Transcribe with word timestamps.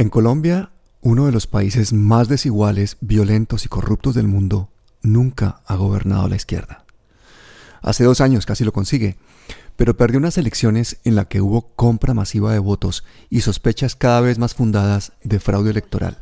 En 0.00 0.08
Colombia, 0.08 0.70
uno 1.02 1.26
de 1.26 1.32
los 1.32 1.46
países 1.46 1.92
más 1.92 2.26
desiguales, 2.26 2.96
violentos 3.02 3.66
y 3.66 3.68
corruptos 3.68 4.14
del 4.14 4.28
mundo, 4.28 4.70
nunca 5.02 5.60
ha 5.66 5.76
gobernado 5.76 6.26
la 6.26 6.36
izquierda. 6.36 6.86
Hace 7.82 8.04
dos 8.04 8.22
años 8.22 8.46
casi 8.46 8.64
lo 8.64 8.72
consigue, 8.72 9.18
pero 9.76 9.98
perdió 9.98 10.18
unas 10.18 10.38
elecciones 10.38 10.96
en 11.04 11.16
las 11.16 11.26
que 11.26 11.42
hubo 11.42 11.68
compra 11.76 12.14
masiva 12.14 12.50
de 12.50 12.60
votos 12.60 13.04
y 13.28 13.42
sospechas 13.42 13.94
cada 13.94 14.22
vez 14.22 14.38
más 14.38 14.54
fundadas 14.54 15.12
de 15.22 15.38
fraude 15.38 15.68
electoral. 15.68 16.16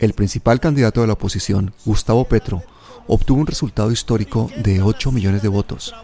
El 0.00 0.12
principal 0.14 0.58
candidato 0.58 1.00
de 1.00 1.06
la 1.06 1.12
oposición, 1.12 1.74
Gustavo 1.84 2.24
Petro, 2.24 2.64
obtuvo 3.06 3.40
un 3.40 3.46
resultado 3.46 3.92
histórico 3.92 4.50
de 4.64 4.82
8 4.82 5.12
millones 5.12 5.42
de 5.42 5.48
votos. 5.48 5.94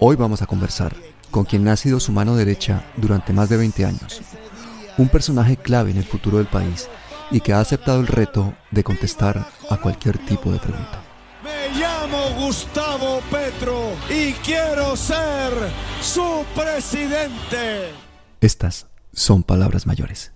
Hoy 0.00 0.16
vamos 0.16 0.42
a 0.42 0.46
conversar 0.46 0.94
con 1.30 1.46
quien 1.46 1.66
ha 1.68 1.76
sido 1.76 1.98
su 1.98 2.12
mano 2.12 2.36
derecha 2.36 2.84
durante 2.98 3.32
más 3.32 3.48
de 3.48 3.56
20 3.56 3.86
años, 3.86 4.20
un 4.98 5.08
personaje 5.08 5.56
clave 5.56 5.90
en 5.90 5.96
el 5.96 6.04
futuro 6.04 6.38
del 6.38 6.46
país 6.46 6.88
y 7.30 7.40
que 7.40 7.52
ha 7.52 7.60
aceptado 7.60 8.00
el 8.00 8.06
reto 8.06 8.54
de 8.70 8.84
contestar 8.84 9.46
a 9.70 9.76
cualquier 9.78 10.18
tipo 10.18 10.52
de 10.52 10.58
pregunta. 10.58 11.02
Me 11.42 11.78
llamo 11.78 12.44
Gustavo 12.44 13.20
Petro 13.30 13.92
y 14.10 14.32
quiero 14.44 14.96
ser 14.96 15.52
su 16.02 16.44
presidente. 16.54 17.92
Estas 18.40 18.86
son 19.12 19.42
palabras 19.42 19.86
mayores. 19.86 20.32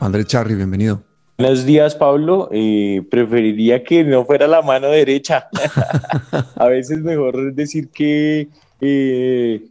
Andrés 0.00 0.26
Charri, 0.26 0.54
bienvenido. 0.54 1.02
Buenos 1.36 1.66
días, 1.66 1.94
Pablo. 1.94 2.48
Eh, 2.52 3.02
preferiría 3.10 3.84
que 3.84 4.02
no 4.02 4.24
fuera 4.24 4.46
la 4.46 4.62
mano 4.62 4.88
derecha. 4.88 5.48
a 6.56 6.66
veces 6.68 7.00
mejor 7.02 7.52
decir 7.52 7.90
que 7.90 8.48
eh, 8.80 9.62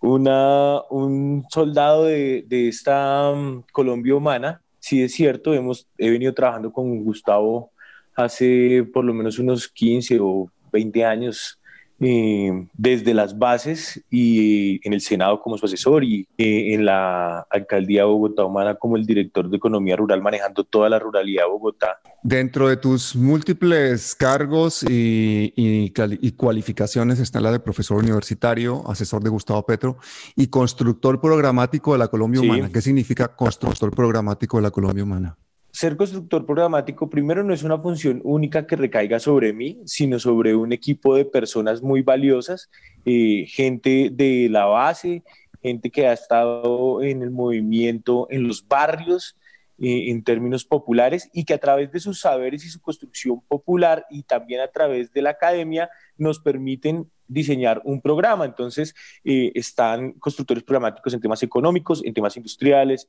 una, 0.00 0.80
un 0.90 1.46
soldado 1.48 2.06
de, 2.06 2.44
de 2.48 2.68
esta 2.68 3.30
um, 3.30 3.62
Colombia 3.70 4.16
humana, 4.16 4.60
sí 4.80 5.04
es 5.04 5.12
cierto, 5.12 5.54
hemos, 5.54 5.86
he 5.96 6.10
venido 6.10 6.34
trabajando 6.34 6.72
con 6.72 7.04
Gustavo 7.04 7.70
hace 8.16 8.84
por 8.92 9.04
lo 9.04 9.14
menos 9.14 9.38
unos 9.38 9.68
15 9.68 10.18
o 10.20 10.50
20 10.72 11.04
años 11.04 11.59
eh, 12.00 12.66
desde 12.74 13.14
las 13.14 13.38
bases 13.38 14.02
y 14.10 14.86
en 14.86 14.94
el 14.94 15.00
Senado 15.00 15.40
como 15.40 15.58
su 15.58 15.66
asesor 15.66 16.04
y 16.04 16.26
eh, 16.38 16.74
en 16.74 16.84
la 16.84 17.40
alcaldía 17.50 18.02
de 18.02 18.06
Bogotá 18.06 18.44
Humana 18.44 18.74
como 18.74 18.96
el 18.96 19.06
director 19.06 19.48
de 19.48 19.56
Economía 19.56 19.96
Rural 19.96 20.22
manejando 20.22 20.64
toda 20.64 20.88
la 20.88 20.98
ruralidad 20.98 21.44
de 21.44 21.50
Bogotá. 21.50 22.00
Dentro 22.22 22.68
de 22.68 22.76
tus 22.76 23.14
múltiples 23.14 24.14
cargos 24.14 24.82
y, 24.82 25.52
y, 25.56 25.92
y 26.20 26.32
cualificaciones 26.32 27.20
está 27.20 27.40
la 27.40 27.52
de 27.52 27.60
profesor 27.60 27.98
universitario, 27.98 28.82
asesor 28.90 29.22
de 29.22 29.30
Gustavo 29.30 29.64
Petro 29.64 29.96
y 30.36 30.48
constructor 30.48 31.20
programático 31.20 31.92
de 31.92 31.98
la 31.98 32.08
Colombia 32.08 32.40
Humana. 32.40 32.70
¿Qué 32.72 32.80
significa 32.80 33.28
constructor 33.28 33.94
programático 33.94 34.56
de 34.56 34.62
la 34.62 34.70
Colombia 34.70 35.04
Humana? 35.04 35.36
Ser 35.80 35.96
constructor 35.96 36.44
programático 36.44 37.08
primero 37.08 37.42
no 37.42 37.54
es 37.54 37.62
una 37.62 37.78
función 37.78 38.20
única 38.22 38.66
que 38.66 38.76
recaiga 38.76 39.18
sobre 39.18 39.54
mí, 39.54 39.80
sino 39.86 40.18
sobre 40.18 40.54
un 40.54 40.74
equipo 40.74 41.16
de 41.16 41.24
personas 41.24 41.80
muy 41.80 42.02
valiosas, 42.02 42.68
eh, 43.06 43.46
gente 43.48 44.10
de 44.12 44.48
la 44.50 44.66
base, 44.66 45.22
gente 45.62 45.88
que 45.88 46.06
ha 46.06 46.12
estado 46.12 47.00
en 47.02 47.22
el 47.22 47.30
movimiento, 47.30 48.26
en 48.28 48.46
los 48.46 48.68
barrios, 48.68 49.38
eh, 49.78 50.10
en 50.10 50.22
términos 50.22 50.66
populares, 50.66 51.30
y 51.32 51.46
que 51.46 51.54
a 51.54 51.58
través 51.58 51.90
de 51.90 52.00
sus 52.00 52.20
saberes 52.20 52.62
y 52.66 52.68
su 52.68 52.82
construcción 52.82 53.40
popular 53.48 54.04
y 54.10 54.22
también 54.24 54.60
a 54.60 54.68
través 54.68 55.10
de 55.14 55.22
la 55.22 55.30
academia 55.30 55.88
nos 56.18 56.40
permiten 56.40 57.10
diseñar 57.26 57.80
un 57.86 58.02
programa. 58.02 58.44
Entonces, 58.44 58.94
eh, 59.24 59.50
están 59.54 60.12
constructores 60.12 60.62
programáticos 60.62 61.14
en 61.14 61.22
temas 61.22 61.42
económicos, 61.42 62.02
en 62.04 62.12
temas 62.12 62.36
industriales, 62.36 63.08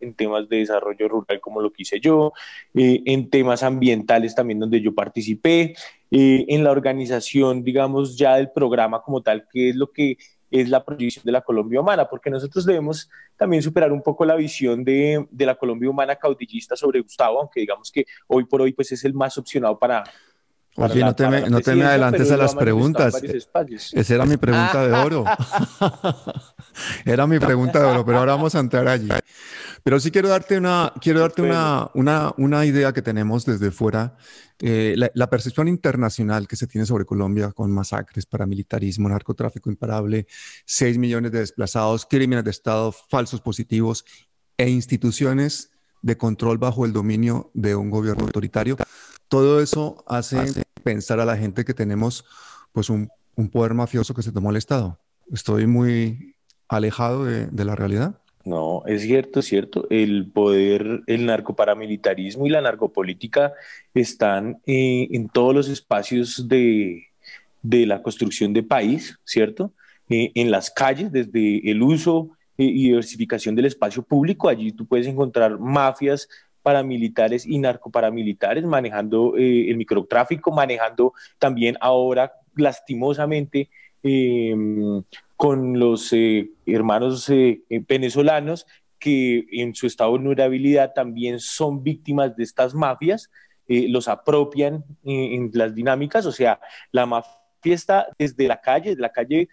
en 0.00 0.14
temas 0.14 0.48
de 0.48 0.58
desarrollo 0.58 1.08
rural 1.08 1.40
como 1.40 1.60
lo 1.60 1.72
que 1.72 1.82
hice 1.82 2.00
yo, 2.00 2.32
eh, 2.74 3.02
en 3.06 3.30
temas 3.30 3.62
ambientales 3.62 4.34
también 4.34 4.58
donde 4.58 4.80
yo 4.80 4.94
participé, 4.94 5.74
eh, 6.10 6.44
en 6.48 6.64
la 6.64 6.70
organización, 6.70 7.62
digamos, 7.62 8.16
ya 8.16 8.36
del 8.36 8.50
programa 8.50 9.02
como 9.02 9.22
tal, 9.22 9.46
que 9.52 9.70
es 9.70 9.76
lo 9.76 9.90
que 9.92 10.16
es 10.50 10.68
la 10.68 10.84
proyección 10.84 11.24
de 11.24 11.32
la 11.32 11.42
Colombia 11.42 11.80
humana, 11.80 12.08
porque 12.08 12.28
nosotros 12.28 12.66
debemos 12.66 13.08
también 13.36 13.62
superar 13.62 13.92
un 13.92 14.02
poco 14.02 14.24
la 14.24 14.34
visión 14.34 14.82
de, 14.82 15.24
de 15.30 15.46
la 15.46 15.54
Colombia 15.54 15.88
humana 15.88 16.16
caudillista 16.16 16.74
sobre 16.74 17.00
Gustavo, 17.00 17.38
aunque 17.38 17.60
digamos 17.60 17.92
que 17.92 18.04
hoy 18.26 18.44
por 18.44 18.60
hoy 18.60 18.72
pues 18.72 18.90
es 18.90 19.04
el 19.04 19.14
más 19.14 19.38
opcionado 19.38 19.78
para, 19.78 20.02
Oye, 20.76 21.00
no 21.00 21.14
te, 21.14 21.28
me, 21.28 21.50
no 21.50 21.60
te 21.60 21.74
me 21.74 21.84
adelantes 21.84 22.30
a 22.30 22.36
las 22.36 22.54
preguntas. 22.54 23.20
Esa 23.92 24.14
era 24.14 24.24
mi 24.24 24.36
pregunta 24.36 24.86
de 24.86 24.92
oro. 24.92 25.24
era 27.04 27.26
mi 27.26 27.38
pregunta 27.38 27.80
de 27.80 27.86
oro, 27.86 28.04
pero 28.04 28.18
ahora 28.18 28.34
vamos 28.34 28.54
a 28.54 28.60
entrar 28.60 28.86
allí. 28.86 29.08
Pero 29.82 29.98
sí 29.98 30.10
quiero 30.10 30.28
darte 30.28 30.58
una, 30.58 30.92
quiero 31.00 31.20
darte 31.20 31.42
una, 31.42 31.90
una, 31.94 32.32
una 32.36 32.64
idea 32.64 32.92
que 32.92 33.02
tenemos 33.02 33.44
desde 33.44 33.70
fuera. 33.70 34.16
Eh, 34.60 34.94
la, 34.96 35.10
la, 35.14 35.30
percepción 35.30 35.68
internacional 35.68 36.46
que 36.46 36.54
se 36.54 36.66
tiene 36.66 36.86
sobre 36.86 37.06
Colombia 37.06 37.50
con 37.52 37.72
masacres, 37.72 38.26
paramilitarismo, 38.26 39.08
narcotráfico 39.08 39.70
imparable, 39.70 40.26
6 40.66 40.98
millones 40.98 41.32
de 41.32 41.38
desplazados, 41.40 42.04
crímenes 42.04 42.44
de 42.44 42.50
Estado, 42.50 42.92
falsos 42.92 43.40
positivos 43.40 44.04
e 44.58 44.68
instituciones 44.68 45.70
de 46.02 46.16
control 46.18 46.58
bajo 46.58 46.84
el 46.84 46.92
dominio 46.92 47.50
de 47.54 47.74
un 47.74 47.90
gobierno 47.90 48.24
autoritario. 48.24 48.76
Todo 49.30 49.62
eso 49.62 50.02
hace 50.08 50.64
pensar 50.82 51.20
a 51.20 51.24
la 51.24 51.36
gente 51.36 51.64
que 51.64 51.72
tenemos 51.72 52.24
pues 52.72 52.90
un, 52.90 53.08
un 53.36 53.48
poder 53.48 53.74
mafioso 53.74 54.12
que 54.12 54.22
se 54.22 54.32
tomó 54.32 54.50
el 54.50 54.56
Estado. 54.56 54.98
Estoy 55.32 55.68
muy 55.68 56.34
alejado 56.68 57.24
de, 57.24 57.46
de 57.46 57.64
la 57.64 57.76
realidad. 57.76 58.20
No, 58.44 58.82
es 58.86 59.02
cierto, 59.02 59.38
es 59.38 59.46
cierto. 59.46 59.86
El 59.88 60.32
poder, 60.32 61.02
el 61.06 61.26
narcoparamilitarismo 61.26 62.44
y 62.48 62.50
la 62.50 62.60
narcopolítica 62.60 63.52
están 63.94 64.60
eh, 64.66 65.06
en 65.12 65.28
todos 65.28 65.54
los 65.54 65.68
espacios 65.68 66.48
de, 66.48 67.04
de, 67.62 67.86
la 67.86 68.02
construcción 68.02 68.52
de 68.52 68.64
país, 68.64 69.16
¿cierto? 69.24 69.72
Eh, 70.08 70.32
en 70.34 70.50
las 70.50 70.72
calles, 70.72 71.12
desde 71.12 71.70
el 71.70 71.82
uso 71.82 72.30
eh, 72.58 72.64
y 72.64 72.88
diversificación 72.88 73.54
del 73.54 73.66
espacio 73.66 74.02
público, 74.02 74.48
allí 74.48 74.72
tú 74.72 74.86
puedes 74.86 75.06
encontrar 75.06 75.60
mafias 75.60 76.28
paramilitares 76.62 77.46
y 77.46 77.58
narcoparamilitares 77.58 78.64
manejando 78.64 79.34
el 79.36 79.76
microtráfico, 79.76 80.52
manejando 80.52 81.14
también 81.38 81.76
ahora 81.80 82.32
lastimosamente 82.54 83.70
eh, 84.02 84.54
con 85.40 85.78
los 85.78 86.12
eh, 86.12 86.50
hermanos 86.66 87.30
eh, 87.30 87.62
eh, 87.70 87.82
venezolanos 87.88 88.66
que 88.98 89.46
en 89.52 89.74
su 89.74 89.86
estado 89.86 90.12
de 90.12 90.18
vulnerabilidad 90.18 90.92
también 90.92 91.40
son 91.40 91.82
víctimas 91.82 92.36
de 92.36 92.44
estas 92.44 92.74
mafias, 92.74 93.30
los 93.66 94.06
apropian 94.08 94.84
en 95.04 95.50
las 95.54 95.74
dinámicas, 95.74 96.26
o 96.26 96.32
sea, 96.32 96.60
la 96.92 97.06
mafia 97.06 97.30
está 97.62 98.08
desde 98.18 98.48
la 98.48 98.60
calle, 98.60 98.96
la 98.96 99.12
calle 99.12 99.48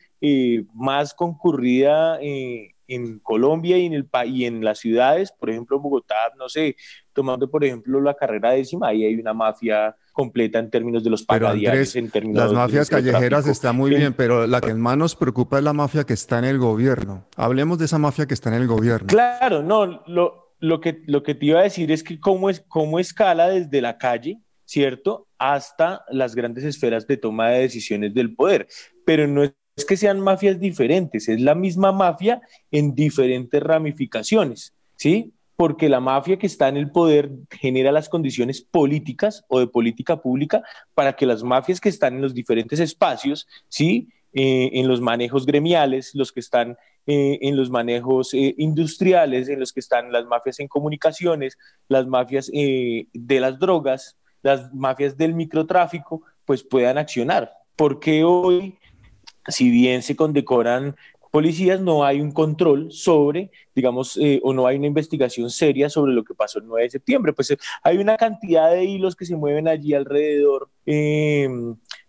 más 0.74 1.14
concurrida 1.14 2.20
en 2.88 3.20
Colombia 3.20 3.78
y 3.78 3.86
en, 3.86 3.94
el, 3.94 4.10
y 4.26 4.46
en 4.46 4.64
las 4.64 4.80
ciudades, 4.80 5.32
por 5.32 5.50
ejemplo, 5.50 5.80
Bogotá, 5.80 6.16
no 6.38 6.50
sé, 6.50 6.76
tomando 7.14 7.50
por 7.50 7.64
ejemplo 7.64 8.00
la 8.00 8.14
carrera 8.14 8.52
décima, 8.52 8.90
ahí 8.90 9.04
hay 9.04 9.16
una 9.16 9.34
mafia 9.34 9.96
completa 10.14 10.60
en 10.60 10.70
términos 10.70 11.04
de 11.04 11.10
los 11.10 11.26
en 11.30 12.10
términos 12.10 12.44
Las 12.44 12.54
mafias 12.54 12.90
callejeras 12.90 13.48
están 13.48 13.76
muy 13.76 13.92
bien, 13.92 14.14
pero 14.14 14.48
la 14.48 14.62
que 14.62 14.74
más 14.74 14.98
nos 14.98 15.16
preocupa 15.16 15.58
es 15.58 15.64
la 15.64 15.74
mafia 15.74 16.06
que 16.06 16.14
está 16.14 16.40
en 16.40 16.46
el 16.46 16.58
gobierno. 16.58 17.28
Hablemos 17.36 17.78
de 17.78 17.86
esa 17.86 17.98
mafia 17.98 18.26
que 18.26 18.34
está 18.34 18.50
en 18.50 18.62
el 18.62 18.68
gobierno. 18.68 19.08
Claro, 19.08 19.62
no, 19.62 20.04
lo, 20.08 20.54
lo, 20.60 20.82
que, 20.82 21.02
lo 21.06 21.24
que 21.24 21.36
te 21.36 21.48
iba 21.48 21.60
a 21.60 21.64
decir 21.64 21.92
es 21.92 22.04
que 22.04 22.20
cómo, 22.20 22.50
es, 22.50 22.64
cómo 22.68 23.00
escala 23.00 23.50
desde 23.50 23.82
la 23.82 23.98
calle, 23.98 24.40
¿cierto? 24.66 25.28
Hasta 25.38 26.04
las 26.10 26.36
grandes 26.36 26.64
esferas 26.64 27.06
de 27.08 27.18
toma 27.18 27.50
de 27.50 27.60
decisiones 27.62 28.14
del 28.14 28.36
poder. 28.36 28.68
Pero 29.06 29.28
no 29.28 29.44
es 29.44 29.54
es 29.78 29.86
que 29.86 29.96
sean 29.96 30.20
mafias 30.20 30.60
diferentes, 30.60 31.30
es 31.30 31.40
la 31.40 31.54
misma 31.54 31.92
mafia 31.92 32.42
en 32.72 32.96
diferentes 32.96 33.62
ramificaciones, 33.62 34.74
¿sí? 34.96 35.32
Porque 35.56 35.88
la 35.88 36.00
mafia 36.00 36.38
que 36.38 36.48
está 36.48 36.68
en 36.68 36.78
el 36.78 36.92
poder 36.92 37.32
genera 37.52 37.92
las 37.92 38.10
condiciones 38.10 38.62
políticas 38.62 39.46
o 39.48 39.60
de 39.60 39.68
política 39.68 40.20
pública 40.20 40.64
para 40.96 41.14
que 41.14 41.28
las 41.28 41.44
mafias 41.44 41.80
que 41.80 41.90
están 41.90 42.16
en 42.16 42.22
los 42.24 42.34
diferentes 42.34 42.80
espacios, 42.80 43.48
¿sí? 43.70 44.10
Eh, 44.34 44.72
en 44.74 44.88
los 44.88 45.00
manejos 45.00 45.46
gremiales, 45.46 46.14
los 46.16 46.32
que 46.32 46.40
están 46.40 46.76
eh, 47.06 47.38
en 47.42 47.56
los 47.56 47.70
manejos 47.70 48.34
eh, 48.34 48.56
industriales, 48.58 49.48
en 49.48 49.60
los 49.60 49.72
que 49.74 49.80
están 49.80 50.12
las 50.12 50.26
mafias 50.26 50.60
en 50.60 50.68
comunicaciones, 50.68 51.58
las 51.88 52.08
mafias 52.08 52.52
de 52.52 53.40
las 53.40 53.60
drogas, 53.60 54.18
las 54.42 54.74
mafias 54.74 55.18
del 55.18 55.36
microtráfico, 55.36 56.24
pues 56.46 56.64
puedan 56.64 56.98
accionar. 56.98 57.52
Porque 57.76 58.24
hoy 58.24 58.78
si 59.48 59.70
bien 59.70 60.02
se 60.02 60.16
condecoran 60.16 60.96
policías 61.32 61.80
no 61.80 62.04
hay 62.04 62.22
un 62.22 62.32
control 62.32 62.92
sobre, 62.92 63.52
digamos, 63.76 64.18
eh, 64.18 64.40
o 64.44 64.54
no 64.54 64.66
hay 64.66 64.78
una 64.78 64.88
investigación 64.88 65.50
seria 65.50 65.90
sobre 65.90 66.14
lo 66.14 66.24
que 66.24 66.34
pasó 66.34 66.60
el 66.60 66.66
9 66.66 66.84
de 66.84 66.90
septiembre. 66.90 67.34
Pues 67.34 67.52
eh, 67.52 67.58
hay 67.84 67.98
una 67.98 68.18
cantidad 68.18 68.72
de 68.72 68.86
hilos 68.86 69.16
que 69.16 69.26
se 69.26 69.36
mueven 69.36 69.68
allí 69.68 69.94
alrededor. 69.94 70.70
Eh, 70.86 71.48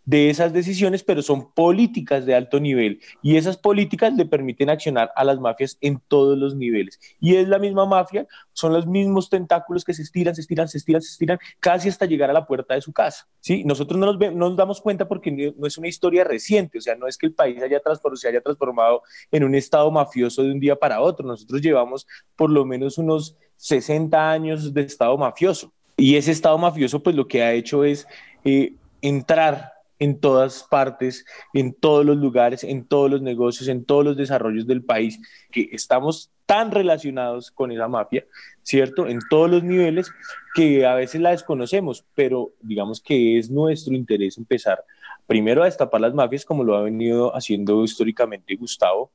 de 0.09 0.31
esas 0.31 0.55
decisiones, 0.55 1.05
pero 1.05 1.21
son 1.21 1.53
políticas 1.53 2.25
de 2.25 2.35
alto 2.35 2.59
nivel 2.61 2.99
y 3.23 3.37
esas 3.37 3.59
políticas 3.59 4.15
le 4.15 4.25
permiten 4.25 4.71
accionar 4.71 5.13
a 5.15 5.23
las 5.23 5.39
mafias 5.39 5.77
en 5.83 6.01
todos 6.09 6.39
los 6.39 6.57
niveles. 6.57 6.99
Y 7.21 7.37
es 7.37 7.47
la 7.47 7.59
misma 7.59 7.85
mafia, 7.85 8.27
son 8.55 8.73
los 8.73 8.87
mismos 8.87 9.29
tentáculos 9.29 9.85
que 9.85 9.93
se 9.93 10.01
estiran, 10.01 10.35
se 10.35 10.41
estiran, 10.41 10.67
se 10.67 10.79
estiran, 10.79 11.03
se 11.03 11.11
estiran, 11.11 11.39
casi 11.61 11.91
hasta 11.91 12.07
llegar 12.07 12.31
a 12.31 12.33
la 12.33 12.47
puerta 12.47 12.73
de 12.73 12.81
su 12.81 12.91
casa. 12.91 13.29
¿sí? 13.41 13.65
Nosotros 13.65 14.01
no 14.01 14.07
nos, 14.07 14.19
no 14.19 14.49
nos 14.49 14.57
damos 14.57 14.81
cuenta 14.81 15.07
porque 15.07 15.53
no 15.55 15.67
es 15.67 15.77
una 15.77 15.89
historia 15.89 16.25
reciente, 16.25 16.79
o 16.79 16.81
sea, 16.81 16.95
no 16.95 17.07
es 17.07 17.19
que 17.19 17.27
el 17.27 17.35
país 17.35 17.63
haya 17.63 17.79
se 18.15 18.29
haya 18.29 18.41
transformado 18.41 19.03
en 19.31 19.45
un 19.45 19.55
estado 19.55 19.91
mafioso 19.91 20.43
de 20.43 20.53
un 20.53 20.59
día 20.59 20.77
para 20.77 21.03
otro. 21.03 21.27
Nosotros 21.27 21.61
llevamos 21.61 22.07
por 22.35 22.49
lo 22.49 22.65
menos 22.65 22.97
unos 22.97 23.37
60 23.57 24.31
años 24.31 24.73
de 24.73 24.81
estado 24.81 25.19
mafioso. 25.19 25.71
Y 25.99 26.17
ese 26.17 26.31
estado 26.31 26.57
mafioso, 26.57 27.03
pues 27.03 27.15
lo 27.15 27.29
que 27.29 27.43
ha 27.43 27.53
hecho 27.53 27.85
es 27.85 28.07
eh, 28.47 28.73
entrar 29.03 29.78
en 29.99 30.21
todas 30.21 30.65
partes, 30.65 31.25
en 31.55 31.75
todos 31.75 32.05
los 32.05 32.17
lugares, 32.17 32.65
en 32.65 32.85
todos 32.85 33.11
los 33.11 33.23
negocios, 33.23 33.69
en 33.69 33.85
todos 33.85 34.05
los 34.05 34.17
desarrollos 34.17 34.67
del 34.67 34.83
país, 34.83 35.21
que 35.50 35.69
estamos 35.73 36.31
tan 36.47 36.71
relacionados 36.71 37.50
con 37.50 37.73
esa 37.73 37.89
mafia, 37.89 38.25
¿cierto? 38.62 39.06
En 39.06 39.19
todos 39.29 39.50
los 39.50 39.62
niveles 39.62 40.11
que 40.55 40.87
a 40.87 40.95
veces 40.95 41.21
la 41.21 41.31
desconocemos, 41.31 42.06
pero 42.15 42.53
digamos 42.62 43.03
que 43.03 43.39
es 43.39 43.50
nuestro 43.50 43.95
interés 43.95 44.39
empezar 44.39 44.83
primero 45.27 45.62
a 45.62 45.67
destapar 45.67 46.00
las 46.00 46.15
mafias 46.15 46.47
como 46.47 46.65
lo 46.65 46.75
ha 46.75 46.83
venido 46.83 47.37
haciendo 47.37 47.85
históricamente 47.85 48.56
Gustavo. 48.56 49.11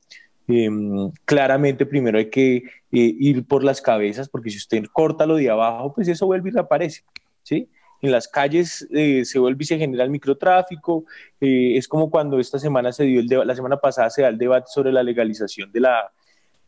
Em, 0.46 1.10
claramente 1.24 1.86
primero 1.86 2.18
hay 2.18 2.30
que 2.30 2.56
eh, 2.56 2.62
ir 2.92 3.44
por 3.46 3.64
las 3.64 3.80
cabezas, 3.80 4.28
porque 4.28 4.50
si 4.50 4.58
usted 4.58 4.84
corta 4.92 5.26
lo 5.26 5.34
de 5.34 5.50
abajo, 5.50 5.92
pues 5.92 6.06
eso 6.06 6.26
vuelve 6.26 6.50
y 6.50 6.52
reaparece, 6.52 7.02
¿sí? 7.42 7.68
En 8.04 8.12
las 8.12 8.28
calles 8.28 8.86
eh, 8.92 9.24
se 9.24 9.38
vuelve 9.38 9.64
y 9.64 9.66
se 9.66 9.78
genera 9.78 10.04
el 10.04 10.10
microtráfico. 10.10 11.04
Eh, 11.40 11.76
es 11.76 11.88
como 11.88 12.10
cuando 12.10 12.38
esta 12.38 12.58
semana 12.58 12.92
se 12.92 13.04
dio 13.04 13.20
el 13.20 13.46
la 13.46 13.54
semana 13.54 13.78
pasada 13.78 14.10
se 14.10 14.22
da 14.22 14.28
el 14.28 14.38
debate 14.38 14.66
sobre 14.72 14.92
la 14.92 15.02
legalización 15.02 15.72
de, 15.72 15.80
la, 15.80 16.12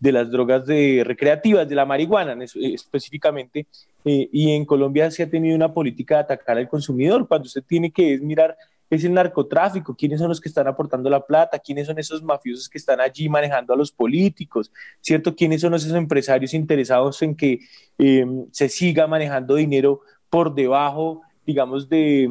de 0.00 0.12
las 0.12 0.30
drogas 0.30 0.64
de, 0.66 1.02
recreativas, 1.04 1.68
de 1.68 1.74
la 1.74 1.84
marihuana 1.84 2.32
eh, 2.42 2.74
específicamente. 2.74 3.66
y 4.04 4.52
en 4.52 4.64
Colombia 4.64 5.10
se 5.10 5.24
ha 5.24 5.30
tenido 5.30 5.56
una 5.56 5.72
política 5.72 6.16
de 6.16 6.20
atacar 6.22 6.56
al 6.56 6.68
consumidor, 6.68 7.26
cuando 7.28 7.46
usted 7.46 7.62
tiene 7.62 7.90
que 7.90 8.18
mirar 8.18 8.56
es 8.88 9.02
el 9.02 9.12
narcotráfico, 9.14 9.96
quiénes 9.96 10.20
son 10.20 10.28
los 10.28 10.40
que 10.40 10.48
están 10.48 10.68
aportando 10.68 11.10
la 11.10 11.26
plata, 11.26 11.58
quiénes 11.58 11.88
son 11.88 11.98
esos 11.98 12.22
mafiosos 12.22 12.68
que 12.68 12.78
están 12.78 13.00
allí 13.00 13.28
manejando 13.28 13.74
a 13.74 13.76
los 13.76 13.90
políticos, 13.90 14.70
¿cierto? 15.00 15.34
¿Quiénes 15.34 15.60
son 15.60 15.74
esos 15.74 15.92
empresarios 15.92 16.54
interesados 16.54 17.20
en 17.22 17.34
que 17.34 17.58
se 18.52 18.68
siga 18.68 19.08
manejando 19.08 19.56
dinero 19.56 20.02
por 20.30 20.54
debajo 20.54 21.22
digamos, 21.46 21.88
de 21.88 22.28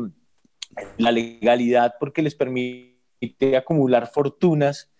la 0.97 1.11
legalidad 1.11 1.95
porque 1.99 2.21
les 2.21 2.35
permite 2.35 3.57
acumular 3.57 4.07
fortunas 4.11 4.91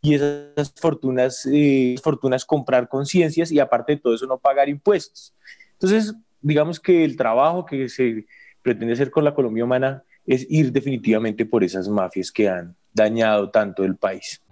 y 0.00 0.14
esas 0.14 0.72
fortunas, 0.76 1.46
eh, 1.52 1.96
fortunas 2.02 2.44
comprar 2.44 2.88
conciencias 2.88 3.50
y 3.50 3.60
aparte 3.60 3.96
de 3.96 4.00
todo 4.00 4.14
eso 4.14 4.26
no 4.26 4.38
pagar 4.38 4.68
impuestos. 4.68 5.34
Entonces, 5.72 6.14
digamos 6.40 6.80
que 6.80 7.04
el 7.04 7.16
trabajo 7.16 7.66
que 7.66 7.88
se 7.88 8.26
pretende 8.62 8.94
hacer 8.94 9.10
con 9.10 9.24
la 9.24 9.34
Colombia 9.34 9.64
humana 9.64 10.04
es 10.26 10.46
ir 10.48 10.72
definitivamente 10.72 11.46
por 11.46 11.64
esas 11.64 11.88
mafias 11.88 12.30
que 12.30 12.48
han 12.48 12.76
dañado 12.92 13.50
tanto 13.50 13.84
el 13.84 13.96
país. 13.96 14.42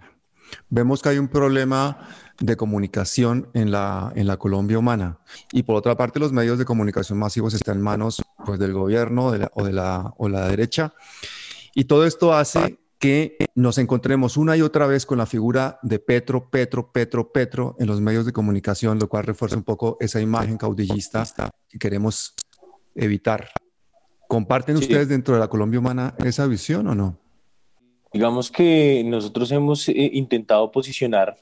Vemos 0.69 1.01
que 1.01 1.09
hay 1.09 1.17
un 1.17 1.27
problema 1.27 2.07
de 2.39 2.55
comunicación 2.55 3.49
en 3.53 3.71
la, 3.71 4.11
en 4.15 4.27
la 4.27 4.37
Colombia 4.37 4.77
humana. 4.77 5.19
Y 5.51 5.63
por 5.63 5.75
otra 5.75 5.95
parte, 5.95 6.19
los 6.19 6.31
medios 6.31 6.57
de 6.57 6.65
comunicación 6.65 7.17
masivos 7.17 7.53
están 7.53 7.77
en 7.77 7.83
manos 7.83 8.21
pues, 8.45 8.59
del 8.59 8.73
gobierno 8.73 9.31
de 9.31 9.39
la, 9.39 9.51
o 9.53 9.63
de 9.63 9.73
la, 9.73 10.13
o 10.17 10.29
la 10.29 10.47
derecha. 10.47 10.93
Y 11.73 11.85
todo 11.85 12.05
esto 12.05 12.33
hace 12.33 12.79
que 12.99 13.37
nos 13.53 13.77
encontremos 13.77 14.37
una 14.37 14.57
y 14.57 14.61
otra 14.61 14.87
vez 14.87 15.05
con 15.05 15.17
la 15.17 15.25
figura 15.25 15.79
de 15.83 15.99
Petro, 15.99 16.49
Petro, 16.49 16.91
Petro, 16.91 17.31
Petro 17.31 17.75
en 17.79 17.87
los 17.87 18.01
medios 18.01 18.25
de 18.25 18.33
comunicación, 18.33 18.97
lo 18.99 19.07
cual 19.07 19.23
refuerza 19.25 19.55
un 19.55 19.63
poco 19.63 19.97
esa 19.99 20.19
imagen 20.19 20.57
caudillista 20.57 21.25
que 21.69 21.77
queremos 21.77 22.33
evitar. 22.95 23.49
¿Comparten 24.27 24.77
ustedes 24.77 25.07
dentro 25.07 25.35
de 25.35 25.39
la 25.39 25.47
Colombia 25.47 25.79
humana 25.79 26.15
esa 26.19 26.47
visión 26.47 26.87
o 26.87 26.95
no? 26.95 27.17
Digamos 28.11 28.51
que 28.51 29.03
nosotros 29.05 29.51
hemos 29.51 29.87
eh, 29.89 29.93
intentado 30.13 30.71
posicionar 30.71 31.37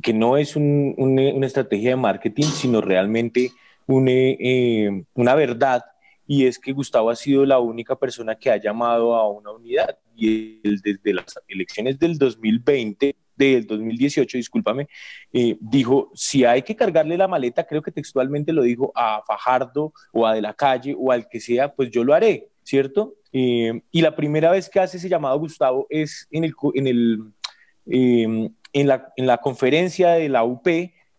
que 0.00 0.12
no 0.12 0.36
es 0.36 0.56
una 0.56 1.46
estrategia 1.46 1.90
de 1.90 1.96
marketing, 1.96 2.44
sino 2.44 2.80
realmente 2.80 3.50
eh, 3.88 5.04
una 5.14 5.34
verdad, 5.34 5.82
y 6.26 6.46
es 6.46 6.58
que 6.58 6.72
Gustavo 6.72 7.10
ha 7.10 7.16
sido 7.16 7.44
la 7.44 7.58
única 7.58 7.96
persona 7.96 8.34
que 8.36 8.50
ha 8.50 8.56
llamado 8.56 9.14
a 9.14 9.28
una 9.28 9.50
unidad. 9.50 9.98
Y 10.14 10.60
desde 10.62 11.12
las 11.12 11.38
elecciones 11.48 11.98
del 11.98 12.16
2020, 12.16 13.16
del 13.36 13.66
2018, 13.66 14.38
discúlpame, 14.38 14.88
eh, 15.32 15.56
dijo, 15.60 16.10
si 16.14 16.44
hay 16.44 16.62
que 16.62 16.76
cargarle 16.76 17.16
la 17.16 17.28
maleta, 17.28 17.64
creo 17.64 17.82
que 17.82 17.90
textualmente 17.90 18.52
lo 18.52 18.62
dijo, 18.62 18.92
a 18.94 19.22
Fajardo 19.26 19.92
o 20.12 20.26
a 20.26 20.34
De 20.34 20.42
la 20.42 20.54
Calle 20.54 20.94
o 20.96 21.10
al 21.10 21.28
que 21.28 21.40
sea, 21.40 21.74
pues 21.74 21.90
yo 21.90 22.04
lo 22.04 22.14
haré, 22.14 22.48
¿cierto? 22.62 23.14
Eh, 23.32 23.82
y 23.90 24.00
la 24.00 24.14
primera 24.14 24.50
vez 24.50 24.68
que 24.68 24.80
hace 24.80 24.98
ese 24.98 25.08
llamado 25.08 25.38
Gustavo 25.38 25.86
es 25.90 26.28
en 26.30 26.44
el, 26.44 26.54
en 26.74 26.86
el 26.86 28.52
en 28.72 28.86
la, 28.86 29.12
en 29.16 29.26
la 29.26 29.38
conferencia 29.38 30.12
de 30.12 30.28
la 30.28 30.44
UP, 30.44 30.66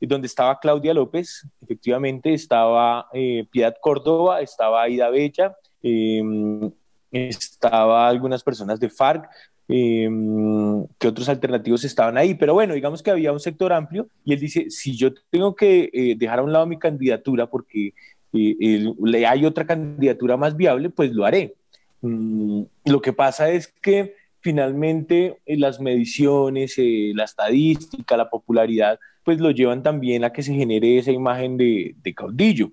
donde 0.07 0.27
estaba 0.27 0.59
Claudia 0.59 0.94
López, 0.94 1.47
efectivamente 1.61 2.33
estaba 2.33 3.07
eh, 3.13 3.45
Piedad 3.51 3.75
Córdoba, 3.79 4.41
estaba 4.41 4.83
Aida 4.83 5.09
Bella, 5.09 5.55
em, 5.81 6.71
estaba 7.11 8.07
algunas 8.07 8.44
personas 8.44 8.79
de 8.79 8.89
FARC, 8.89 9.29
em, 9.69 10.85
que 11.00 11.07
otros 11.07 11.29
alternativos 11.29 11.83
estaban 11.85 12.17
ahí, 12.17 12.33
pero 12.33 12.53
bueno, 12.53 12.73
digamos 12.73 13.01
que 13.01 13.11
había 13.11 13.31
un 13.31 13.39
sector 13.39 13.71
amplio 13.71 14.07
y 14.25 14.33
él 14.33 14.39
dice, 14.39 14.69
si 14.69 14.95
yo 14.97 15.13
tengo 15.29 15.56
que 15.56 15.89
eh, 15.94 16.15
dejar 16.17 16.39
a 16.39 16.44
un 16.44 16.51
lado 16.51 16.65
mi 16.65 16.77
candidatura 16.77 17.47
porque 17.47 17.94
eh, 18.33 19.25
hay 19.25 19.45
otra 19.45 19.65
candidatura 19.65 20.38
más 20.38 20.57
viable, 20.57 20.89
pues 20.89 21.11
lo 21.11 21.23
haré. 21.23 21.56
Mm, 22.01 22.63
lo 22.85 23.01
que 23.01 23.13
pasa 23.13 23.49
es 23.49 23.67
que 23.67 24.15
finalmente 24.44 25.40
eh, 25.45 25.57
las 25.57 25.80
mediciones, 25.80 26.75
eh, 26.78 27.13
la 27.16 27.24
estadística, 27.24 28.18
la 28.18 28.30
popularidad, 28.30 29.00
pues 29.24 29.40
lo 29.40 29.51
llevan 29.51 29.81
también 29.81 30.25
a 30.25 30.34
que 30.34 30.44
se 30.44 30.54
genere 30.54 31.00
esa 31.00 31.12
imagen 31.12 31.57
de, 31.57 31.95
caudillo. 32.16 32.71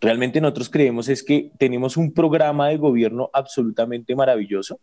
Realmente 0.00 0.40
nosotros 0.40 0.68
creemos 0.68 1.08
es 1.08 1.22
que 1.22 1.52
tenemos 1.56 1.96
un 1.96 2.12
programa 2.12 2.68
de 2.68 2.76
gobierno 2.76 3.30
absolutamente 3.32 4.16
maravilloso, 4.16 4.80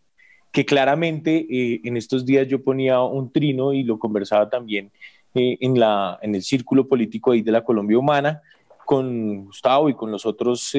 que 0.53 0.65
claramente 0.65 1.45
eh, 1.49 1.81
en 1.83 1.97
estos 1.97 2.25
días 2.25 2.47
yo 2.47 2.63
ponía 2.63 3.01
un 3.01 3.31
trino 3.31 3.73
y 3.73 3.83
lo 3.83 3.99
conversaba 3.99 4.49
también 4.49 4.89
en, 5.35 5.79
la, 5.79 6.17
en 6.21 6.35
el 6.35 6.43
círculo 6.43 6.87
político 6.87 7.31
ahí 7.31 7.41
de 7.41 7.51
la 7.51 7.63
Colombia 7.63 7.97
Humana 7.97 8.41
con 8.85 9.45
Gustavo 9.45 9.89
y 9.89 9.95
con 9.95 10.11
los 10.11 10.25
otros 10.25 10.75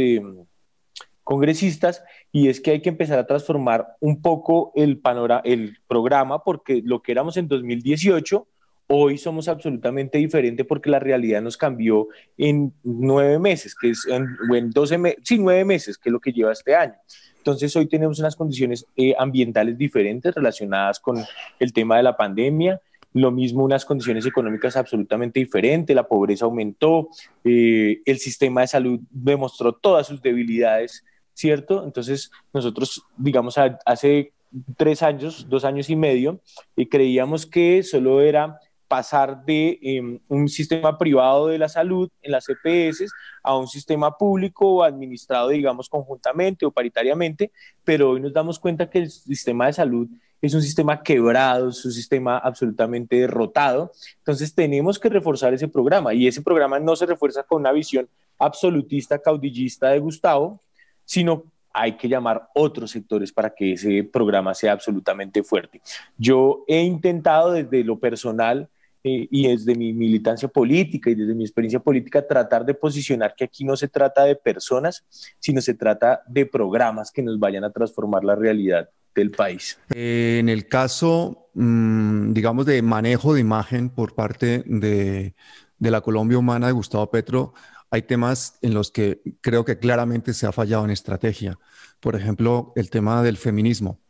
congresistas 1.24 2.04
y 2.30 2.48
es 2.48 2.60
que 2.60 2.72
hay 2.72 2.80
que 2.80 2.90
empezar 2.90 3.18
a 3.18 3.26
transformar 3.26 3.96
un 4.00 4.22
poco 4.22 4.72
el 4.76 4.98
panorama, 4.98 5.42
el 5.44 5.78
programa, 5.88 6.44
porque 6.44 6.82
lo 6.84 7.02
que 7.02 7.12
éramos 7.12 7.36
en 7.36 7.48
2018, 7.48 8.46
hoy 8.86 9.18
somos 9.18 9.48
absolutamente 9.48 10.18
diferente 10.18 10.64
porque 10.64 10.90
la 10.90 10.98
realidad 10.98 11.42
nos 11.42 11.56
cambió 11.56 12.08
en 12.36 12.72
nueve 12.82 13.38
meses, 13.38 13.74
que 13.74 13.90
es 13.90 14.06
en, 14.06 14.36
en 14.54 14.70
12 14.70 14.98
meses, 14.98 15.20
sí, 15.24 15.38
nueve 15.38 15.64
meses, 15.64 15.98
que 15.98 16.10
es 16.10 16.12
lo 16.12 16.20
que 16.20 16.32
lleva 16.32 16.52
este 16.52 16.74
año. 16.74 16.94
Entonces 17.38 17.74
hoy 17.76 17.86
tenemos 17.86 18.18
unas 18.18 18.36
condiciones 18.36 18.86
eh, 18.96 19.14
ambientales 19.18 19.76
diferentes 19.76 20.34
relacionadas 20.34 21.00
con 21.00 21.22
el 21.58 21.72
tema 21.72 21.96
de 21.96 22.02
la 22.02 22.16
pandemia, 22.16 22.80
lo 23.12 23.30
mismo 23.30 23.64
unas 23.64 23.84
condiciones 23.84 24.26
económicas 24.26 24.76
absolutamente 24.76 25.40
diferentes, 25.40 25.94
la 25.94 26.08
pobreza 26.08 26.46
aumentó, 26.46 27.08
eh, 27.44 28.00
el 28.04 28.18
sistema 28.18 28.62
de 28.62 28.66
salud 28.66 29.00
demostró 29.10 29.72
todas 29.72 30.06
sus 30.06 30.20
debilidades 30.20 31.04
¿cierto? 31.34 31.84
Entonces, 31.84 32.30
nosotros, 32.52 33.02
digamos, 33.16 33.56
hace 33.84 34.32
tres 34.76 35.02
años, 35.02 35.46
dos 35.48 35.64
años 35.64 35.90
y 35.90 35.96
medio, 35.96 36.40
y 36.76 36.86
creíamos 36.86 37.46
que 37.46 37.82
solo 37.82 38.20
era 38.20 38.58
pasar 38.88 39.44
de 39.44 39.78
em, 39.82 40.20
un 40.28 40.48
sistema 40.48 40.96
privado 40.96 41.48
de 41.48 41.58
la 41.58 41.68
salud 41.68 42.08
en 42.22 42.32
las 42.32 42.46
EPS 42.48 43.10
a 43.42 43.56
un 43.56 43.66
sistema 43.66 44.16
público 44.16 44.84
administrado, 44.84 45.48
digamos, 45.48 45.88
conjuntamente 45.88 46.64
o 46.64 46.70
paritariamente, 46.70 47.50
pero 47.82 48.10
hoy 48.10 48.20
nos 48.20 48.32
damos 48.32 48.58
cuenta 48.58 48.88
que 48.88 49.00
el 49.00 49.10
sistema 49.10 49.66
de 49.66 49.72
salud 49.72 50.08
es 50.40 50.54
un 50.54 50.62
sistema 50.62 51.02
quebrado, 51.02 51.70
es 51.70 51.84
un 51.84 51.92
sistema 51.92 52.38
absolutamente 52.38 53.16
derrotado. 53.16 53.92
Entonces 54.18 54.54
tenemos 54.54 54.98
que 54.98 55.08
reforzar 55.08 55.54
ese 55.54 55.68
programa 55.68 56.12
y 56.12 56.26
ese 56.26 56.42
programa 56.42 56.78
no 56.78 56.94
se 56.96 57.06
refuerza 57.06 57.42
con 57.42 57.62
una 57.62 57.72
visión 57.72 58.08
absolutista, 58.38 59.18
caudillista 59.18 59.88
de 59.88 60.00
Gustavo, 60.00 60.60
sino 61.04 61.44
hay 61.72 61.96
que 61.96 62.08
llamar 62.08 62.48
otros 62.54 62.92
sectores 62.92 63.32
para 63.32 63.50
que 63.50 63.72
ese 63.72 64.04
programa 64.04 64.54
sea 64.54 64.72
absolutamente 64.72 65.42
fuerte. 65.42 65.80
Yo 66.16 66.64
he 66.68 66.80
intentado 66.82 67.52
desde 67.52 67.82
lo 67.82 67.98
personal 67.98 68.68
eh, 69.02 69.26
y 69.30 69.48
desde 69.48 69.74
mi 69.74 69.92
militancia 69.92 70.48
política 70.48 71.10
y 71.10 71.16
desde 71.16 71.34
mi 71.34 71.42
experiencia 71.42 71.80
política 71.80 72.26
tratar 72.26 72.64
de 72.64 72.74
posicionar 72.74 73.34
que 73.36 73.44
aquí 73.44 73.64
no 73.64 73.76
se 73.76 73.88
trata 73.88 74.24
de 74.24 74.36
personas, 74.36 75.04
sino 75.40 75.60
se 75.60 75.74
trata 75.74 76.22
de 76.28 76.46
programas 76.46 77.10
que 77.10 77.22
nos 77.22 77.38
vayan 77.38 77.64
a 77.64 77.70
transformar 77.70 78.22
la 78.22 78.36
realidad 78.36 78.88
del 79.14 79.32
país. 79.32 79.78
Eh, 79.94 80.38
en 80.40 80.48
el 80.48 80.68
caso, 80.68 81.48
mm, 81.54 82.32
digamos, 82.32 82.66
de 82.66 82.82
manejo 82.82 83.34
de 83.34 83.40
imagen 83.40 83.90
por 83.90 84.14
parte 84.14 84.62
de, 84.64 85.34
de 85.78 85.90
la 85.90 86.00
Colombia 86.00 86.38
Humana 86.38 86.68
de 86.68 86.72
Gustavo 86.72 87.10
Petro, 87.10 87.52
hay 87.94 88.02
temas 88.02 88.58
en 88.60 88.74
los 88.74 88.90
que 88.90 89.22
creo 89.40 89.64
que 89.64 89.78
claramente 89.78 90.34
se 90.34 90.46
ha 90.46 90.52
fallado 90.52 90.84
en 90.84 90.90
estrategia. 90.90 91.60
Por 92.00 92.16
ejemplo, 92.16 92.72
el 92.74 92.90
tema 92.90 93.22
del 93.22 93.36
feminismo, 93.36 94.00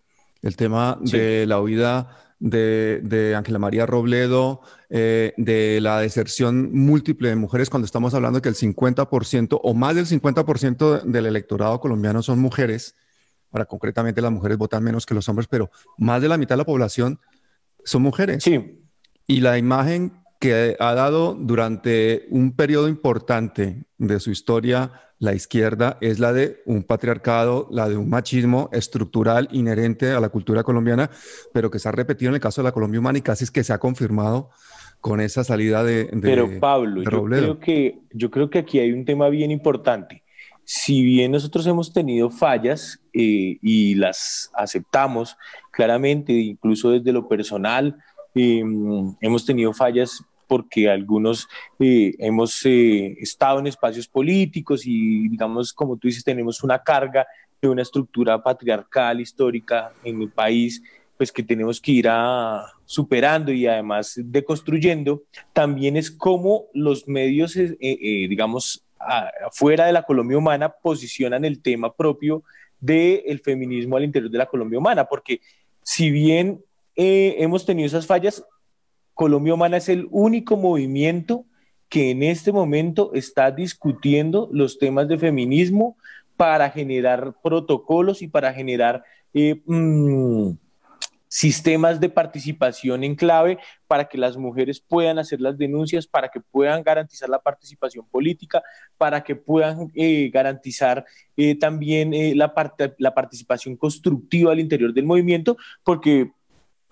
el 0.41 0.57
tema 0.57 0.97
de 1.03 1.45
la 1.47 1.61
huida 1.61 2.17
de, 2.41 3.35
Ángela 3.37 3.59
María 3.59 3.85
Robledo, 3.85 4.62
eh, 4.88 5.35
de 5.37 5.81
la 5.83 6.00
deserción 6.00 6.73
múltiple 6.73 7.29
de 7.29 7.37
mujeres, 7.37 7.69
cuando 7.69 7.85
estamos 7.85 8.14
hablando 8.14 8.41
que 8.41 8.49
el 8.49 8.55
50% 8.55 9.61
o 9.62 9.75
más 9.75 9.95
del 9.95 10.07
50% 10.07 11.03
del 11.03 11.26
electorado 11.26 11.79
colombiano 11.79 12.23
son 12.23 12.38
mujeres. 12.38 12.95
Ahora, 13.53 13.67
concretamente, 13.67 14.23
las 14.23 14.33
mujeres 14.33 14.57
votan 14.57 14.83
menos 14.83 15.05
que 15.05 15.14
los 15.14 15.29
hombres, 15.29 15.47
pero 15.47 15.71
más 15.99 16.23
de 16.23 16.29
la 16.29 16.38
mitad 16.38 16.55
de 16.55 16.61
la 16.61 16.64
población 16.64 17.21
son 17.85 18.00
mujeres. 18.00 18.45
Sí. 18.45 18.81
Y 19.26 19.41
la 19.41 19.59
imagen 19.59 20.24
que 20.45 20.77
ha 20.79 20.93
dado 20.93 21.35
durante 21.35 22.27
un 22.29 22.55
periodo 22.55 22.87
importante 22.89 23.87
de 23.97 24.21
su 24.21 24.31
historia 24.31 24.93
la 25.19 25.33
izquierda 25.33 25.97
es 26.03 26.19
la 26.19 26.35
de 26.35 26.61
un 26.67 26.83
patriarcado, 26.83 27.67
la 27.71 27.89
de 27.89 27.97
un 27.97 28.11
machismo 28.11 28.69
estructural 28.71 29.49
inherente 29.53 30.11
a 30.11 30.21
la 30.21 30.29
cultura 30.29 30.63
colombiana, 30.63 31.09
pero 31.55 31.71
que 31.71 31.79
se 31.79 31.89
ha 31.89 31.93
repetido 31.93 32.29
en 32.29 32.35
el 32.35 32.43
caso 32.43 32.61
de 32.61 32.65
la 32.65 32.73
Colombia 32.73 33.01
humana 33.01 33.17
y 33.17 33.23
casi 33.23 33.45
es 33.45 33.51
que 33.51 33.65
se 33.65 33.73
ha 33.73 33.79
confirmado 33.79 34.51
con 35.01 35.23
esa 35.23 35.45
salida 35.45 35.83
de, 35.83 36.11
Pero 36.21 36.61
Pablo, 36.61 37.03
yo 37.03 37.25
creo, 37.25 37.59
que, 37.59 38.01
yo 38.13 38.31
creo 38.31 38.51
que 38.51 38.59
aquí 38.59 38.81
hay 38.81 38.93
un 38.93 39.07
tema 39.07 39.31
bien 39.31 39.51
importante. 39.51 40.25
Si 40.65 41.03
bien 41.03 41.33
nosotros 41.33 41.67
hemos 41.67 41.91
tenido 41.91 42.29
fallas 42.29 43.01
eh, 43.15 43.57
y 43.63 43.95
las 43.95 44.51
aceptamos 44.53 45.39
claramente, 45.71 46.35
incluso 46.35 46.91
desde 46.91 47.13
lo 47.13 47.29
personal, 47.29 47.97
eh, 48.35 48.63
hemos 49.23 49.47
tenido 49.47 49.73
fallas 49.73 50.23
porque 50.47 50.89
algunos 50.89 51.49
eh, 51.79 52.15
hemos 52.19 52.65
eh, 52.65 53.17
estado 53.21 53.59
en 53.59 53.67
espacios 53.67 54.09
políticos 54.09 54.83
y, 54.85 55.29
digamos, 55.29 55.73
como 55.73 55.97
tú 55.97 56.09
dices, 56.09 56.25
tenemos 56.25 56.63
una 56.63 56.79
carga 56.79 57.27
de 57.61 57.69
una 57.69 57.83
estructura 57.83 58.43
patriarcal 58.43 59.21
histórica 59.21 59.93
en 60.05 60.23
el 60.23 60.31
país 60.31 60.83
pues 61.17 61.31
que 61.31 61.45
tenemos 61.45 61.81
que 61.81 61.93
ir 61.93 62.09
a, 62.09 62.67
superando 62.85 63.53
y 63.53 63.69
además 63.69 64.15
deconstruyendo, 64.17 65.23
también 65.53 65.97
es 65.97 66.11
como 66.11 66.65
los 66.75 67.07
medios, 67.07 67.55
eh, 67.57 67.77
digamos, 68.29 68.85
afuera 68.99 69.87
de 69.87 69.93
la 69.93 70.03
Colombia 70.03 70.37
humana 70.37 70.71
posicionan 70.83 71.45
el 71.45 71.63
tema 71.63 71.95
propio 71.95 72.43
del 72.81 73.41
feminismo 73.45 73.97
al 73.97 74.05
interior 74.05 74.29
de 74.29 74.39
la 74.39 74.47
Colombia 74.47 74.81
humana, 74.81 75.05
porque 75.05 75.41
si 75.85 76.11
bien 76.11 76.65
hemos 76.97 77.65
tenido 77.65 77.87
esas 77.87 78.07
fallas, 78.07 78.45
Colombia 79.14 79.54
Humana 79.54 79.78
es 79.78 79.88
el 79.88 80.09
único 80.11 80.56
movimiento 80.56 81.47
que 81.88 82.11
en 82.11 82.23
este 82.23 82.52
momento 82.52 83.12
está 83.14 83.50
discutiendo 83.50 84.49
los 84.52 84.78
temas 84.78 85.06
de 85.09 85.18
feminismo 85.18 85.97
para 86.37 86.68
generar 86.71 87.35
protocolos 87.42 88.23
y 88.23 88.28
para 88.28 88.52
generar 88.52 89.04
eh, 89.33 89.62
mm, 89.64 90.50
sistemas 91.28 92.00
de 92.00 92.09
participación 92.09 93.04
en 93.04 93.14
clave 93.14 93.59
para 93.87 94.06
que 94.06 94.18
las 94.18 94.37
mujeres 94.37 94.80
puedan 94.80 95.18
hacer 95.18 95.40
las 95.40 95.56
denuncias, 95.56 96.06
para 96.06 96.28
que 96.28 96.40
puedan 96.40 96.83
garantizar 96.83 97.28
la 97.28 97.40
participación 97.40 98.06
política, 98.09 98.62
para 98.97 99.23
que 99.23 99.37
puedan 99.37 99.90
eh, 99.94 100.30
garantizar 100.33 101.04
eh, 101.37 101.56
también 101.56 102.12
la, 102.37 102.52
la 102.99 103.14
participación 103.14 103.76
constructiva 103.76 104.52
al 104.52 104.61
interior 104.61 104.92
del 104.92 105.06
movimiento, 105.06 105.56
porque 105.85 106.33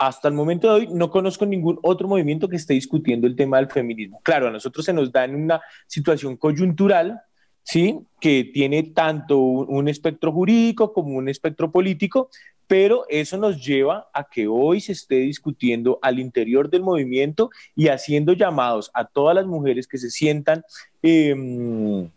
hasta 0.06 0.26
el 0.26 0.34
momento 0.34 0.66
de 0.66 0.74
hoy 0.74 0.88
no 0.92 1.10
conozco 1.10 1.46
ningún 1.46 1.78
otro 1.82 2.08
movimiento 2.08 2.48
que 2.48 2.56
esté 2.56 2.74
discutiendo 2.74 3.28
el 3.28 3.36
tema 3.36 3.58
del 3.58 3.70
feminismo. 3.70 4.20
Claro, 4.24 4.48
a 4.48 4.50
nosotros 4.50 4.84
se 4.84 4.92
nos 4.92 5.12
da 5.12 5.24
en 5.24 5.36
una 5.36 5.60
situación 5.86 6.36
coyuntural, 6.36 7.20
¿sí? 7.62 8.00
Que 8.20 8.50
tiene 8.52 8.82
tanto 8.82 9.38
un, 9.38 9.88
espectro 9.88 10.32
jurídico 10.32 10.92
como 10.92 11.16
un 11.16 11.28
espectro 11.28 11.70
político, 11.70 12.30
pero 12.66 13.04
eso 13.08 13.36
nos 13.36 13.64
lleva 13.64 14.08
a 14.12 14.24
que 14.24 14.48
hoy 14.48 14.80
se 14.80 14.90
esté 14.90 15.16
discutiendo 15.16 16.00
al 16.02 16.18
interior 16.18 16.68
del 16.68 16.82
movimiento 16.82 17.50
y 17.76 17.86
haciendo 17.86 18.32
llamados 18.32 18.90
a 18.94 19.04
todas 19.04 19.36
las 19.36 19.46
mujeres 19.46 19.86
que 19.86 19.98
se 19.98 20.10
sientan... 20.10 20.64
Em, 21.00 22.10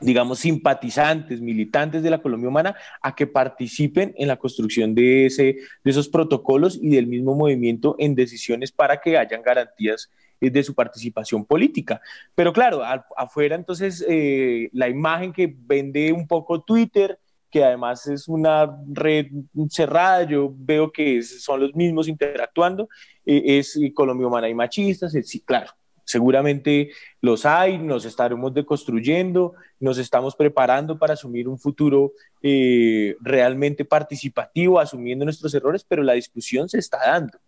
digamos, 0.00 0.38
simpatizantes, 0.40 1.40
militantes 1.40 2.02
de 2.02 2.10
la 2.10 2.22
Colombia 2.22 2.48
Humana, 2.48 2.76
a 3.02 3.14
que 3.14 3.26
participen 3.26 4.14
en 4.16 4.28
la 4.28 4.36
construcción 4.36 4.94
de, 4.94 5.26
ese, 5.26 5.56
de 5.84 5.90
esos 5.90 6.08
protocolos 6.08 6.78
y 6.80 6.90
del 6.90 7.06
mismo 7.06 7.34
movimiento 7.34 7.96
en 7.98 8.14
decisiones 8.14 8.72
para 8.72 9.00
que 9.00 9.18
hayan 9.18 9.42
garantías 9.42 10.10
eh, 10.40 10.50
de 10.50 10.62
su 10.62 10.74
participación 10.74 11.44
política. 11.44 12.00
Pero 12.34 12.52
claro, 12.52 12.82
afuera 13.16 13.56
entonces 13.56 14.04
eh, 14.08 14.70
la 14.72 14.88
imagen 14.88 15.32
que 15.32 15.54
vende 15.54 16.12
un 16.12 16.26
poco 16.26 16.62
Twitter, 16.62 17.18
que 17.50 17.64
además 17.64 18.06
es 18.06 18.28
una 18.28 18.78
red 18.90 19.26
cerrada, 19.68 20.22
yo 20.22 20.54
veo 20.56 20.90
que 20.90 21.20
son 21.22 21.60
los 21.60 21.74
mismos 21.74 22.08
interactuando, 22.08 22.88
eh, 23.26 23.58
es 23.58 23.78
Colombia 23.92 24.28
Humana 24.28 24.48
y 24.48 24.54
Machistas, 24.54 25.12
sí, 25.24 25.40
claro, 25.40 25.72
Seguramente 26.10 26.90
los 27.20 27.46
hay, 27.46 27.78
nos 27.78 28.04
estaremos 28.04 28.52
deconstruyendo, 28.52 29.54
nos 29.78 29.96
estamos 29.96 30.34
preparando 30.34 30.98
para 30.98 31.14
asumir 31.14 31.46
un 31.46 31.56
futuro 31.56 32.14
eh, 32.42 33.14
realmente 33.20 33.84
participativo, 33.84 34.80
asumiendo 34.80 35.24
nuestros 35.24 35.54
errores, 35.54 35.84
pero 35.86 36.02
la 36.02 36.14
discusión 36.14 36.68
se 36.68 36.78
está 36.78 36.98
dando. 36.98 37.38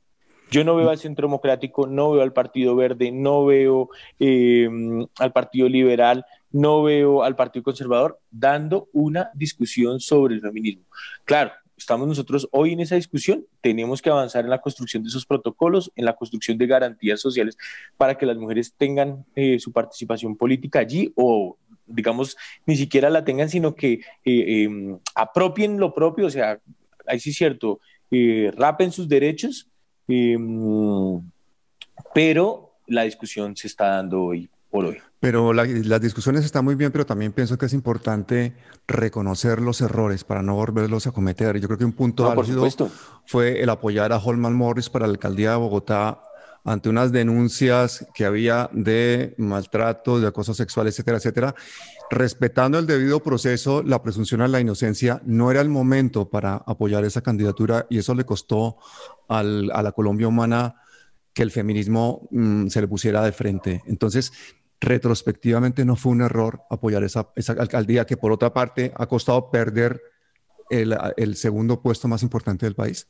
Yo 0.49 0.63
no 0.63 0.77
veo 0.77 0.91
al 0.91 0.99
Centro 0.99 1.27
Democrático, 1.27 1.89
no 1.89 2.13
veo 2.13 2.23
al 2.23 2.33
Partido 2.33 2.77
Verde, 2.77 3.11
no 3.11 3.45
veo 3.47 3.89
eh, 4.21 4.69
al 5.19 5.33
Partido 5.33 5.69
Liberal, 5.69 6.25
no 6.53 6.85
veo 6.85 7.25
al 7.25 7.35
Partido 7.35 7.65
Conservador 7.65 8.21
dando 8.31 8.91
una 8.93 9.33
discusión 9.35 9.99
sobre 9.99 10.35
el 10.35 10.41
feminismo. 10.41 10.85
Claro, 11.25 11.51
estamos 11.83 12.09
nosotros 12.09 12.49
hoy 12.51 12.73
en 12.73 12.81
esa 12.81 12.95
discusión, 12.95 13.47
tenemos 13.61 14.01
que 14.01 14.11
avanzar 14.11 14.45
en 14.45 14.51
la 14.51 14.61
construcción 14.61 15.03
de 15.03 15.09
esos 15.09 15.27
protocolos, 15.27 15.93
en 15.97 16.05
la 16.05 16.17
construcción 16.17 16.59
de 16.59 16.67
garantías 16.67 17.21
sociales 17.21 17.57
para 17.97 18.17
que 18.17 18.27
las 18.27 18.37
mujeres 18.37 18.75
tengan 18.77 19.25
eh, 19.35 19.59
su 19.59 19.73
participación 19.73 20.37
política 20.37 20.81
allí 20.81 21.13
o 21.17 21.57
digamos, 21.87 22.37
ni 22.65 22.77
siquiera 22.77 23.11
la 23.11 23.25
tengan, 23.25 23.49
sino 23.49 23.75
que 23.75 24.01
eh, 24.25 24.63
em, 24.65 24.99
apropien 25.15 25.79
lo 25.79 25.93
propio, 25.95 26.27
o 26.27 26.31
sea, 26.31 26.59
ahí 27.07 27.21
sí 27.21 27.31
es 27.31 27.37
cierto, 27.37 27.81
eh, 28.11 28.51
rapen 28.57 28.93
sus 28.93 29.09
derechos, 29.09 29.69
em, 30.09 31.21
pero 32.15 32.75
la 32.87 33.03
discusión 33.03 33.57
se 33.57 33.67
está 33.67 33.89
dando 33.89 34.23
hoy 34.23 34.49
por 34.71 34.85
hoy. 34.85 34.99
Pero 35.23 35.53
las 35.53 36.01
discusiones 36.01 36.45
están 36.45 36.65
muy 36.65 36.75
bien, 36.75 36.91
pero 36.91 37.07
también 37.07 37.31
pienso 37.31 37.57
que 37.57 37.67
es 37.67 37.73
importante 37.75 38.57
reconocer 38.89 39.61
los 39.61 39.81
errores 39.81 40.25
para 40.25 40.43
no 40.43 40.57
volverlos 40.57 41.07
a 41.07 41.13
cometer. 41.13 41.61
Yo 41.61 41.69
creo 41.69 41.79
que 41.79 41.85
un 41.85 41.93
punto 41.93 42.35
no, 42.35 42.69
fue 43.25 43.63
el 43.63 43.71
apoyar 43.71 44.13
a 44.13 44.17
Holman 44.19 44.53
Morris 44.53 44.91
para 44.91 45.07
la 45.07 45.13
alcaldía 45.13 45.53
de 45.53 45.59
Bogotá 45.59 46.21
ante 46.65 46.89
unas 46.89 47.13
denuncias 47.13 48.05
que 48.13 48.25
había 48.25 48.69
de 48.73 49.37
maltrato, 49.39 50.19
de 50.19 50.27
acoso 50.27 50.55
sexual, 50.55 50.89
etcétera, 50.89 51.19
etcétera. 51.19 51.55
Respetando 52.11 52.81
el 52.81 52.89
debido 52.89 53.21
proceso, 53.21 53.85
la 53.85 54.03
presunción 54.03 54.41
a 54.41 54.49
la 54.49 54.59
inocencia, 54.59 55.23
no 55.25 55.53
era 55.53 55.61
el 55.61 55.69
momento 55.69 56.31
para 56.31 56.57
apoyar 56.67 57.05
esa 57.05 57.21
candidatura 57.21 57.87
y 57.89 57.99
eso 57.99 58.17
le 58.17 58.25
costó 58.25 58.79
a 59.29 59.45
la 59.45 59.93
Colombia 59.93 60.27
humana 60.27 60.83
que 61.33 61.43
el 61.43 61.53
feminismo 61.53 62.29
mm, 62.33 62.67
se 62.67 62.81
le 62.81 62.89
pusiera 62.89 63.23
de 63.23 63.33
frente. 63.33 63.83
Entonces, 63.87 64.33
retrospectivamente 64.83 65.85
no 65.85 65.97
fue 65.97 66.13
un 66.13 66.23
error 66.23 66.63
apoyar 66.69 67.05
esa, 67.05 67.31
esa 67.37 67.53
alcaldía 67.55 68.05
que 68.05 68.17
por 68.17 68.33
otra 68.33 68.53
parte 68.53 68.93
ha 68.97 69.07
costado 69.07 69.51
perder 69.51 70.03
el, 70.71 71.37
segundo 71.37 71.81
puesto 71.81 72.09
más 72.09 72.23
importante 72.23 72.67
del 72.67 72.75
país? 72.75 73.07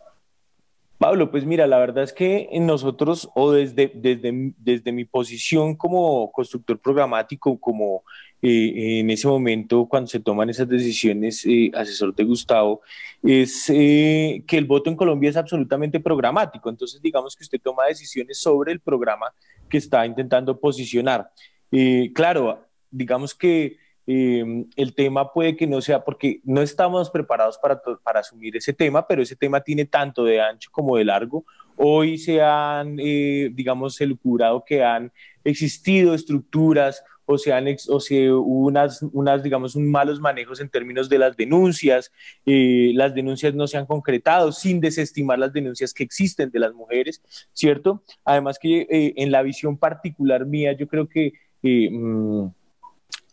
Pablo, 0.99 1.33
pues 1.33 1.45
mira, 1.45 1.67
la 1.67 1.79
verdad 1.79 2.05
es 2.05 2.13
que 2.13 2.49
nosotros, 2.61 3.29
o 3.35 3.51
desde, 3.51 3.91
desde, 3.93 4.55
desde 4.57 4.93
mi 4.93 5.05
posición 5.05 5.75
como 5.75 6.31
constructor 6.31 6.79
programático, 6.79 7.59
como 7.59 8.05
eh, 8.41 9.01
en 9.01 9.11
ese 9.11 9.27
momento 9.27 9.87
cuando 9.87 10.07
se 10.07 10.21
toman 10.21 10.51
esas 10.51 10.69
decisiones, 10.69 11.45
eh, 11.45 11.73
asesor 11.75 12.15
de 12.15 12.23
Gustavo, 12.23 12.83
es 13.21 13.69
eh, 13.71 14.45
que 14.47 14.59
el 14.59 14.65
voto 14.65 14.91
en 14.91 14.97
Colombia 14.97 15.31
es 15.31 15.37
absolutamente 15.37 15.99
programático. 15.99 16.71
Entonces, 16.71 17.03
digamos 17.03 17.35
que 17.35 17.43
usted 17.43 17.61
toma 17.61 17.87
decisiones 17.87 18.39
sobre 18.39 18.71
el 18.71 18.79
programa 18.79 19.35
que 19.69 19.79
está 19.79 20.07
intentando 20.07 20.61
posicionar. 20.61 21.33
Eh, 21.73 22.13
claro, 22.15 22.67
digamos 22.91 23.35
que 23.35 23.79
Em, 24.05 24.69
el 24.75 24.95
tema 24.95 25.33
puede 25.33 25.57
que 25.57 25.67
no 25.67 25.81
sea 25.81 26.05
porque 26.05 26.41
no 26.43 26.61
estamos 26.61 27.09
preparados 27.11 27.57
para, 27.59 27.81
para 28.03 28.21
asumir 28.21 28.57
ese 28.57 28.73
tema, 28.73 29.07
pero 29.07 29.23
ese 29.23 29.37
tema 29.37 29.61
tiene 29.61 29.85
tanto 29.85 30.25
de 30.25 30.41
ancho 30.41 30.71
como 30.73 30.97
de 30.97 31.05
largo. 31.05 31.45
Hoy 31.77 32.19
se 32.19 32.43
han, 32.43 32.97
eh, 32.99 33.51
digamos, 33.53 34.01
elucubrado 34.01 34.65
que 34.65 34.83
han 34.83 35.13
existido 35.45 36.15
estructuras 36.15 37.05
o 37.25 37.39
se, 37.39 37.53
han, 37.53 37.67
o 37.89 38.01
se 38.01 38.33
unas, 38.33 39.03
unas, 39.13 39.43
digamos, 39.43 39.77
un 39.77 39.89
malos 39.89 40.21
manejos 40.21 40.61
en 40.61 40.69
términos 40.69 41.09
de 41.09 41.19
las 41.19 41.37
denuncias, 41.37 42.11
eh, 42.45 42.91
las 42.95 43.15
denuncias 43.15 43.55
no 43.55 43.69
se 43.69 43.79
han 43.79 43.87
concretado 43.87 44.51
sin 44.51 44.81
desestimar 44.81 45.39
las 45.39 45.53
denuncias 45.53 45.95
que 45.95 46.03
existen 46.03 46.51
de 46.51 46.59
las 46.59 46.75
mujeres, 46.75 47.23
¿cierto? 47.53 48.03
Además 48.25 48.59
que 48.59 48.81
eh, 48.91 49.15
en 49.17 49.31
la 49.31 49.43
visión 49.43 49.79
particular 49.79 50.45
mía, 50.45 50.73
yo 50.73 50.89
creo 50.89 51.09
que... 51.09 51.33
Mm, 51.63 52.47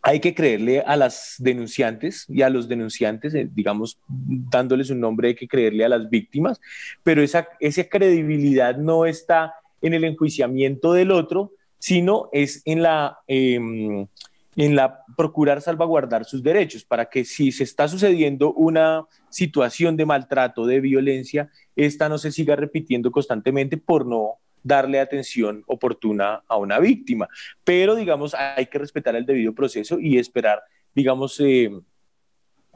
hay 0.02 0.20
que 0.20 0.34
creerle 0.34 0.82
a 0.82 0.96
las 0.96 1.36
denunciantes 1.40 2.26
y 2.30 2.42
a 2.42 2.50
los 2.50 2.68
denunciantes, 2.68 3.34
eh, 3.34 3.50
digamos, 3.52 4.00
dándoles 4.08 4.90
un 4.90 5.02
nombre, 5.02 5.30
hay 5.30 5.36
que 5.36 5.48
creerle 5.48 5.84
a 5.84 5.90
las 5.90 6.10
víctimas, 6.10 6.62
pero 7.04 7.22
esa, 7.22 7.48
esa 7.60 7.84
credibilidad 7.84 8.78
no 8.78 9.06
está 9.06 9.54
en 9.82 9.94
el 9.94 10.04
enjuiciamiento 10.06 10.94
del 10.94 11.12
otro, 11.12 11.52
sino 11.80 12.30
es 12.32 12.62
en 12.66 12.82
la, 12.82 13.20
em, 13.28 14.08
en 14.56 14.76
la 14.76 15.04
procurar 15.18 15.62
salvaguardar 15.62 16.26
sus 16.26 16.44
derechos, 16.44 16.84
para 16.84 17.10
que 17.10 17.26
si 17.26 17.52
se 17.52 17.64
está 17.64 17.88
sucediendo 17.88 18.54
una 18.54 19.06
situación 19.30 19.98
de 19.98 20.06
maltrato, 20.06 20.66
de 20.66 20.80
violencia, 20.80 21.50
esta 21.76 22.10
no 22.10 22.18
se 22.18 22.32
siga 22.32 22.56
repitiendo 22.56 23.12
constantemente 23.12 23.78
por 23.78 24.06
no 24.06 24.40
darle 24.64 25.00
atención 25.00 25.64
oportuna 25.68 26.44
a 26.48 26.58
una 26.58 26.80
víctima. 26.80 27.28
Pero, 27.64 27.96
digamos, 27.96 28.34
hay 28.34 28.66
que 28.68 28.80
respetar 28.80 29.16
el 29.16 29.26
debido 29.26 29.54
proceso 29.54 30.00
y 30.00 30.18
esperar, 30.18 30.62
digamos, 30.94 31.40
eh, 31.40 31.72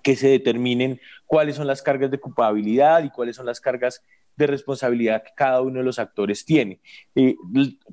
que 0.04 0.16
se 0.16 0.28
determinen 0.28 1.00
cuáles 1.26 1.56
son 1.56 1.68
las 1.68 1.82
cargas 1.82 2.12
de 2.12 2.20
culpabilidad 2.20 3.04
y 3.04 3.10
cuáles 3.10 3.36
son 3.36 3.46
las 3.46 3.62
cargas 3.62 4.04
de 4.36 4.48
responsabilidad 4.48 5.24
que 5.24 5.32
cada 5.36 5.62
uno 5.62 5.80
de 5.80 5.86
los 5.86 6.00
actores 6.00 6.46
tiene. 6.46 6.80
Eh, 7.16 7.36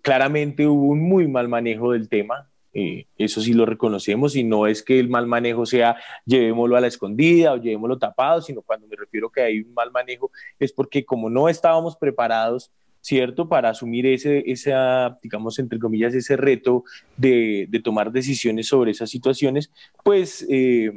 claramente 0.03 0.67
hubo 0.67 0.87
un 0.87 1.01
muy 1.01 1.29
mal 1.29 1.49
manejo 1.49 1.93
del 1.93 2.09
tema, 2.09 2.51
eh, 2.73 3.07
eso 3.19 3.41
sí 3.41 3.53
lo 3.53 3.67
reconocemos 3.67 4.37
y 4.37 4.45
no 4.45 4.69
es 4.69 4.83
que 4.85 5.01
el 5.01 5.09
mal 5.09 5.27
manejo 5.27 5.67
sea 5.67 5.97
llevémoslo 6.25 6.77
a 6.77 6.81
la 6.81 6.87
escondida 6.87 7.53
o 7.53 7.57
llevémoslo 7.57 7.99
tapado, 7.99 8.43
sino 8.43 8.63
cuando 8.63 8.87
me 8.87 8.95
refiero 8.95 9.29
que 9.29 9.43
hay 9.43 9.61
un 9.61 9.75
mal 9.75 9.91
manejo 9.91 10.31
es 10.59 10.73
porque 10.73 11.05
como 11.05 11.29
no 11.29 11.49
estábamos 11.49 11.97
preparados 11.97 12.71
¿cierto? 13.01 13.49
Para 13.49 13.71
asumir 13.71 14.07
ese, 14.07 14.45
esa, 14.51 15.19
digamos, 15.23 15.59
entre 15.59 15.79
comillas, 15.79 16.15
ese 16.15 16.37
reto 16.37 16.85
de, 17.17 17.69
tomar 17.83 18.13
decisiones 18.13 18.69
sobre 18.69 18.91
esas 18.91 19.11
situaciones, 19.11 19.71
pues 20.05 20.47
eh, 20.51 20.93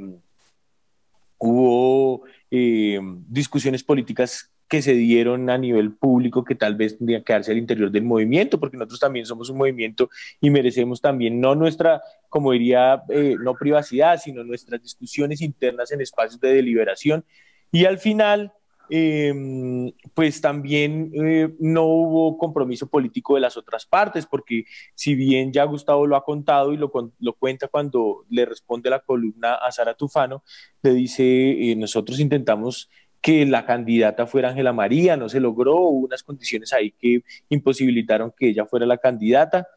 hubo 1.37 2.23
eh, 2.51 2.99
discusiones 3.27 3.83
políticas 3.83 4.53
que 4.73 4.81
se 4.81 4.93
dieron 4.93 5.51
a 5.51 5.57
nivel 5.59 5.93
público 5.93 6.43
que 6.43 6.55
tal 6.55 6.75
vez 6.75 6.97
tendrían 6.97 7.23
que 7.23 7.33
darse 7.33 7.51
al 7.51 7.59
interior 7.59 7.91
del 7.91 8.03
movimiento, 8.03 8.59
porque 8.59 8.75
nosotros 8.75 8.99
también 8.99 9.25
somos 9.25 9.49
un 9.51 9.57
movimiento 9.57 10.09
y 10.41 10.49
merecemos 10.49 10.99
también 10.99 11.39
no 11.39 11.53
nuestra, 11.53 12.01
como 12.27 12.51
diría, 12.53 13.03
eh, 13.09 13.35
no 13.39 13.53
privacidad, 13.53 14.19
sino 14.19 14.43
nuestras 14.43 14.81
discusiones 14.81 15.41
internas 15.41 15.91
en 15.91 16.01
espacios 16.01 16.39
de 16.41 16.55
deliberación. 16.55 17.23
Y 17.71 17.85
al 17.85 17.99
final, 17.99 18.51
Em, 18.89 19.91
pues 20.13 20.41
también 20.41 21.11
eh, 21.13 21.55
no 21.59 21.85
hubo 21.85 22.37
compromiso 22.37 22.87
político 22.87 23.35
de 23.35 23.41
las 23.41 23.55
otras 23.55 23.85
partes, 23.85 24.25
porque 24.25 24.65
si 24.93 25.15
bien 25.15 25.53
ya 25.53 25.63
Gustavo 25.63 26.05
lo 26.05 26.15
ha 26.15 26.23
contado 26.23 26.73
y 26.73 26.77
lo, 26.77 26.91
lo 27.19 27.33
cuenta 27.33 27.67
cuando 27.69 28.25
le 28.29 28.45
responde 28.45 28.89
la 28.89 28.99
columna 28.99 29.55
a 29.55 29.71
Sara 29.71 29.93
Tufano, 29.95 30.43
le 30.81 30.93
dice, 30.93 31.23
eh, 31.23 31.75
nosotros 31.75 32.19
intentamos 32.19 32.89
que 33.21 33.45
la 33.45 33.65
candidata 33.65 34.27
fuera 34.27 34.49
Ángela 34.49 34.73
María, 34.73 35.15
no 35.15 35.29
se 35.29 35.39
logró, 35.39 35.77
hubo 35.77 36.05
unas 36.05 36.23
condiciones 36.23 36.73
ahí 36.73 36.91
que 36.91 37.23
imposibilitaron 37.49 38.33
que 38.37 38.49
ella 38.49 38.65
fuera 38.65 38.85
la 38.85 38.97
candidata. 38.97 39.67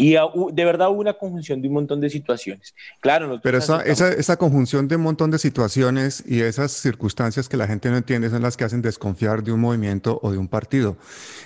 Y 0.00 0.12
de 0.12 0.64
verdad 0.64 0.90
hubo 0.90 1.00
una 1.00 1.14
conjunción 1.14 1.60
de 1.60 1.66
un 1.66 1.74
montón 1.74 2.00
de 2.00 2.08
situaciones. 2.08 2.72
Claro, 3.00 3.40
pero 3.42 3.58
esa, 3.58 3.82
esa, 3.82 4.12
esa, 4.12 4.36
conjunción 4.36 4.86
de 4.86 4.94
un 4.94 5.02
montón 5.02 5.32
de 5.32 5.40
situaciones 5.40 6.22
y 6.24 6.40
esas 6.40 6.70
circunstancias 6.70 7.48
que 7.48 7.56
la 7.56 7.66
gente 7.66 7.90
no 7.90 7.96
entiende 7.96 8.30
son 8.30 8.42
las 8.42 8.56
que 8.56 8.62
hacen 8.62 8.80
desconfiar 8.80 9.42
de 9.42 9.50
un 9.50 9.58
movimiento 9.58 10.20
o 10.22 10.30
de 10.30 10.38
un 10.38 10.46
partido. 10.46 10.96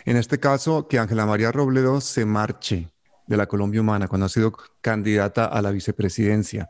En 0.04 0.18
este 0.18 0.38
caso, 0.38 0.86
que 0.86 0.98
Ángela 0.98 1.24
María 1.24 1.50
Robledo 1.50 2.02
se 2.02 2.26
marche 2.26 2.90
de 3.26 3.38
la 3.38 3.46
Colombia 3.46 3.80
Humana 3.80 4.06
cuando 4.06 4.26
ha 4.26 4.28
sido 4.28 4.52
candidata 4.82 5.46
a 5.46 5.62
la 5.62 5.70
vicepresidencia, 5.70 6.68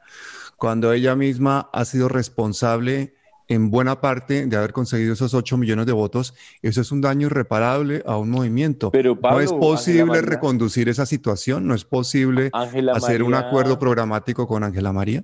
cuando 0.56 0.92
ella 0.92 1.16
misma 1.16 1.68
ha 1.72 1.84
sido 1.84 2.08
responsable 2.08 3.16
en 3.52 3.70
buena 3.70 4.00
parte 4.00 4.46
de 4.46 4.56
haber 4.56 4.72
conseguido 4.72 5.12
esos 5.12 5.34
8 5.34 5.56
millones 5.56 5.86
de 5.86 5.92
votos, 5.92 6.34
eso 6.62 6.80
es 6.80 6.90
un 6.90 7.00
daño 7.00 7.26
irreparable 7.26 8.02
a 8.06 8.16
un 8.16 8.30
movimiento. 8.30 8.90
Pero 8.90 9.18
no 9.20 9.40
es 9.40 9.52
posible 9.52 10.22
reconducir 10.22 10.88
esa 10.88 11.06
situación, 11.06 11.66
no 11.66 11.74
es 11.74 11.84
posible 11.84 12.50
hacer 12.94 13.22
un 13.22 13.34
acuerdo 13.34 13.78
programático 13.78 14.46
con 14.46 14.64
Ángela 14.64 14.92
María. 14.92 15.22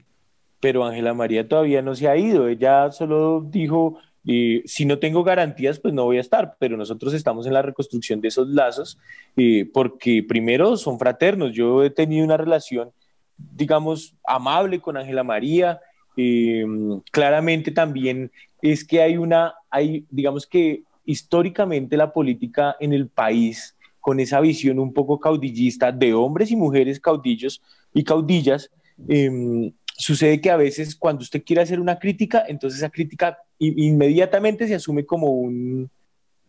Pero 0.61 0.85
Ángela 0.85 1.15
María 1.15 1.49
todavía 1.49 1.83
no 1.83 1.95
se 1.95 2.09
ha 2.09 2.17
ido, 2.17 2.49
ella 2.49 2.91
solo 2.91 3.47
dijo, 3.49 3.99
eh, 4.27 4.63
si 4.67 4.85
no 4.85 4.99
tengo 4.99 5.23
garantías, 5.25 5.79
pues 5.79 5.95
no 5.95 6.05
voy 6.05 6.19
a 6.19 6.21
estar, 6.21 6.57
pero 6.59 6.77
nosotros 6.77 7.15
estamos 7.15 7.47
en 7.47 7.55
la 7.55 7.63
reconstrucción 7.63 8.21
de 8.21 8.29
esos 8.29 8.49
lazos, 8.49 8.99
eh, 9.37 9.71
porque 9.73 10.23
primero 10.23 10.77
son 10.77 10.99
fraternos, 10.99 11.53
yo 11.53 11.85
he 11.85 11.91
tenido 11.91 12.25
una 12.25 12.37
relación, 12.37 12.91
digamos, 13.37 14.17
amable 14.25 14.81
con 14.81 14.97
Ángela 14.97 15.23
María, 15.23 15.81
eh, 16.21 16.67
claramente 17.13 17.71
también 17.71 18.33
es 18.61 18.85
que 18.85 19.01
hay 19.01 19.17
una, 19.17 19.55
hay, 19.71 20.05
digamos 20.11 20.49
que 20.49 20.83
históricamente 21.05 21.97
la 21.97 22.13
política 22.13 22.75
en 22.81 22.93
el 22.93 23.07
país, 23.07 23.77
con 24.01 24.19
esa 24.19 24.41
visión 24.41 24.81
un 24.81 24.93
poco 24.93 25.21
caudillista 25.21 25.93
de 25.93 26.13
hombres 26.15 26.51
y 26.51 26.57
mujeres 26.57 26.99
caudillos 26.99 27.63
y 27.95 28.03
caudillas, 28.03 28.69
em, 29.07 29.71
sucede 29.97 30.41
que 30.41 30.51
a 30.51 30.57
veces 30.57 30.97
cuando 30.97 31.23
usted 31.23 31.45
quiere 31.45 31.63
hacer 31.63 31.79
una 31.79 32.01
crítica, 32.01 32.45
entonces 32.49 32.81
esa 32.81 32.91
crítica 32.91 33.39
inmediatamente 33.61 34.67
se 34.67 34.75
asume 34.75 35.07
como 35.07 35.29
un, 35.29 35.89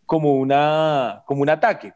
como 0.04 0.34
una, 0.34 1.22
como 1.26 1.42
un 1.42 1.48
ataque. 1.48 1.92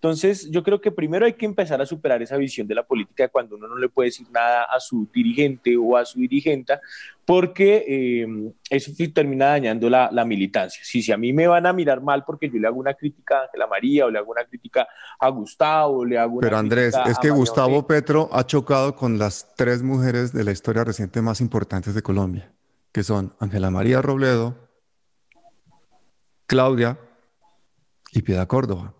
Entonces, 0.00 0.48
yo 0.52 0.62
creo 0.62 0.80
que 0.80 0.92
primero 0.92 1.26
hay 1.26 1.32
que 1.32 1.44
empezar 1.44 1.82
a 1.82 1.86
superar 1.86 2.22
esa 2.22 2.36
visión 2.36 2.68
de 2.68 2.74
la 2.76 2.84
política 2.84 3.26
cuando 3.26 3.56
uno 3.56 3.66
no 3.66 3.76
le 3.76 3.88
puede 3.88 4.10
decir 4.10 4.28
nada 4.30 4.62
a 4.62 4.78
su 4.78 5.08
dirigente 5.12 5.76
o 5.76 5.96
a 5.96 6.04
su 6.04 6.20
dirigenta, 6.20 6.80
porque 7.24 7.84
eh, 7.88 8.52
eso 8.70 8.92
termina 9.12 9.46
dañando 9.46 9.90
la, 9.90 10.24
militancia. 10.24 10.80
Si, 10.84 11.02
si 11.02 11.10
a 11.10 11.16
mí 11.16 11.32
me 11.32 11.48
van 11.48 11.66
a 11.66 11.72
mirar 11.72 12.00
mal 12.00 12.24
porque 12.24 12.48
yo 12.48 12.60
le 12.60 12.68
hago 12.68 12.78
una 12.78 12.94
crítica 12.94 13.38
a 13.40 13.42
Ángela 13.46 13.66
María 13.66 14.06
o 14.06 14.10
le 14.10 14.20
hago 14.20 14.30
una 14.30 14.44
crítica 14.44 14.86
a 15.18 15.28
Gustavo, 15.30 16.04
le 16.04 16.16
hago 16.16 16.34
una 16.34 16.46
Pero 16.46 16.58
Andrés, 16.58 16.94
es 17.06 17.18
que 17.18 17.30
Gustavo 17.30 17.84
Petro 17.88 18.28
ha 18.32 18.46
chocado 18.46 18.94
con 18.94 19.18
las 19.18 19.52
tres 19.56 19.82
mujeres 19.82 20.32
de 20.32 20.44
la 20.44 20.52
historia 20.52 20.84
reciente 20.84 21.22
más 21.22 21.40
importantes 21.40 21.92
de 21.96 22.02
Colombia, 22.02 22.52
que 22.92 23.02
son 23.02 23.34
Ángela 23.40 23.72
María 23.72 24.00
Robledo, 24.00 24.54
Claudia 26.46 27.00
y 28.12 28.22
Piedad 28.22 28.46
Córdoba. 28.46 28.94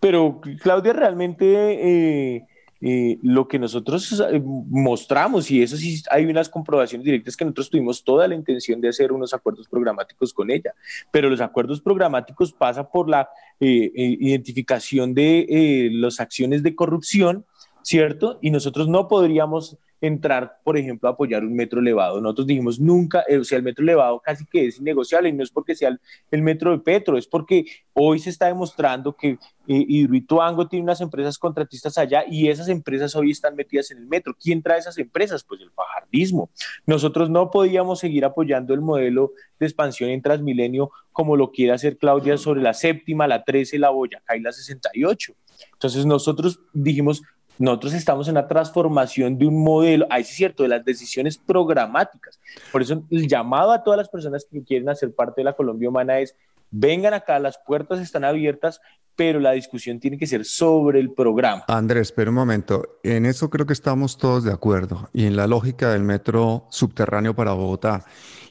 Pero 0.00 0.40
Claudia 0.60 0.92
realmente 0.92 1.44
eh, 1.46 2.46
eh, 2.80 3.18
lo 3.22 3.48
que 3.48 3.58
nosotros 3.58 4.20
eh, 4.20 4.40
mostramos, 4.44 5.50
y 5.50 5.62
eso 5.62 5.76
sí 5.76 6.02
hay 6.10 6.26
unas 6.26 6.48
comprobaciones 6.48 7.04
directas 7.04 7.36
que 7.36 7.44
nosotros 7.44 7.70
tuvimos 7.70 8.04
toda 8.04 8.28
la 8.28 8.34
intención 8.34 8.80
de 8.80 8.88
hacer 8.88 9.10
unos 9.12 9.34
acuerdos 9.34 9.66
programáticos 9.68 10.32
con 10.32 10.50
ella, 10.50 10.72
pero 11.10 11.28
los 11.28 11.40
acuerdos 11.40 11.80
programáticos 11.80 12.52
pasan 12.52 12.88
por 12.92 13.08
la 13.08 13.28
identificación 13.60 15.14
de 15.14 15.90
las 15.94 16.20
acciones 16.20 16.62
de 16.62 16.76
corrupción, 16.76 17.44
¿cierto? 17.82 18.38
Y 18.40 18.52
nosotros 18.52 18.86
no 18.86 19.08
podríamos 19.08 19.76
entrar, 20.00 20.60
por 20.62 20.76
ejemplo, 20.76 21.08
a 21.08 21.12
apoyar 21.12 21.44
un 21.44 21.54
metro 21.54 21.80
elevado. 21.80 22.20
Nosotros 22.20 22.46
dijimos 22.46 22.78
nunca, 22.78 23.24
o 23.28 23.44
sea, 23.44 23.58
el 23.58 23.64
metro 23.64 23.82
elevado 23.82 24.20
casi 24.20 24.44
que 24.46 24.66
es 24.66 24.78
innegociable 24.78 25.28
y 25.28 25.32
no 25.32 25.42
es 25.42 25.50
porque 25.50 25.74
sea 25.74 25.96
el, 26.30 26.42
metro 26.42 26.70
de 26.70 26.78
Petro, 26.78 27.18
es 27.18 27.26
porque 27.26 27.66
hoy 27.94 28.18
se 28.18 28.30
está 28.30 28.46
demostrando 28.46 29.14
que 29.16 29.30
eh, 29.30 29.84
Hidroituango 29.88 30.68
tiene 30.68 30.84
unas 30.84 31.00
empresas 31.00 31.36
contratistas 31.36 31.98
allá 31.98 32.24
y 32.28 32.48
esas 32.48 32.68
empresas 32.68 33.14
hoy 33.16 33.32
están 33.32 33.56
metidas 33.56 33.90
en 33.90 33.98
el 33.98 34.06
metro. 34.06 34.34
¿Quién 34.40 34.62
trae 34.62 34.78
esas 34.78 34.98
empresas? 34.98 35.44
Pues 35.44 35.60
el 35.60 35.70
fajardismo. 35.70 36.50
Nosotros 36.86 37.28
no 37.28 37.50
podíamos 37.50 37.98
seguir 37.98 38.24
apoyando 38.24 38.74
el 38.74 38.80
modelo 38.80 39.32
de 39.58 39.66
expansión 39.66 40.10
en 40.10 40.22
Transmilenio 40.22 40.90
como 41.12 41.36
lo 41.36 41.50
quiere 41.50 41.72
hacer 41.72 41.98
Claudia 41.98 42.38
sobre 42.38 42.62
la 42.62 42.72
séptima, 42.72 43.26
la 43.26 43.42
13, 43.42 43.78
la 43.80 43.90
Boyacá 43.90 44.36
y 44.36 44.40
la 44.40 44.52
68. 44.52 45.34
Entonces 45.72 46.06
nosotros 46.06 46.60
dijimos, 46.72 47.22
nosotros 47.58 47.94
estamos 47.94 48.28
en 48.28 48.34
la 48.34 48.46
transformación 48.46 49.36
de 49.36 49.46
un 49.46 49.62
modelo, 49.62 50.06
ahí 50.10 50.24
sí 50.24 50.30
es 50.30 50.36
cierto, 50.36 50.62
de 50.62 50.68
las 50.68 50.84
decisiones 50.84 51.36
programáticas. 51.36 52.38
Por 52.70 52.82
eso 52.82 53.02
el 53.10 53.28
llamado 53.28 53.72
a 53.72 53.82
todas 53.82 53.98
las 53.98 54.08
personas 54.08 54.46
que 54.50 54.62
quieren 54.62 54.88
hacer 54.88 55.12
parte 55.12 55.40
de 55.40 55.44
la 55.44 55.52
Colombia 55.54 55.88
Humana 55.88 56.20
es 56.20 56.36
vengan 56.70 57.14
acá, 57.14 57.38
las 57.38 57.58
puertas 57.64 58.00
están 58.00 58.24
abiertas, 58.24 58.80
pero 59.18 59.40
la 59.40 59.50
discusión 59.50 59.98
tiene 59.98 60.16
que 60.16 60.28
ser 60.28 60.44
sobre 60.44 61.00
el 61.00 61.12
programa. 61.12 61.64
Andrés, 61.66 62.02
espera 62.02 62.30
un 62.30 62.36
momento. 62.36 63.00
En 63.02 63.26
eso 63.26 63.50
creo 63.50 63.66
que 63.66 63.72
estamos 63.72 64.16
todos 64.16 64.44
de 64.44 64.52
acuerdo 64.52 65.10
y 65.12 65.26
en 65.26 65.34
la 65.34 65.48
lógica 65.48 65.90
del 65.90 66.04
metro 66.04 66.68
subterráneo 66.70 67.34
para 67.34 67.52
Bogotá 67.52 68.04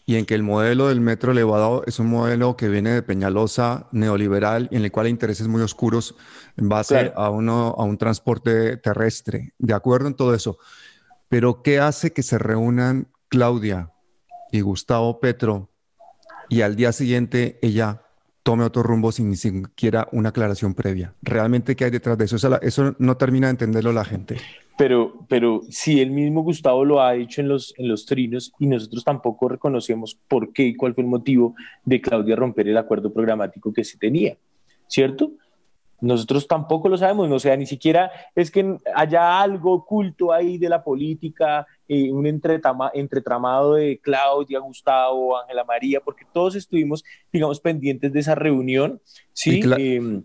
y 0.06 0.16
en 0.16 0.26
que 0.26 0.36
el 0.36 0.44
modelo 0.44 0.90
del 0.90 1.00
metro 1.00 1.32
elevado 1.34 1.84
es 1.86 2.00
un 2.00 2.08
modelo 2.08 2.58
que 2.58 2.68
viene 2.68 2.92
de 2.92 3.02
Peñalosa, 3.02 3.88
neoliberal, 3.92 4.70
y 4.72 4.78
en 4.78 4.84
el 4.86 4.92
cual 4.92 5.06
hay 5.06 5.12
intereses 5.12 5.48
muy 5.48 5.62
oscuros 5.62 6.16
en 6.56 6.70
base 6.70 7.12
a, 7.16 7.30
uno, 7.30 7.76
a 7.78 7.84
un 7.84 7.98
transporte 7.98 8.78
terrestre. 8.78 9.54
De 9.58 9.74
acuerdo 9.74 10.08
en 10.08 10.16
todo 10.16 10.34
eso. 10.34 10.60
Pero 11.28 11.62
¿qué 11.62 11.80
hace 11.80 12.14
que 12.14 12.24
se 12.24 12.38
reúnan 12.38 13.10
Claudia 13.28 13.92
y 14.52 14.62
Gustavo 14.62 15.20
Petro 15.20 15.72
y 16.48 16.62
al 16.62 16.78
día 16.78 16.94
siguiente 16.94 17.60
ella 17.62 18.07
tome 18.48 18.64
otro 18.64 18.82
rumbo 18.82 19.12
sin 19.12 19.30
ni 19.30 19.36
siquiera 19.36 20.08
una 20.14 20.30
aclaración 20.30 20.74
previa? 20.74 21.14
¿Realmente 21.22 21.76
qué 21.76 21.84
hay 21.84 21.92
detrás 21.92 22.18
de 22.18 22.24
eso? 22.24 22.38
Eso, 22.62 22.96
no 22.98 23.18
termina 23.18 23.48
de 23.48 23.52
entenderlo 23.52 23.92
la 23.92 24.06
gente. 24.06 24.38
Pero, 24.78 25.26
pero 25.28 25.64
si 25.70 26.00
el 26.00 26.12
mismo 26.12 26.44
Gustavo 26.44 26.86
lo 26.86 27.02
ha 27.02 27.12
dicho 27.12 27.42
en 27.42 27.50
los, 27.50 27.74
en 27.78 27.90
los 27.90 28.06
trinos 28.06 28.54
y 28.58 28.68
nosotros 28.68 29.04
tampoco 29.04 29.50
reconocemos 29.50 30.18
por 30.30 30.54
qué 30.54 30.64
y 30.64 30.76
cuál 30.76 30.94
fue 30.94 31.04
el 31.04 31.10
motivo 31.10 31.56
de 31.84 32.00
Claudia 32.00 32.38
romper 32.38 32.70
el 32.70 32.78
acuerdo 32.78 33.12
programático 33.12 33.74
que 33.74 33.84
se 33.84 33.98
tenía, 33.98 34.38
¿cierto? 34.88 35.34
Nosotros 36.00 36.48
tampoco 36.48 36.90
lo 36.90 36.98
sabemos, 36.98 37.30
o 37.32 37.40
sea, 37.40 37.58
ni 37.58 37.66
siquiera 37.66 38.12
es 38.36 38.52
que 38.52 38.78
haya 38.94 39.42
algo 39.42 39.74
oculto 39.74 40.32
ahí 40.32 40.60
de 40.60 40.70
la 40.70 40.84
política, 40.84 41.66
eh, 41.88 42.12
un 42.12 42.28
entretramado 42.28 43.74
de 43.74 44.00
Claudia, 44.00 44.60
Gustavo, 44.60 45.38
Ángela 45.40 45.64
María, 45.64 46.00
porque 46.00 46.26
todos 46.32 46.56
estuvimos, 46.56 47.04
digamos, 47.34 47.60
pendientes 47.60 48.14
de 48.14 48.20
esa 48.20 48.36
reunión, 48.36 49.02
¿sí? 49.34 49.62
Em, 49.78 50.24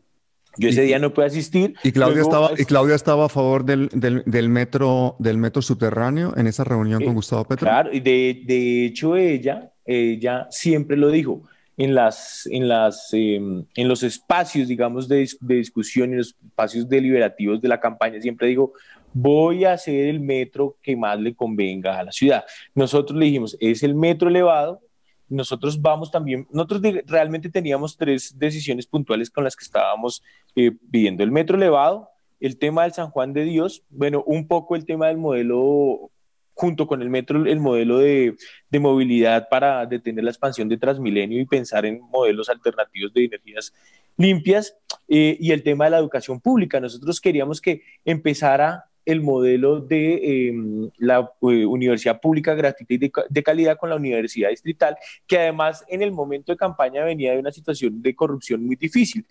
yo 0.59 0.69
ese 0.69 0.83
día 0.83 0.99
no 0.99 1.15
pude 1.15 1.27
asistir. 1.27 1.75
¿Y 1.83 1.93
Claudia, 1.93 2.21
estaba, 2.21 2.51
¿y 2.59 2.65
Claudia 2.67 2.95
estaba 2.95 3.25
a 3.25 3.29
favor 3.31 3.65
del, 3.65 3.89
del, 3.95 4.49
metro, 4.51 5.17
del 5.19 5.39
metro 5.39 5.63
subterráneo 5.63 6.35
en 6.37 6.47
esa 6.47 6.65
reunión 6.65 7.01
con 7.03 7.13
eh, 7.13 7.15
Gustavo 7.15 7.45
Petro? 7.45 7.67
Claro, 7.67 7.91
y 7.91 8.01
de, 8.01 8.43
de 8.45 8.85
hecho 8.85 9.17
ella, 9.17 9.73
ella 9.87 10.49
siempre 10.51 10.99
lo 10.99 11.09
dijo 11.09 11.45
en, 11.77 11.95
las, 11.95 12.47
en, 12.47 12.69
las, 12.69 13.09
em, 13.13 13.65
en 13.75 13.89
los 13.89 14.03
espacios, 14.03 14.69
digamos, 14.69 15.09
de, 15.09 15.29
de, 15.41 15.55
discusión, 15.55 16.11
en 16.11 16.19
los 16.19 16.37
espacios 16.45 16.89
deliberativos 16.89 17.61
de 17.61 17.69
la 17.69 17.81
campaña, 17.81 18.21
siempre 18.21 18.49
digo, 18.49 18.73
voy 19.13 19.65
a 19.65 19.73
hacer 19.73 20.09
el 20.09 20.21
metro 20.21 20.77
que 20.83 20.97
más 20.97 21.19
le 21.19 21.35
convenga 21.35 21.99
a 21.99 22.05
la 22.05 22.13
ciudad. 22.13 22.45
Nosotros 22.75 23.19
le 23.19 23.27
dijimos, 23.27 23.57
es 23.61 23.83
el 23.83 23.95
metro 23.95 24.29
elevado, 24.29 24.81
nosotros 25.29 25.81
vamos 25.81 26.11
también, 26.11 26.47
nosotros 26.51 26.83
realmente 27.07 27.49
teníamos 27.49 27.97
tres 27.97 28.39
decisiones 28.39 28.87
puntuales 28.87 29.31
con 29.31 29.45
las 29.45 29.57
que 29.57 29.65
estábamos 29.65 30.23
eh, 30.55 30.73
pidiendo 30.91 31.23
el 31.23 31.33
metro 31.33 31.57
elevado, 31.57 32.11
el 32.39 32.59
tema 32.59 32.83
del 32.83 32.93
San 32.93 33.11
Juan 33.11 33.33
de 33.33 33.45
Dios, 33.45 33.83
bueno, 33.89 34.23
un 34.27 34.47
poco 34.47 34.77
el 34.77 34.85
tema 34.85 35.07
del 35.07 35.17
modelo 35.17 36.11
junto 36.55 36.87
con 36.87 37.03
el 37.03 37.11
metro, 37.11 37.45
el 37.45 37.61
modelo 37.61 37.99
de, 37.99 38.37
movilidad 38.71 39.49
para 39.49 39.87
detener 39.87 40.25
la 40.25 40.31
expansión 40.31 40.69
de 40.69 40.77
Transmilenio 40.77 41.41
y 41.41 41.47
pensar 41.47 41.87
en 41.87 42.01
modelos 42.01 42.49
alternativos 42.49 43.13
de 43.13 43.25
energías 43.25 43.73
limpias 44.17 44.77
eh, 45.09 45.37
y 45.41 45.53
el 45.53 45.63
tema 45.63 45.85
de 45.85 45.93
la 45.93 45.99
educación 45.99 46.41
pública. 46.41 46.81
Nosotros 46.81 47.21
queríamos 47.21 47.61
que 47.61 47.83
empezara 48.05 48.85
el 49.05 49.21
modelo 49.21 49.81
de 49.81 50.49
em, 50.49 50.91
la 50.99 51.31
eh, 51.43 51.67
universidad 51.67 52.21
pública 52.21 52.55
gratuita 52.55 52.95
y 52.95 52.99
de, 52.99 53.43
calidad 53.43 53.77
con 53.77 53.91
la 53.91 53.97
universidad 53.97 54.51
distrital, 54.51 54.97
que 55.27 55.39
además 55.39 55.85
en 55.89 56.03
el 56.03 56.13
momento 56.13 56.53
de 56.53 56.57
campaña 56.57 57.05
venía 57.05 57.33
de 57.33 57.39
una 57.39 57.51
situación 57.51 58.01
de 58.01 58.15
corrupción 58.15 58.65
muy 58.65 58.77
difícil. 58.77 59.27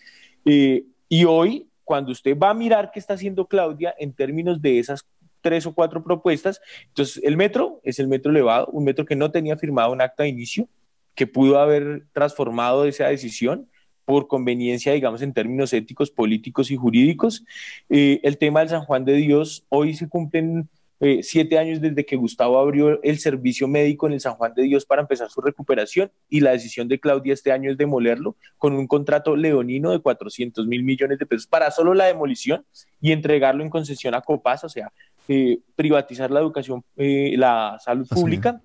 Eh, 0.46 0.84
y 1.08 1.26
hoy, 1.26 1.68
cuando 1.84 2.12
usted 2.12 2.38
va 2.38 2.50
a 2.50 2.54
mirar 2.54 2.92
qué 2.92 3.00
está 3.00 3.14
haciendo 3.14 3.48
Claudia 3.48 3.94
en 3.98 4.14
términos 4.14 4.62
de 4.62 4.80
esas 4.80 5.06
tres 5.42 5.66
o 5.66 5.74
cuatro 5.74 6.04
propuestas. 6.04 6.62
Entonces, 6.88 7.22
el 7.24 7.38
metro 7.38 7.82
es 7.84 8.00
el 8.00 8.08
metro 8.08 8.32
elevado, 8.32 8.68
un 8.68 8.84
metro 8.84 9.06
que 9.06 9.16
no 9.16 9.32
tenía 9.32 9.58
firmado 9.58 9.92
un 9.92 10.02
acta 10.02 10.24
de 10.24 10.30
inicio, 10.30 10.68
que 11.16 11.28
pudo 11.28 11.60
haber 11.60 12.06
transformado 12.14 12.86
esa 12.86 13.08
decisión 13.08 13.68
por 14.06 14.28
conveniencia, 14.28 14.94
digamos, 14.94 15.22
en 15.22 15.34
términos 15.34 15.74
éticos, 15.74 16.12
políticos 16.12 16.72
y 16.72 16.76
jurídicos. 16.76 17.44
Eh, 17.90 18.20
el 18.24 18.38
tema 18.38 18.62
del 18.62 18.70
San 18.70 18.82
Juan 18.86 19.06
de 19.06 19.14
Dios, 19.14 19.66
hoy 19.70 19.94
se 19.94 20.10
cumplen 20.10 20.70
eh, 21.04 21.24
siete 21.24 21.58
años 21.58 21.82
desde 21.82 22.06
que 22.06 22.16
Gustavo 22.16 22.60
abrió 22.60 23.02
el 23.02 23.18
servicio 23.18 23.68
médico 23.68 24.06
en 24.06 24.14
el 24.14 24.22
San 24.22 24.36
Juan 24.36 24.54
de 24.54 24.62
Dios 24.62 24.86
para 24.86 25.02
empezar 25.02 25.32
su 25.32 25.42
recuperación 25.42 26.12
y 26.30 26.42
la 26.42 26.52
decisión 26.52 26.88
de 26.88 27.00
Claudia 27.00 27.34
este 27.34 27.52
año 27.52 27.72
es 27.72 27.78
demolerlo 27.78 28.36
con 28.60 28.74
un 28.74 28.86
contrato 28.86 29.36
leonino 29.36 29.90
de 29.90 30.00
400 30.00 30.68
mil 30.68 30.84
millones 30.84 31.18
de 31.18 31.26
pesos 31.26 31.48
para 31.48 31.72
solo 31.72 31.96
la 31.96 32.06
demolición 32.06 32.68
y 33.02 33.14
entregarlo 33.14 33.64
en 33.64 33.72
concesión 33.72 34.14
a 34.14 34.22
Copas, 34.22 34.64
o 34.64 34.70
sea, 34.70 34.94
eh, 35.28 35.60
privatizar 35.76 36.32
la 36.32 36.40
educación, 36.40 36.84
eh, 36.98 37.36
la 37.38 37.78
salud 37.80 38.08
pública. 38.08 38.62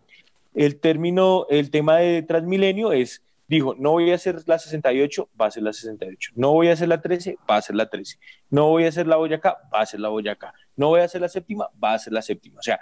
El 0.55 0.81
término, 0.81 1.47
el 1.51 1.71
tema 1.71 1.97
de 1.99 2.23
Transmilenio 2.23 2.93
es 2.93 3.23
dijo, 3.49 3.75
no 3.79 3.93
voy 3.93 4.11
a 4.11 4.17
hacer 4.17 4.43
la 4.47 4.59
68, 4.59 5.31
va 5.41 5.47
a 5.47 5.51
ser 5.51 5.63
la 5.63 5.73
68. 5.73 6.33
No 6.35 6.53
voy 6.53 6.69
a 6.69 6.73
hacer 6.73 6.89
la 6.89 7.01
13, 7.01 7.39
va 7.49 7.57
a 7.57 7.63
ser 7.63 7.77
la 7.77 7.89
13. 7.89 8.19
No 8.51 8.69
voy 8.69 8.85
a 8.85 8.89
hacer 8.89 9.07
la 9.07 9.17
Boyacá, 9.17 9.57
va 9.73 9.81
a 9.81 9.87
ser 9.87 10.01
la 10.01 10.09
Boyacá. 10.09 10.53
No 10.77 10.89
voy 10.89 11.01
a 11.01 11.05
hacer 11.05 11.21
la 11.21 11.29
séptima, 11.29 11.69
va 11.83 11.95
a 11.95 11.99
ser 11.99 12.13
la 12.13 12.23
séptima. 12.23 12.59
O 12.59 12.63
sea, 12.63 12.81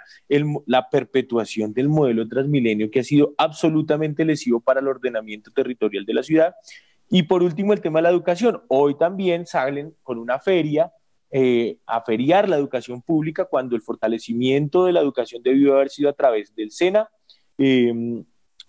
la 0.65 0.89
perpetuación 0.89 1.73
del 1.73 1.89
modelo 1.89 2.27
Transmilenio 2.27 2.89
que 2.89 3.01
ha 3.01 3.03
sido 3.03 3.33
absolutamente 3.37 4.25
lesivo 4.25 4.59
para 4.59 4.79
el 4.79 4.87
ordenamiento 4.87 5.51
territorial 5.51 6.05
de 6.05 6.13
la 6.13 6.23
ciudad. 6.23 6.55
Y 7.09 7.23
por 7.23 7.43
último, 7.43 7.73
el 7.73 7.81
tema 7.81 7.99
de 7.99 8.03
la 8.03 8.09
educación. 8.09 8.63
Hoy 8.67 8.97
también 8.97 9.45
salen 9.45 9.95
con 10.01 10.17
una 10.17 10.39
feria 10.39 10.91
eh, 11.37 11.79
a 11.85 12.01
feriar 12.01 12.47
la 12.47 12.55
educación 12.55 13.01
pública 13.01 13.43
cuando 13.43 13.75
el 13.75 13.81
fortalecimiento 13.81 14.85
de 14.85 14.93
la 14.93 15.01
educación 15.01 15.43
debió 15.43 15.75
haber 15.75 15.89
sido 15.89 16.09
a 16.09 16.13
través 16.13 16.55
del 16.55 16.71
SENA. 16.71 17.09
Eh, 17.57 18.23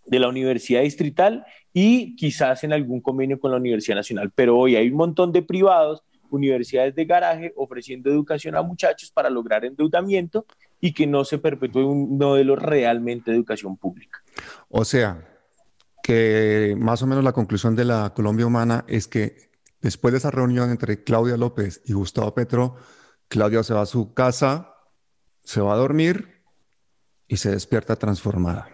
de 0.07 0.21
la 0.21 0.29
Universidad 0.29 0.83
Distrital 0.83 1.45
y 1.73 2.15
quizás 2.17 2.63
en 2.65 2.73
algún 2.73 3.01
convenio 3.01 3.41
con 3.41 3.51
la 3.51 3.57
Universidad 3.57 3.97
Nacional. 3.97 4.31
Pero 4.35 4.57
hoy 4.57 4.77
hay 4.77 4.89
un 4.89 4.97
montón 4.97 5.33
de 5.33 5.43
privados, 5.43 6.05
universidades 6.31 6.95
de 6.95 7.05
garaje, 7.05 7.53
ofreciendo 7.57 8.09
educación 8.11 8.55
a 8.55 8.63
muchachos 8.63 9.11
para 9.11 9.29
lograr 9.31 9.65
endeudamiento 9.65 10.47
y 10.81 10.93
que 10.93 11.07
no 11.07 11.25
se 11.25 11.39
perpetúe 11.39 11.87
un 11.87 12.17
modelo 12.19 12.57
realmente 12.57 13.33
de 13.33 13.37
educación 13.37 13.77
pública. 13.77 14.23
O 14.69 14.85
sea, 14.85 15.27
que 16.03 16.77
más 16.79 17.03
o 17.03 17.07
menos 17.07 17.25
la 17.25 17.33
conclusión 17.33 17.75
de 17.75 17.85
la 17.85 18.13
Colombia 18.15 18.47
Humana 18.47 18.85
es 18.87 19.09
que 19.09 19.47
después 19.87 20.11
de 20.11 20.19
esa 20.19 20.33
reunión 20.33 20.71
entre 20.71 21.05
Claudia 21.05 21.37
López 21.37 21.81
y 21.85 21.93
Gustavo 21.93 22.35
Petro, 22.35 22.75
Claudia 23.29 23.63
se 23.63 23.73
va 23.73 23.83
a 23.83 23.87
su 23.87 24.15
casa, 24.15 24.75
se 25.45 25.61
va 25.61 25.75
a 25.75 25.77
dormir 25.77 26.43
y 27.29 27.37
se 27.37 27.53
despierta 27.53 27.95
transformada 27.95 28.69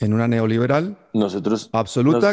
en 0.00 0.14
una 0.14 0.26
neoliberal 0.26 0.96
nosotros, 1.12 1.68
absoluta 1.72 2.32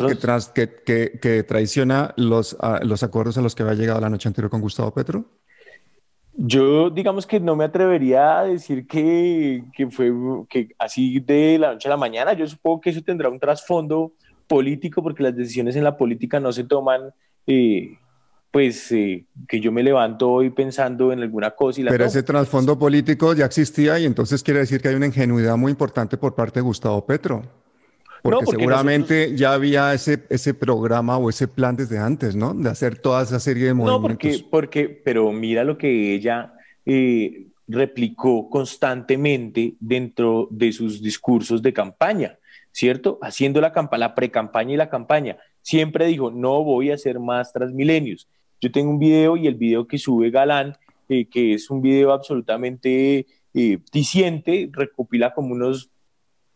Que, 0.53 0.81
que, 0.85 1.19
que, 1.19 1.43
traiciona 1.43 2.13
los, 2.15 2.55
los 2.83 3.03
acuerdos 3.03 3.37
a 3.37 3.41
los 3.41 3.53
que 3.53 3.63
había 3.63 3.75
llegado 3.75 3.99
la 3.99 4.09
noche 4.09 4.29
anterior 4.29 4.49
con 4.49 4.61
Gustavo 4.61 4.93
Petro? 4.93 5.25
Yo 6.37 6.89
digamos 6.89 7.25
que 7.27 7.41
no 7.41 7.57
me 7.57 7.65
atrevería 7.65 8.39
a 8.39 8.45
decir 8.45 8.87
que, 8.87 9.65
que, 9.73 9.89
fue 9.89 10.13
que 10.47 10.69
así 10.79 11.19
de 11.19 11.57
la 11.59 11.73
noche 11.73 11.89
a 11.89 11.91
la 11.91 11.97
mañana. 11.97 12.31
Yo 12.31 12.47
supongo 12.47 12.79
que 12.79 12.91
eso 12.91 13.01
tendrá 13.01 13.27
un 13.27 13.39
trasfondo 13.39 14.13
político 14.47 15.03
porque 15.03 15.23
las 15.23 15.35
decisiones 15.35 15.75
en 15.75 15.83
la 15.83 15.97
política 15.97 16.39
no 16.39 16.53
se 16.53 16.63
toman 16.63 17.13
eh, 17.47 17.97
pues 18.55 18.89
eh, 18.93 19.25
que 19.49 19.59
yo 19.59 19.69
me 19.69 19.83
levanto 19.83 20.31
hoy 20.31 20.49
pensando 20.49 21.11
en 21.11 21.19
alguna 21.19 21.51
cosa 21.51 21.81
y 21.81 21.83
la 21.83 21.91
Pero 21.91 22.05
ese 22.05 22.23
trasfondo 22.23 22.79
político 22.79 23.33
ya 23.33 23.43
existía 23.43 23.99
y 23.99 24.05
entonces 24.05 24.41
quiere 24.41 24.61
decir 24.61 24.79
que 24.79 24.87
hay 24.87 24.95
una 24.95 25.07
ingenuidad 25.07 25.57
muy 25.57 25.71
importante 25.71 26.15
por 26.15 26.35
parte 26.35 26.59
de 26.59 26.61
Gustavo 26.61 27.05
Petro. 27.05 27.43
Porque, 28.23 28.45
seguramente 28.45 29.35
ya 29.35 29.51
había 29.51 29.93
ese, 29.93 30.23
ese 30.29 30.53
programa 30.53 31.17
o 31.17 31.29
ese 31.29 31.49
plan 31.49 31.75
desde 31.75 31.97
antes, 31.97 32.33
¿no? 32.37 32.53
De 32.53 32.69
hacer 32.69 32.97
toda 32.97 33.23
esa 33.23 33.41
serie 33.41 33.65
de 33.65 33.73
movimientos. 33.73 34.01
No, 34.01 34.07
porque, 34.07 34.45
porque 34.49 35.01
pero 35.03 35.33
mira 35.33 35.65
lo 35.65 35.77
que 35.77 36.13
ella 36.13 36.53
eh, 36.85 37.47
replicó 37.67 38.49
constantemente 38.49 39.75
dentro 39.81 40.47
de 40.49 40.71
sus 40.71 41.01
discursos 41.01 41.61
de 41.61 41.73
campaña, 41.73 42.39
¿cierto? 42.71 43.19
Haciendo 43.21 43.59
la, 43.59 43.73
la 43.97 44.15
pre-campaña 44.15 44.75
y 44.75 44.77
la 44.77 44.89
campaña. 44.89 45.35
Siempre 45.61 46.05
dijo, 46.05 46.31
no 46.31 46.63
voy 46.63 46.91
a 46.91 46.93
hacer 46.93 47.19
más 47.19 47.51
Transmilenios 47.51 48.29
yo 48.61 48.71
tengo 48.71 48.89
un 48.89 48.99
video 48.99 49.37
y 49.37 49.47
el 49.47 49.55
video 49.55 49.87
que 49.87 49.97
sube 49.97 50.29
Galán, 50.29 50.77
eh, 51.09 51.25
que 51.25 51.53
es 51.53 51.69
un 51.69 51.81
video 51.81 52.11
absolutamente 52.11 53.27
eh, 53.53 53.79
recopila 54.71 55.33
como 55.33 55.53
unos 55.53 55.89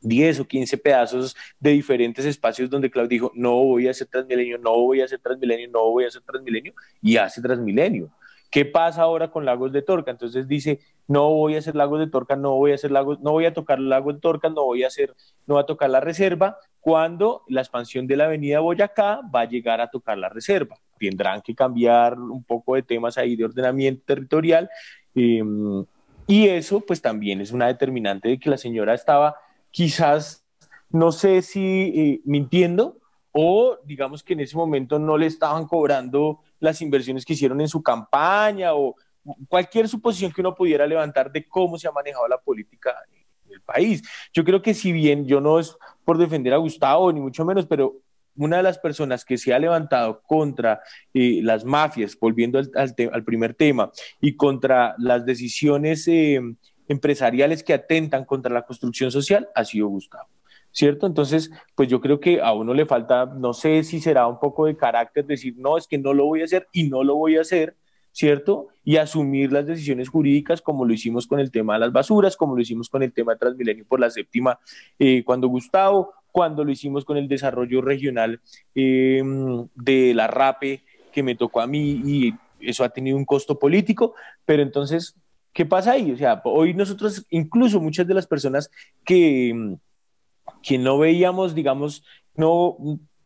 10 0.01 0.39
o 0.41 0.47
15 0.47 0.77
pedazos 0.77 1.35
de 1.59 1.71
diferentes 1.71 2.25
espacios 2.25 2.69
donde 2.69 2.89
Claudio 2.89 3.09
dijo, 3.09 3.31
no 3.35 3.55
voy 3.55 3.87
a 3.87 3.91
hacer 3.91 4.07
Transmilenio, 4.07 4.57
no 4.57 4.71
voy 4.71 5.01
a 5.01 5.05
hacer 5.05 5.19
Transmilenio, 5.19 5.69
no 5.69 5.89
voy 5.89 6.05
a 6.05 6.07
hacer 6.07 6.21
Transmilenio, 6.21 6.73
y 7.01 7.17
hace 7.17 7.41
Transmilenio. 7.41 8.09
¿Qué 8.49 8.65
pasa 8.65 9.03
ahora 9.03 9.29
con 9.29 9.45
Lagos 9.45 9.71
de 9.71 9.83
Torca? 9.83 10.09
Entonces 10.09 10.47
dice, 10.47 10.79
no 11.07 11.29
voy 11.29 11.55
a 11.55 11.59
hacer 11.59 11.75
Lagos 11.75 11.99
de 11.99 12.07
Torca, 12.07 12.35
no 12.35 12.55
voy 12.55 12.71
a 12.71 12.75
hacer 12.75 12.91
Lagos, 12.91 13.19
no 13.19 13.31
voy 13.31 13.45
a 13.45 13.53
tocar 13.53 13.79
Lagos 13.79 14.15
de 14.15 14.21
Torca, 14.21 14.49
no 14.49 14.65
voy 14.65 14.83
a 14.83 14.87
hacer, 14.87 15.13
no 15.45 15.55
voy 15.55 15.63
a 15.63 15.65
tocar 15.67 15.89
la 15.89 15.99
reserva, 15.99 16.57
cuando 16.79 17.43
la 17.47 17.61
expansión 17.61 18.07
de 18.07 18.15
la 18.15 18.25
avenida 18.25 18.59
Boyacá 18.59 19.21
va 19.33 19.41
a 19.41 19.45
llegar 19.45 19.81
a 19.81 19.89
tocar 19.89 20.17
la 20.17 20.29
reserva. 20.29 20.77
Tendrán 20.99 21.41
que 21.41 21.55
cambiar 21.55 22.19
un 22.19 22.43
poco 22.43 22.75
de 22.75 22.83
temas 22.83 23.17
ahí 23.17 23.35
de 23.35 23.45
ordenamiento 23.45 24.03
territorial. 24.05 24.69
Em, 25.15 25.85
y 26.27 26.47
eso 26.47 26.81
pues 26.81 27.01
también 27.01 27.41
es 27.41 27.51
una 27.51 27.67
determinante 27.67 28.29
de 28.29 28.39
que 28.39 28.49
la 28.49 28.57
señora 28.57 28.93
estaba 28.93 29.35
quizás, 29.71 30.45
no 30.89 31.11
sé 31.11 31.41
si 31.41 31.91
eh, 31.95 32.21
mintiendo 32.25 32.99
o 33.31 33.77
digamos 33.85 34.23
que 34.23 34.33
en 34.33 34.41
ese 34.41 34.57
momento 34.57 34.99
no 34.99 35.17
le 35.17 35.27
estaban 35.27 35.67
cobrando 35.67 36.41
las 36.59 36.81
inversiones 36.81 37.25
que 37.25 37.33
hicieron 37.33 37.61
en 37.61 37.67
su 37.67 37.81
campaña 37.81 38.73
o 38.73 38.95
cualquier 39.47 39.87
suposición 39.87 40.31
que 40.31 40.41
uno 40.41 40.55
pudiera 40.55 40.87
levantar 40.87 41.31
de 41.31 41.47
cómo 41.47 41.77
se 41.77 41.87
ha 41.87 41.91
manejado 41.91 42.27
la 42.27 42.39
política 42.39 42.95
en 43.45 43.53
el 43.53 43.61
país. 43.61 44.03
Yo 44.33 44.43
creo 44.43 44.61
que 44.61 44.73
si 44.73 44.91
bien 44.91 45.25
yo 45.25 45.41
no 45.41 45.59
es 45.59 45.75
por 46.03 46.17
defender 46.17 46.53
a 46.53 46.57
Gustavo, 46.57 47.11
ni 47.11 47.19
mucho 47.19 47.45
menos, 47.45 47.65
pero 47.65 47.97
una 48.39 48.57
de 48.57 48.63
las 48.63 48.79
personas 48.79 49.25
que 49.25 49.37
se 49.37 49.53
ha 49.53 49.59
levantado 49.59 50.21
contra 50.25 50.81
eh, 51.13 51.41
las 51.43 51.65
mafias, 51.65 52.17
volviendo 52.19 52.59
al, 52.59 53.23
primer 53.23 53.53
tema, 53.53 53.91
y 54.19 54.35
contra 54.35 54.95
las 54.97 55.25
decisiones 55.25 56.07
eh, 56.07 56.41
empresariales 56.87 57.63
que 57.63 57.73
atentan 57.73 58.25
contra 58.25 58.53
la 58.53 58.65
construcción 58.65 59.11
social, 59.11 59.47
ha 59.55 59.65
sido 59.65 59.87
Gustavo. 59.87 60.27
¿cierto? 60.71 61.07
Entonces, 61.07 61.51
pues 61.75 61.89
yo 61.89 61.99
creo 61.99 62.19
que 62.19 62.41
a 62.41 62.53
uno 62.53 62.73
le 62.73 62.85
falta, 62.85 63.25
no 63.25 63.53
sé 63.53 63.83
si 63.83 63.99
será 63.99 64.27
un 64.27 64.39
poco 64.39 64.65
de 64.65 64.77
carácter 64.77 65.25
decir, 65.25 65.55
no, 65.57 65.77
es 65.77 65.87
que 65.87 65.97
no 65.97 66.13
lo 66.13 66.25
voy 66.25 66.41
a 66.41 66.45
hacer 66.45 66.67
y 66.71 66.89
no 66.89 67.03
lo 67.03 67.15
voy 67.15 67.37
a 67.37 67.41
hacer, 67.41 67.75
¿cierto? 68.11 68.67
Y 68.83 68.97
asumir 68.97 69.51
las 69.51 69.65
decisiones 69.65 70.09
jurídicas 70.09 70.61
como 70.61 70.85
lo 70.85 70.93
hicimos 70.93 71.27
con 71.27 71.39
el 71.39 71.51
tema 71.51 71.73
de 71.73 71.79
las 71.79 71.91
basuras, 71.91 72.35
como 72.37 72.55
lo 72.55 72.61
hicimos 72.61 72.89
con 72.89 73.03
el 73.03 73.13
tema 73.13 73.33
de 73.33 73.39
Transmilenio 73.39 73.85
por 73.87 73.99
la 73.99 74.09
séptima, 74.09 74.59
eh, 74.97 75.23
cuando 75.23 75.47
Gustavo, 75.47 76.13
cuando 76.39 76.63
lo 76.63 76.71
hicimos 76.71 77.03
con 77.03 77.17
el 77.17 77.27
desarrollo 77.27 77.81
regional 77.81 78.39
eh, 78.73 79.21
de 79.75 80.13
la 80.13 80.27
RAPE 80.27 80.83
que 81.11 81.21
me 81.21 81.35
tocó 81.35 81.59
a 81.59 81.67
mí 81.67 82.01
y 82.05 82.33
eso 82.61 82.85
ha 82.85 82.89
tenido 82.89 83.17
un 83.17 83.25
costo 83.25 83.59
político, 83.59 84.15
pero 84.45 84.63
entonces, 84.63 85.17
¿qué 85.51 85.65
pasa 85.65 85.91
ahí? 85.91 86.13
O 86.13 86.15
sea, 86.15 86.41
hoy 86.45 86.73
nosotros, 86.73 87.25
incluso 87.29 87.81
muchas 87.81 88.07
de 88.07 88.13
las 88.13 88.25
personas 88.25 88.71
que 89.03 89.77
que 90.63 90.77
no 90.77 90.97
veíamos, 90.97 91.55
digamos, 91.55 92.05
no, 92.35 92.77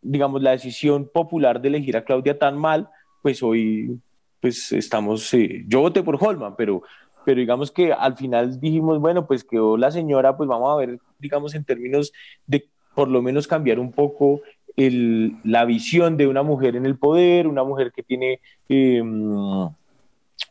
digamos, 0.02 0.42
la 0.42 0.52
decisión 0.52 1.08
popular 1.14 1.62
de 1.62 1.68
elegir 1.68 1.98
a 1.98 2.04
Claudia 2.04 2.40
tan 2.40 2.58
mal, 2.58 2.90
pues 3.22 3.44
hoy, 3.44 4.00
pues 4.42 4.72
estamos, 4.72 5.32
eh, 5.34 5.64
yo 5.68 5.82
voté 5.82 6.04
por 6.04 6.18
Holman, 6.20 6.56
pero, 6.56 6.82
pero 7.26 7.40
digamos 7.40 7.72
que 7.72 7.94
al 7.94 8.18
final 8.18 8.60
dijimos, 8.60 9.00
bueno, 9.00 9.26
pues 9.28 9.44
quedó 9.44 9.78
la 9.78 9.92
señora, 9.92 10.36
pues 10.36 10.50
vamos 10.50 10.72
a 10.72 10.76
ver, 10.76 11.00
digamos, 11.20 11.56
en 11.56 11.64
términos 11.64 12.12
de 12.48 12.68
por 12.96 13.08
lo 13.08 13.22
menos 13.22 13.48
cambiar 13.48 13.80
un 13.80 13.92
poco 13.92 14.42
el, 14.76 15.36
la 15.44 15.66
visión 15.66 16.18
de 16.18 16.28
una 16.28 16.44
mujer 16.44 16.76
en 16.76 16.86
el 16.86 16.98
poder, 16.98 17.48
una 17.48 17.64
mujer 17.64 17.92
que 17.92 18.04
tiene 18.04 18.40
em, 18.70 19.70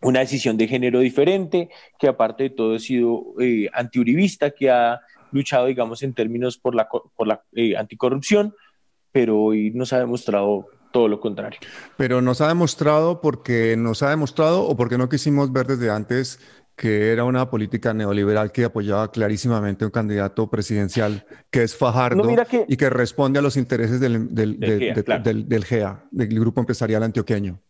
una 0.00 0.20
decisión 0.20 0.56
de 0.56 0.68
género 0.68 1.00
diferente, 1.00 1.70
que 1.98 2.08
aparte 2.08 2.44
de 2.44 2.50
todo 2.50 2.76
ha 2.76 2.78
sido 2.78 3.34
eh, 3.40 3.68
antiuribista, 3.72 4.50
que 4.50 4.70
ha 4.70 5.00
luchado, 5.32 5.66
digamos, 5.66 6.02
en 6.02 6.14
términos 6.14 6.58
por 6.58 6.74
la, 6.74 6.88
por 6.88 7.26
la 7.26 7.42
eh, 7.54 7.76
anticorrupción, 7.76 8.54
pero 9.10 9.40
hoy 9.40 9.70
nos 9.70 9.92
ha 9.92 9.98
demostrado 9.98 10.66
todo 10.92 11.08
lo 11.08 11.20
contrario. 11.20 11.58
Pero 11.96 12.20
nos 12.20 12.40
ha 12.40 12.48
demostrado 12.48 13.20
porque 13.20 13.76
nos 13.76 14.02
ha 14.02 14.10
demostrado 14.10 14.64
o 14.64 14.76
porque 14.76 14.98
no 14.98 15.08
quisimos 15.08 15.52
ver 15.52 15.66
desde 15.66 15.90
antes 15.90 16.38
que 16.76 17.12
era 17.12 17.24
una 17.24 17.48
política 17.50 17.92
neoliberal 17.92 18.50
que 18.50 18.64
apoyaba 18.64 19.10
clarísimamente 19.10 19.84
un 19.84 19.90
candidato 19.90 20.48
presidencial 20.48 21.24
que 21.50 21.62
es 21.62 21.76
Fajardo 21.76 22.28
y 22.66 22.76
que 22.76 22.90
responde 22.90 23.38
a 23.38 23.42
los 23.42 23.56
intereses 23.56 24.00
del, 24.00 24.34
del, 24.34 24.58
del, 24.58 25.64
GEA, 25.64 26.04
del, 26.10 26.28
Grupo 26.28 26.60
Empresarial 26.60 27.02
Antioqueño. 27.02 27.60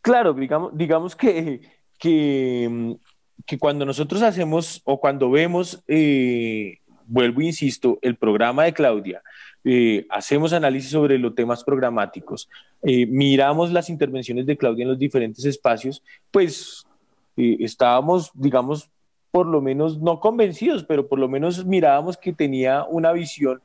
Claro, 0.00 0.32
digamos, 0.32 0.76
digamos 0.76 1.14
que, 1.14 1.60
que, 1.98 2.96
que 3.44 3.58
cuando 3.58 3.84
nosotros 3.84 4.22
hacemos 4.22 4.80
o 4.84 4.98
cuando 4.98 5.30
vemos 5.30 5.82
eh, 5.86 6.78
vuelvo 7.06 7.40
e 7.40 7.46
insisto, 7.46 7.98
el 8.02 8.16
programa 8.16 8.64
de 8.64 8.72
Claudia, 8.72 9.22
eh, 9.64 10.06
hacemos 10.10 10.52
análisis 10.52 10.90
sobre 10.90 11.18
los 11.18 11.34
temas 11.34 11.64
programáticos, 11.64 12.48
eh, 12.82 13.06
miramos 13.06 13.72
las 13.72 13.88
intervenciones 13.88 14.46
de 14.46 14.56
Claudia 14.56 14.82
en 14.84 14.90
los 14.90 14.98
diferentes 14.98 15.44
espacios, 15.44 16.02
pues 16.30 16.85
eh, 17.36 17.56
estábamos, 17.60 18.30
digamos, 18.34 18.90
por 19.30 19.46
lo 19.46 19.60
menos 19.60 20.00
no 20.00 20.20
convencidos, 20.20 20.84
pero 20.84 21.08
por 21.08 21.18
lo 21.18 21.28
menos 21.28 21.64
mirábamos 21.66 22.16
que 22.16 22.32
tenía 22.32 22.84
una 22.84 23.12
visión 23.12 23.60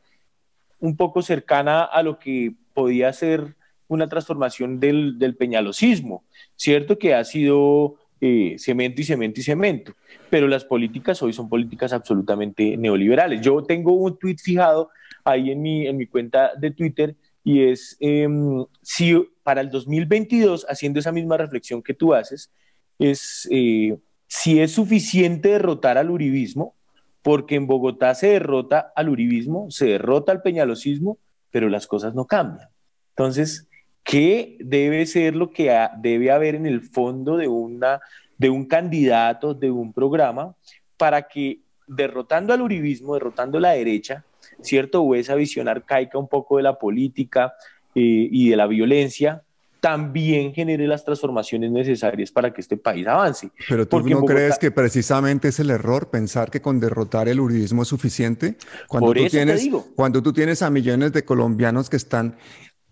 un 0.80 0.98
poco 0.98 1.22
cercana 1.22 1.84
a 1.84 2.04
lo 2.04 2.20
que 2.20 2.54
podía 2.74 3.14
ser 3.14 3.56
una 3.88 4.10
transformación 4.10 4.80
del, 4.80 5.20
del 5.20 5.36
peñalosismo, 5.36 6.24
¿cierto? 6.56 6.98
Que 6.98 7.14
ha 7.14 7.24
sido 7.24 7.96
eh, 8.24 8.56
cemento 8.60 9.02
y 9.02 9.04
cemento 9.04 9.40
y 9.40 9.44
cemento. 9.44 9.94
Pero 10.30 10.48
las 10.48 10.64
políticas 10.64 11.22
hoy 11.24 11.34
son 11.34 11.50
políticas 11.50 11.92
absolutamente 11.92 12.78
neoliberales. 12.78 13.42
Yo 13.42 13.64
tengo 13.64 13.94
un 13.94 14.18
tweet 14.18 14.38
fijado 14.38 14.90
ahí 15.24 15.52
en 15.52 15.62
mi, 15.62 15.88
en 15.88 15.98
mi 15.98 16.06
cuenta 16.06 16.52
de 16.56 16.72
Twitter 16.72 17.16
y 17.44 17.64
es 17.64 17.98
em, 18.00 18.64
si 18.82 19.28
para 19.44 19.62
el 19.62 19.72
2022, 19.72 20.66
haciendo 20.70 21.00
esa 21.00 21.12
misma 21.12 21.38
reflexión 21.38 21.82
que 21.82 21.94
tú 21.94 22.14
haces, 22.14 22.52
es 23.00 23.48
eh, 23.52 23.98
si 24.28 24.60
es 24.60 24.72
suficiente 24.72 25.50
derrotar 25.50 25.98
al 25.98 26.10
uribismo, 26.10 26.76
porque 27.22 27.56
en 27.56 27.68
Bogotá 27.68 28.16
se 28.16 28.28
derrota 28.28 28.92
al 28.96 29.10
uribismo, 29.10 29.70
se 29.70 29.86
derrota 29.88 30.32
al 30.32 30.42
peñalosismo, 30.42 31.18
pero 31.52 31.70
las 31.70 31.88
cosas 31.88 32.16
no 32.16 32.26
cambian. 32.26 32.70
Entonces, 33.10 33.68
¿Qué 34.04 34.58
debe 34.60 35.06
ser 35.06 35.36
lo 35.36 35.52
que 35.52 35.76
debe 36.00 36.32
haber 36.32 36.56
en 36.56 36.66
el 36.66 36.82
fondo 36.82 37.38
de, 37.38 37.48
una, 37.48 38.02
de 38.38 38.50
un 38.50 38.66
candidato, 38.66 39.54
de 39.54 39.70
un 39.70 39.94
programa, 39.94 40.56
para 40.98 41.28
que 41.28 41.60
derrotando 41.88 42.54
al 42.54 42.62
uribismo, 42.62 43.14
derrotando 43.14 43.60
la 43.60 43.72
derecha, 43.72 44.26
¿cierto? 44.62 45.02
O 45.04 45.16
esa 45.16 45.36
visión 45.36 45.68
arcaica 45.68 46.18
un 46.18 46.28
poco 46.28 46.58
de 46.58 46.64
la 46.64 46.80
política 46.80 47.54
eh, 47.94 48.28
y 48.32 48.50
de 48.50 48.56
la 48.56 48.68
violencia, 48.68 49.44
también 49.82 50.54
genere 50.54 50.88
las 50.88 51.04
transformaciones 51.04 51.72
necesarias 51.72 52.32
para 52.32 52.54
que 52.54 52.62
este 52.62 52.78
país 52.78 53.06
avance. 53.08 53.50
Pero 53.68 53.88
tú 53.88 54.00
no 54.08 54.24
crees 54.24 54.60
que 54.60 54.70
precisamente 54.70 55.48
es 55.48 55.60
el 55.60 55.72
error 55.72 56.12
pensar 56.12 56.52
que 56.52 56.62
con 56.62 56.80
derrotar 56.80 57.28
el 57.28 57.40
uribismo 57.40 57.82
es 57.82 57.88
suficiente 57.88 58.58
cuando 58.88 59.12
tú 59.12 59.28
tienes 59.28 59.68
cuando 59.96 60.22
tú 60.22 60.32
tienes 60.32 60.62
a 60.62 60.70
millones 60.70 61.12
de 61.14 61.26
colombianos 61.26 61.90
que 61.90 61.98
están 61.98 62.38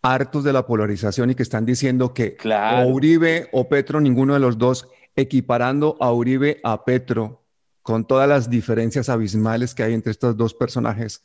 hartos 0.01 0.43
de 0.43 0.51
la 0.51 0.65
polarización 0.65 1.29
y 1.29 1.35
que 1.35 1.43
están 1.43 1.63
diciendo 1.63 2.13
que 2.13 2.37
o 2.43 2.87
Uribe 2.87 3.49
o 3.51 3.69
Petro, 3.69 4.01
ninguno 4.01 4.33
de 4.33 4.39
los 4.39 4.57
dos, 4.57 4.87
equiparando 5.15 5.95
a 5.99 6.11
Uribe 6.11 6.59
a 6.63 6.85
Petro 6.85 7.45
con 7.83 8.05
todas 8.05 8.27
las 8.27 8.49
diferencias 8.49 9.09
abismales 9.09 9.75
que 9.75 9.83
hay 9.83 9.93
entre 9.93 10.11
estos 10.11 10.35
dos 10.35 10.55
personajes 10.55 11.23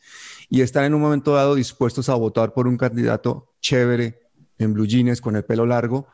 y 0.50 0.60
están 0.60 0.84
en 0.84 0.94
un 0.94 1.00
momento 1.00 1.34
dado 1.34 1.54
dispuestos 1.54 2.10
a 2.10 2.14
votar 2.16 2.52
por 2.52 2.68
un 2.68 2.76
candidato 2.76 3.54
chévere 3.60 4.23
en 4.58 4.74
blue 4.74 4.86
jeans 4.86 5.20
con 5.20 5.36
el 5.36 5.44
pelo 5.44 5.66
largo 5.66 6.06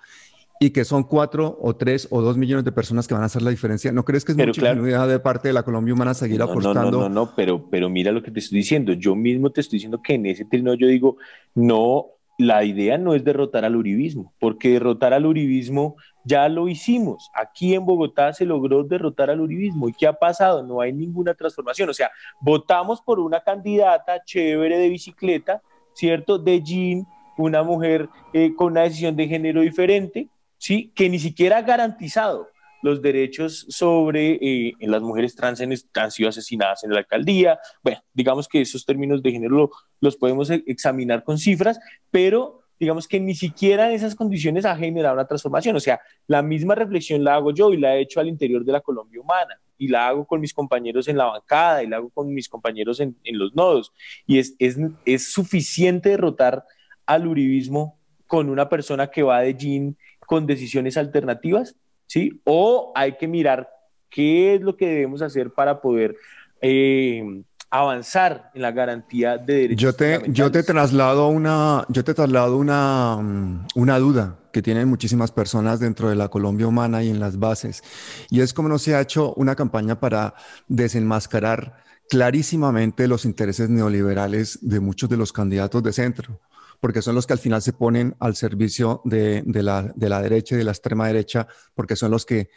y 0.63 0.71
que 0.71 0.85
son 0.85 1.05
cuatro 1.05 1.59
o 1.63 1.75
tres 1.75 2.07
o 2.11 2.21
dos 2.21 2.37
millones 2.37 2.67
de 2.67 2.73
personas 2.73 3.09
que 3.09 3.15
van 3.15 3.23
a 3.23 3.27
hacer 3.27 3.41
la 3.41 3.51
diferencia. 3.51 3.93
¿No 3.93 4.05
crees 4.05 4.27
que 4.27 4.33
es 4.33 4.39
mucha 4.39 4.61
claro, 4.61 5.07
de 5.07 5.19
parte 5.19 5.49
de 5.49 5.55
la 5.55 5.63
Colombia 5.63 5.95
humana 5.95 6.13
seguir 6.13 6.43
apostando? 6.43 6.91
No, 6.91 7.01
no, 7.01 7.09
no, 7.09 7.33
pero, 7.35 7.71
pero 7.71 7.89
mira 7.89 8.13
lo 8.13 8.23
que 8.23 8.31
te 8.31 8.41
estoy 8.41 8.59
diciendo. 8.59 8.93
Yo 8.93 9.17
mismo 9.17 9.51
te 9.51 9.63
estoy 9.63 9.79
diciendo 9.79 10.03
que 10.03 10.15
en 10.15 10.27
ese 10.27 10.45
término 10.45 10.75
yo 10.75 10.87
digo, 10.87 11.17
no 11.55 12.09
la 12.41 12.65
idea 12.65 12.99
no 12.99 13.15
es 13.15 13.25
derrotar 13.25 13.65
al 13.65 13.77
uribismo, 13.77 14.35
porque 14.39 14.71
derrotar 14.71 15.13
al 15.13 15.27
uribismo 15.27 15.97
ya 16.25 16.49
lo 16.49 16.69
hicimos. 16.69 17.31
Aquí 17.35 17.75
en 17.75 17.85
Bogotá 17.85 18.33
se 18.33 18.45
logró 18.45 18.83
derrotar 18.85 19.31
al 19.31 19.41
uribismo. 19.41 19.89
¿Y 19.89 19.93
qué 19.93 20.07
ha 20.07 20.13
pasado? 20.13 20.63
No 20.63 20.81
hay 20.81 20.93
ninguna 20.93 21.35
transformación. 21.35 21.89
O 21.89 21.95
sea, 21.95 22.11
votamos 22.41 23.01
por 23.01 23.21
una 23.21 23.41
candidata 23.41 24.23
chévere 24.25 24.79
de 24.79 24.89
bicicleta, 24.89 25.63
¿cierto? 25.95 26.39
De 26.39 26.63
jean, 26.63 27.07
una 27.37 27.63
mujer 27.63 28.09
eh, 28.33 28.55
con 28.55 28.73
una 28.73 28.83
decisión 28.83 29.17
de 29.17 29.29
género 29.29 29.61
diferente, 29.61 30.29
¿sí? 30.59 30.93
Que 30.95 31.09
ni 31.09 31.19
siquiera 31.19 31.59
ha 31.59 31.63
garantizado 31.63 32.49
los 32.83 33.03
derechos 33.03 33.67
sobre 33.69 34.39
eh, 34.41 34.73
las 34.81 35.03
mujeres 35.03 35.35
trans 35.35 35.61
han 35.61 36.11
sido 36.11 36.29
asesinadas 36.29 36.85
en 36.85 36.93
la 36.93 36.99
alcaldía. 36.99 37.59
Bueno, 37.83 38.01
digamos 38.13 38.49
que 38.49 38.61
esos 38.63 38.85
términos 38.85 39.23
de 39.23 39.33
género 39.33 39.71
los 40.01 40.17
podemos 40.17 40.51
e, 40.51 40.63
examinar 40.67 41.25
con 41.25 41.39
cifras, 41.39 41.79
pero 42.11 42.61
digamos 42.79 43.07
que 43.07 43.21
ni 43.21 43.35
siquiera 43.35 43.89
en 43.89 43.95
esas 43.95 44.15
condiciones 44.15 44.65
ha 44.65 44.75
generado 44.77 45.15
una 45.15 45.27
transformación. 45.27 45.77
O 45.77 45.81
sea, 45.81 46.01
la 46.27 46.43
misma 46.43 46.75
reflexión 46.75 47.23
la 47.23 47.35
hago 47.35 47.53
yo 47.53 47.73
y 47.73 47.77
la 47.77 47.97
he 47.97 48.01
hecho 48.01 48.21
al 48.21 48.29
interior 48.29 48.65
de 48.65 48.73
la 48.73 48.81
Colombia 48.81 49.21
humana 49.21 49.61
y 49.77 49.89
la 49.89 50.09
hago 50.09 50.27
con 50.27 50.41
mis 50.41 50.55
compañeros 50.55 51.07
en 51.09 51.19
la 51.19 51.27
bancada 51.27 51.83
y 51.83 51.87
la 51.87 51.99
hago 51.99 52.11
con 52.11 52.33
mis 52.33 52.49
compañeros 52.49 53.01
en, 53.01 53.17
en 53.25 53.39
los 53.39 53.55
nodos. 53.55 53.93
Y 54.27 54.39
es, 54.39 54.55
es, 54.59 54.79
es 55.05 55.31
suficiente 55.31 56.09
derrotar 56.09 56.65
al 57.13 57.27
uribismo 57.27 57.99
con 58.27 58.49
una 58.49 58.69
persona 58.69 59.11
que 59.11 59.23
va 59.23 59.41
de 59.41 59.55
jean 59.55 59.97
con 60.27 60.47
decisiones 60.47 60.97
alternativas 60.97 61.75
¿sí? 62.11 62.41
O 62.45 62.93
hay 62.97 63.17
que 63.17 63.29
mirar 63.29 63.71
qué 64.09 64.57
es 64.57 64.63
lo 64.63 64.77
que 64.77 64.89
debemos 64.89 65.23
hacer 65.23 65.53
para 65.53 65.81
poder 65.81 66.17
eh, 66.61 67.23
avanzar 67.71 68.51
en 68.53 68.63
la 68.63 68.73
garantía 68.73 69.39
de 69.39 69.55
derechos. 69.55 69.81
Yo 69.81 69.93
te, 69.93 70.21
yo 70.27 70.51
te 70.51 70.65
traslado 70.65 71.29
una, 71.29 71.85
yo 71.89 72.03
te 72.03 72.13
traslado 72.13 72.57
una, 72.57 73.17
mm, 73.17 73.67
una 73.77 73.99
duda 74.01 74.37
que 74.53 74.61
tienen 74.61 74.89
muchísimas 74.89 75.31
personas 75.31 75.79
dentro 75.79 76.09
de 76.09 76.17
la 76.17 76.29
Colombia 76.29 76.67
humana 76.67 77.05
y 77.05 77.11
en 77.11 77.21
las 77.21 77.39
bases. 77.39 77.85
Y 78.29 78.41
es 78.41 78.53
como 78.53 78.69
no 78.69 78.81
se 78.81 78.97
ha 78.97 79.01
hecho 79.01 79.33
una 79.35 79.55
campaña 79.55 80.01
para 80.01 80.35
desenmascarar 80.67 81.85
clarísimamente 82.09 83.07
los 83.07 83.25
intereses 83.25 83.71
neoliberales 83.71 84.59
de 84.63 84.81
muchos 84.81 85.09
de 85.09 85.17
los 85.17 85.33
candidatos 85.33 85.81
de 85.85 85.93
centro, 85.93 86.41
porque 86.81 87.03
son 87.03 87.15
los 87.15 87.27
que 87.27 87.35
al 87.35 87.39
final 87.39 87.63
se 87.63 87.73
ponen 87.73 88.17
al 88.19 88.35
servicio 88.35 89.03
de, 89.05 89.43
de, 89.45 89.63
la, 89.63 89.93
de 89.95 90.09
la 90.09 90.21
derecha 90.21 90.55
y 90.55 90.59
de 90.59 90.65
la 90.65 90.73
extrema 90.73 91.07
derecha, 91.07 91.47
porque 91.75 91.95
son 91.95 92.11
los 92.11 92.27
que 92.27 92.49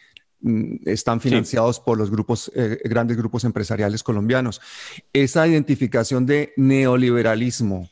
Mm, 0.44 0.76
están 0.90 1.22
financiados 1.22 1.80
por 1.80 1.98
los 1.98 2.12
grupos, 2.12 2.52
eh, 2.54 2.78
grandes 2.84 3.16
grupos 3.16 3.46
empresariales 3.46 4.04
colombianos. 4.04 4.60
Esa 5.14 5.48
identificación 5.48 6.26
de 6.26 6.54
neoliberalismo 6.58 7.90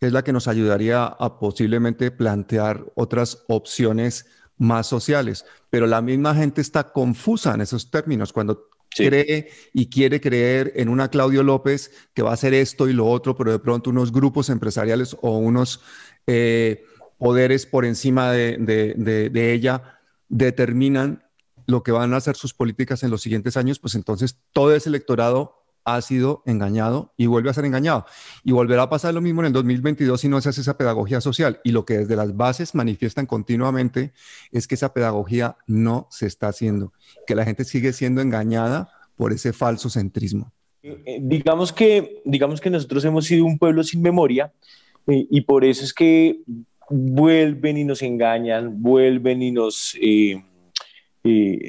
es 0.00 0.10
la 0.10 0.24
que 0.24 0.32
nos 0.32 0.48
ayudaría 0.48 1.04
a 1.04 1.38
posiblemente 1.38 2.10
plantear 2.10 2.86
otras 2.94 3.44
opciones 3.48 4.24
más 4.56 4.86
sociales, 4.86 5.44
pero 5.68 5.86
la 5.86 6.00
misma 6.00 6.34
gente 6.34 6.62
está 6.62 6.90
confusa 6.90 7.52
en 7.52 7.60
esos 7.60 7.90
términos. 7.90 8.32
Cuando 8.32 8.70
cree 8.90 9.48
y 9.72 9.86
quiere 9.86 10.20
creer 10.20 10.72
en 10.76 10.88
una 10.88 11.08
Claudio 11.08 11.42
López 11.42 11.90
que 12.14 12.22
va 12.22 12.30
a 12.30 12.34
hacer 12.34 12.54
esto 12.54 12.88
y 12.88 12.92
lo 12.92 13.06
otro, 13.06 13.36
pero 13.36 13.52
de 13.52 13.58
pronto 13.58 13.90
unos 13.90 14.12
grupos 14.12 14.50
empresariales 14.50 15.16
o 15.20 15.38
unos 15.38 15.80
eh, 16.26 16.84
poderes 17.18 17.66
por 17.66 17.84
encima 17.84 18.32
de 18.32 19.52
ella 19.52 20.00
determinan 20.28 21.24
lo 21.66 21.82
que 21.82 21.92
van 21.92 22.12
a 22.12 22.18
hacer 22.18 22.36
sus 22.36 22.54
políticas 22.54 23.02
en 23.02 23.10
los 23.10 23.22
siguientes 23.22 23.56
años, 23.56 23.78
pues 23.78 23.94
entonces 23.94 24.38
todo 24.52 24.74
ese 24.74 24.88
electorado 24.88 25.63
ha 25.84 26.00
sido 26.00 26.42
engañado 26.46 27.12
y 27.16 27.26
vuelve 27.26 27.50
a 27.50 27.54
ser 27.54 27.64
engañado. 27.64 28.06
Y 28.42 28.52
volverá 28.52 28.82
a 28.82 28.90
pasar 28.90 29.14
lo 29.14 29.20
mismo 29.20 29.42
en 29.42 29.46
el 29.46 29.52
2022 29.52 30.20
si 30.20 30.28
no 30.28 30.40
se 30.40 30.48
hace 30.48 30.62
esa 30.62 30.76
pedagogía 30.76 31.20
social. 31.20 31.60
Y 31.62 31.72
lo 31.72 31.84
que 31.84 31.98
desde 31.98 32.16
las 32.16 32.36
bases 32.36 32.74
manifiestan 32.74 33.26
continuamente 33.26 34.12
es 34.50 34.66
que 34.66 34.74
esa 34.74 34.92
pedagogía 34.92 35.56
no 35.66 36.08
se 36.10 36.26
está 36.26 36.48
haciendo, 36.48 36.92
que 37.26 37.34
la 37.34 37.44
gente 37.44 37.64
sigue 37.64 37.92
siendo 37.92 38.20
engañada 38.20 38.90
por 39.16 39.32
ese 39.32 39.52
falso 39.52 39.90
centrismo. 39.90 40.52
Eh, 40.82 41.02
eh, 41.06 41.18
digamos 41.22 41.72
que, 41.72 42.22
digamos 42.24 42.60
que 42.60 42.70
nosotros 42.70 43.04
hemos 43.04 43.26
sido 43.26 43.44
un 43.44 43.58
pueblo 43.58 43.82
sin 43.82 44.02
memoria 44.02 44.52
eh, 45.06 45.26
y 45.30 45.40
por 45.42 45.64
eso 45.64 45.84
es 45.84 45.92
que 45.92 46.40
vuelven 46.90 47.78
y 47.78 47.84
nos 47.84 48.02
engañan, 48.02 48.82
vuelven 48.82 49.42
y 49.42 49.52
nos 49.52 49.96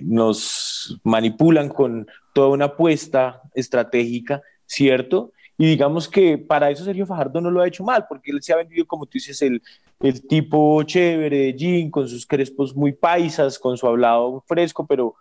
nos 0.03 0.99
manipulan 1.05 1.69
con 1.69 2.05
toda 2.35 2.49
una 2.49 2.65
apuesta 2.65 3.41
estratégica, 3.53 4.41
¿cierto? 4.65 5.31
Y 5.57 5.67
digamos 5.67 6.09
que 6.09 6.37
para 6.37 6.69
eso 6.69 6.83
Sergio 6.83 7.05
Fajardo 7.05 7.39
no 7.39 7.49
lo 7.49 7.61
ha 7.61 7.67
hecho 7.67 7.85
mal, 7.85 8.05
porque 8.09 8.31
él 8.31 8.43
se 8.43 8.51
ha 8.51 8.57
vendido, 8.57 8.85
como 8.85 9.05
tú 9.05 9.11
dices, 9.13 9.41
el, 9.41 9.61
el 10.01 10.27
tipo 10.27 10.83
chévere 10.83 11.37
de 11.37 11.53
Jean, 11.53 11.89
con 11.89 12.09
sus 12.09 12.25
crespos 12.25 12.75
muy 12.75 12.91
paisas, 12.91 13.57
con 13.57 13.77
su 13.77 13.87
hablado 13.87 14.43
fresco, 14.45 14.85
pero, 14.85 15.15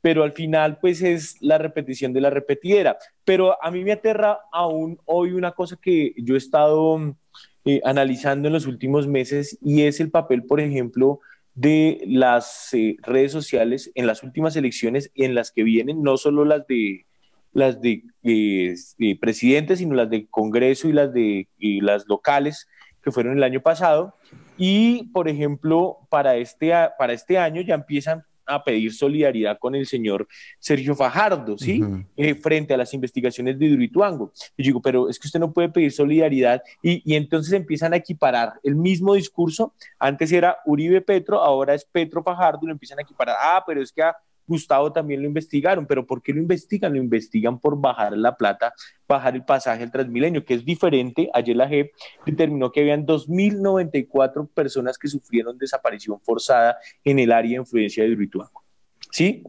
pero 0.00 0.22
al 0.22 0.30
final 0.30 0.78
pues 0.78 1.02
es 1.02 1.42
la 1.42 1.58
repetición 1.58 2.12
de 2.12 2.20
la 2.20 2.30
repetidera. 2.30 2.98
Pero 3.24 3.60
a 3.60 3.72
mí 3.72 3.82
me 3.82 3.90
aterra 3.90 4.38
aún 4.52 4.96
hoy 5.06 5.32
una 5.32 5.50
cosa 5.50 5.76
que 5.76 6.14
yo 6.18 6.36
he 6.36 6.38
estado 6.38 7.16
eh, 7.64 7.80
analizando 7.82 8.46
en 8.46 8.54
los 8.54 8.66
últimos 8.66 9.08
meses 9.08 9.58
y 9.60 9.82
es 9.82 9.98
el 9.98 10.12
papel, 10.12 10.44
por 10.44 10.60
ejemplo, 10.60 11.18
de 11.60 12.02
las 12.06 12.72
eh, 12.72 12.96
redes 13.02 13.32
sociales 13.32 13.90
en 13.94 14.06
las 14.06 14.22
últimas 14.22 14.56
elecciones 14.56 15.10
y 15.14 15.24
en 15.24 15.34
las 15.34 15.52
que 15.52 15.62
vienen, 15.62 16.02
no 16.02 16.16
solo 16.16 16.46
las 16.46 16.66
de 16.66 17.04
las 17.52 17.82
de, 17.82 18.04
eh, 18.22 18.74
presidentes, 19.20 19.80
sino 19.80 19.94
las 19.94 20.08
de 20.08 20.26
Congreso 20.28 20.88
y 20.88 20.92
las 20.92 21.12
de 21.12 21.48
las 21.58 22.06
locales 22.08 22.68
que 23.02 23.10
fueron 23.10 23.36
el 23.36 23.42
año 23.42 23.60
pasado. 23.60 24.14
Y, 24.56 25.10
por 25.12 25.28
ejemplo, 25.28 25.98
para 26.08 26.36
este, 26.36 26.72
para 26.98 27.12
este 27.12 27.38
año 27.38 27.60
ya 27.60 27.74
empiezan 27.74 28.24
a 28.46 28.62
pedir 28.62 28.92
solidaridad 28.92 29.58
con 29.58 29.74
el 29.74 29.86
señor 29.86 30.26
Sergio 30.58 30.94
Fajardo, 30.94 31.56
¿sí? 31.58 31.82
Eh, 32.16 32.34
frente 32.34 32.74
a 32.74 32.76
las 32.76 32.92
investigaciones 32.94 33.58
de 33.58 33.68
Durituango. 33.68 34.32
Y 34.56 34.64
digo, 34.64 34.80
pero 34.80 35.08
es 35.08 35.18
que 35.18 35.28
usted 35.28 35.40
no 35.40 35.52
puede 35.52 35.68
pedir 35.68 35.92
solidaridad 35.92 36.62
y, 36.82 37.02
y 37.10 37.16
entonces 37.16 37.52
empiezan 37.52 37.92
a 37.92 37.96
equiparar 37.96 38.54
el 38.62 38.76
mismo 38.76 39.14
discurso. 39.14 39.74
Antes 39.98 40.32
era 40.32 40.58
Uribe 40.64 41.00
Petro, 41.00 41.40
ahora 41.40 41.74
es 41.74 41.84
Petro 41.84 42.22
Fajardo 42.22 42.60
y 42.62 42.66
lo 42.66 42.72
empiezan 42.72 42.98
a 42.98 43.02
equiparar. 43.02 43.36
Ah, 43.40 43.62
pero 43.66 43.82
es 43.82 43.92
que 43.92 44.02
a 44.02 44.16
Gustavo 44.46 44.92
también 44.92 45.22
lo 45.22 45.28
investigaron, 45.28 45.86
pero 45.86 46.06
¿por 46.06 46.22
qué 46.22 46.32
lo 46.32 46.40
investigan? 46.40 46.92
Lo 46.92 46.98
investigan 46.98 47.58
por 47.58 47.80
bajar 47.80 48.16
la 48.16 48.36
plata, 48.36 48.72
bajar 49.06 49.34
el 49.34 49.44
pasaje 49.44 49.82
al 49.82 49.92
Transmilenio, 49.92 50.44
que 50.44 50.54
es 50.54 50.64
diferente. 50.64 51.30
Ayer 51.32 51.56
la 51.56 51.68
JEP 51.68 51.92
determinó 52.26 52.72
que 52.72 52.80
habían 52.80 53.06
2.094 53.06 54.48
personas 54.48 54.98
que 54.98 55.08
sufrieron 55.08 55.56
desaparición 55.58 56.20
forzada 56.20 56.78
en 57.04 57.18
el 57.18 57.32
área 57.32 57.50
de 57.50 57.56
influencia 57.56 58.02
de 58.02 58.10
Hidroituango. 58.10 58.62
¿Sí? 59.10 59.44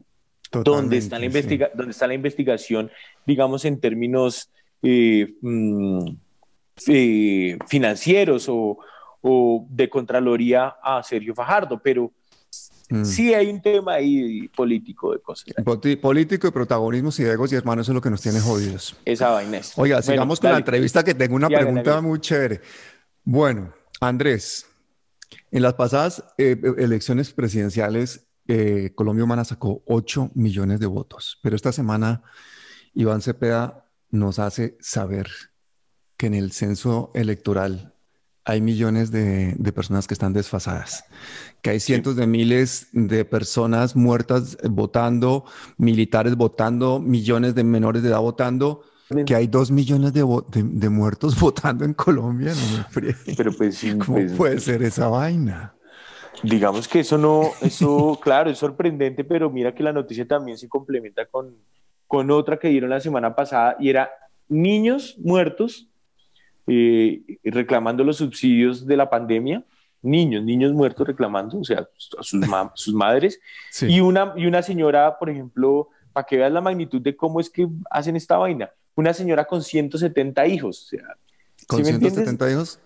¿Dónde 0.52 0.98
está, 0.98 1.18
la 1.18 1.28
¿Dónde 1.74 1.90
está 1.90 2.06
la 2.06 2.14
investigación, 2.14 2.90
digamos, 3.26 3.64
en 3.64 3.80
términos 3.80 4.50
eh, 4.82 5.34
mm, 5.40 6.08
eh, 6.88 7.58
financieros 7.66 8.48
o, 8.48 8.78
o 9.22 9.66
de 9.70 9.88
Contraloría 9.88 10.76
a 10.82 11.02
Sergio 11.02 11.34
Fajardo? 11.34 11.80
Pero 11.82 12.12
Mm. 12.92 13.06
Sí 13.06 13.32
hay 13.32 13.48
un 13.48 13.62
tema 13.62 13.94
ahí 13.94 14.48
político 14.48 15.12
de 15.12 15.20
cosas. 15.20 15.46
Político 16.00 16.46
y 16.46 16.50
protagonismo 16.50 17.10
y 17.16 17.22
egos 17.22 17.50
y 17.50 17.56
hermanos 17.56 17.88
es 17.88 17.94
lo 17.94 18.02
que 18.02 18.10
nos 18.10 18.20
tiene 18.20 18.38
jodidos. 18.38 18.94
Esa 19.06 19.30
vaina 19.30 19.56
es. 19.58 19.72
Oiga, 19.78 20.02
sigamos 20.02 20.38
con 20.38 20.52
la 20.52 20.58
entrevista 20.58 21.02
que 21.02 21.14
tengo 21.14 21.34
una 21.34 21.48
pregunta 21.48 22.02
muy 22.02 22.20
chévere. 22.20 22.60
Bueno, 23.24 23.72
Andrés, 23.98 24.66
en 25.50 25.62
las 25.62 25.72
pasadas 25.72 26.22
eh, 26.36 26.60
elecciones 26.76 27.32
presidenciales, 27.32 28.26
eh, 28.46 28.92
Colombia 28.94 29.24
Humana 29.24 29.46
sacó 29.46 29.82
8 29.86 30.32
millones 30.34 30.78
de 30.78 30.86
votos, 30.86 31.38
pero 31.42 31.56
esta 31.56 31.72
semana 31.72 32.22
Iván 32.92 33.22
Cepeda 33.22 33.86
nos 34.10 34.38
hace 34.38 34.76
saber 34.80 35.28
que 36.18 36.26
en 36.26 36.34
el 36.34 36.52
censo 36.52 37.10
electoral 37.14 37.91
hay 38.44 38.60
millones 38.60 39.10
de, 39.10 39.56
personas 39.74 40.06
que 40.06 40.14
están 40.14 40.32
desfasadas, 40.32 41.04
que 41.60 41.70
hay 41.70 41.80
cientos 41.80 42.16
de 42.16 42.26
miles 42.26 42.88
de 42.92 43.24
personas 43.24 43.94
muertas 43.94 44.58
votando, 44.68 45.44
militares 45.76 46.36
votando, 46.36 46.98
millones 46.98 47.54
de 47.54 47.64
menores 47.64 48.02
de 48.02 48.08
edad 48.08 48.20
votando, 48.20 48.82
que 49.26 49.34
hay 49.34 49.46
dos 49.46 49.70
millones 49.70 50.12
de, 50.12 50.90
muertos 50.90 51.38
votando 51.40 51.84
en 51.84 51.94
Colombia. 51.94 52.52
No 52.54 53.00
me 53.00 53.14
Pero 53.36 53.52
pues 53.52 53.76
sí, 53.76 53.96
¿Cómo 53.98 54.18
pues, 54.18 54.32
puede 54.32 54.58
ser 54.58 54.82
esa 54.82 55.08
vaina? 55.08 55.74
Digamos 56.42 56.88
que 56.88 57.00
eso 57.00 57.18
no, 57.18 57.50
eso, 57.60 58.18
claro, 58.20 58.50
es 58.50 58.58
sorprendente, 58.58 59.22
pero 59.22 59.50
mira 59.50 59.74
que 59.74 59.84
la 59.84 59.92
noticia 59.92 60.26
también 60.26 60.58
se 60.58 60.68
complementa 60.68 61.26
con, 61.26 61.54
con 62.08 62.30
otra 62.32 62.58
que 62.58 62.68
dieron 62.68 62.90
la 62.90 63.00
semana 63.00 63.36
pasada 63.36 63.76
y 63.78 63.90
era 63.90 64.10
niños 64.48 65.16
muertos 65.18 65.91
eh, 66.66 67.22
reclamando 67.44 68.04
los 68.04 68.18
subsidios 68.18 68.86
de 68.86 68.96
la 68.96 69.10
pandemia, 69.10 69.64
niños, 70.02 70.44
niños 70.44 70.72
muertos 70.72 71.06
reclamando, 71.06 71.58
o 71.58 71.64
sea, 71.64 71.80
a 71.80 72.22
sus, 72.22 72.40
sus 72.74 72.94
madres, 72.94 73.40
y, 73.82 74.00
una, 74.00 74.34
y 74.36 74.46
una 74.46 74.62
señora, 74.62 75.18
por 75.18 75.30
ejemplo, 75.30 75.88
para 76.12 76.26
que 76.26 76.36
veas 76.36 76.52
la 76.52 76.60
magnitud 76.60 77.00
de 77.00 77.16
cómo 77.16 77.40
es 77.40 77.48
que 77.48 77.68
hacen 77.90 78.16
esta 78.16 78.36
vaina, 78.36 78.70
una 78.94 79.14
señora 79.14 79.44
con 79.44 79.62
170 79.62 80.46
hijos. 80.46 80.84
O 80.84 80.88
sea, 80.88 81.16
¿Con 81.66 81.84
170 81.84 82.50
hijos? 82.50 82.78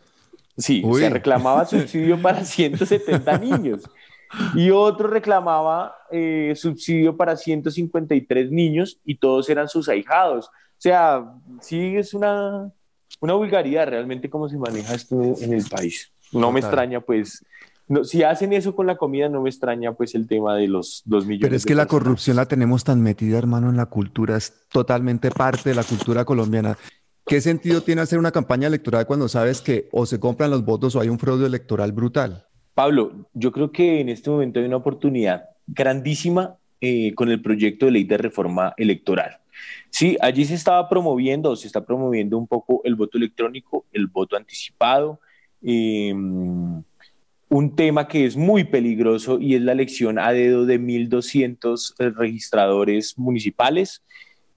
Sí, 0.56 0.82
o 0.84 0.96
sea, 0.96 1.10
reclamaba 1.10 1.64
subsidio 1.66 2.20
para 2.20 2.44
170 2.44 3.38
niños. 3.38 3.82
Y 4.54 4.70
otro 4.70 5.08
reclamaba 5.08 5.94
eh, 6.10 6.52
subsidio 6.56 7.16
para 7.16 7.36
153 7.36 8.50
niños 8.50 8.98
y 9.04 9.16
todos 9.16 9.48
eran 9.48 9.68
sus 9.68 9.88
ahijados. 9.88 10.46
O 10.46 10.78
sea, 10.78 11.24
sí 11.60 11.96
es 11.96 12.12
una, 12.12 12.70
una 13.20 13.34
vulgaridad 13.34 13.88
realmente 13.88 14.30
cómo 14.30 14.48
se 14.48 14.58
maneja 14.58 14.94
esto 14.94 15.20
en 15.40 15.52
el 15.52 15.64
país. 15.64 16.12
No 16.32 16.52
me 16.52 16.60
extraña, 16.60 17.00
pues, 17.00 17.44
no, 17.88 18.04
si 18.04 18.22
hacen 18.22 18.52
eso 18.52 18.74
con 18.74 18.86
la 18.86 18.96
comida, 18.96 19.28
no 19.28 19.42
me 19.42 19.48
extraña, 19.48 19.92
pues, 19.92 20.14
el 20.14 20.26
tema 20.26 20.56
de 20.56 20.68
los 20.68 21.02
dos 21.04 21.24
millones. 21.24 21.46
Pero 21.46 21.56
es 21.56 21.64
que 21.64 21.74
la 21.74 21.86
corrupción 21.86 22.36
la 22.36 22.46
tenemos 22.46 22.82
tan 22.84 23.00
metida, 23.00 23.38
hermano, 23.38 23.70
en 23.70 23.76
la 23.76 23.86
cultura, 23.86 24.36
es 24.36 24.52
totalmente 24.70 25.30
parte 25.30 25.70
de 25.70 25.76
la 25.76 25.84
cultura 25.84 26.24
colombiana. 26.24 26.76
¿Qué 27.24 27.40
sentido 27.40 27.82
tiene 27.82 28.02
hacer 28.02 28.18
una 28.18 28.30
campaña 28.30 28.68
electoral 28.68 29.06
cuando 29.06 29.28
sabes 29.28 29.60
que 29.60 29.88
o 29.90 30.06
se 30.06 30.20
compran 30.20 30.50
los 30.50 30.64
votos 30.64 30.94
o 30.94 31.00
hay 31.00 31.08
un 31.08 31.18
fraude 31.18 31.46
electoral 31.46 31.92
brutal? 31.92 32.46
Pablo, 32.74 33.28
yo 33.32 33.52
creo 33.52 33.72
que 33.72 34.00
en 34.00 34.08
este 34.08 34.30
momento 34.30 34.60
hay 34.60 34.66
una 34.66 34.76
oportunidad 34.76 35.46
grandísima 35.66 36.56
eh, 36.80 37.14
con 37.14 37.30
el 37.30 37.42
proyecto 37.42 37.86
de 37.86 37.92
ley 37.92 38.04
de 38.04 38.18
reforma 38.18 38.74
electoral. 38.76 39.38
Sí, 39.90 40.16
allí 40.20 40.44
se 40.44 40.54
estaba 40.54 40.88
promoviendo, 40.88 41.56
se 41.56 41.66
está 41.66 41.84
promoviendo 41.84 42.38
un 42.38 42.46
poco 42.46 42.80
el 42.84 42.94
voto 42.94 43.18
electrónico, 43.18 43.86
el 43.92 44.06
voto 44.06 44.36
anticipado, 44.36 45.20
em, 45.62 46.82
un 47.48 47.76
tema 47.76 48.08
que 48.08 48.24
es 48.24 48.36
muy 48.36 48.64
peligroso 48.64 49.38
y 49.40 49.54
es 49.54 49.62
la 49.62 49.72
elección 49.72 50.18
a 50.18 50.32
dedo 50.32 50.66
de 50.66 50.78
1.200 50.78 51.94
eh, 51.98 52.10
registradores 52.10 53.18
municipales. 53.18 54.02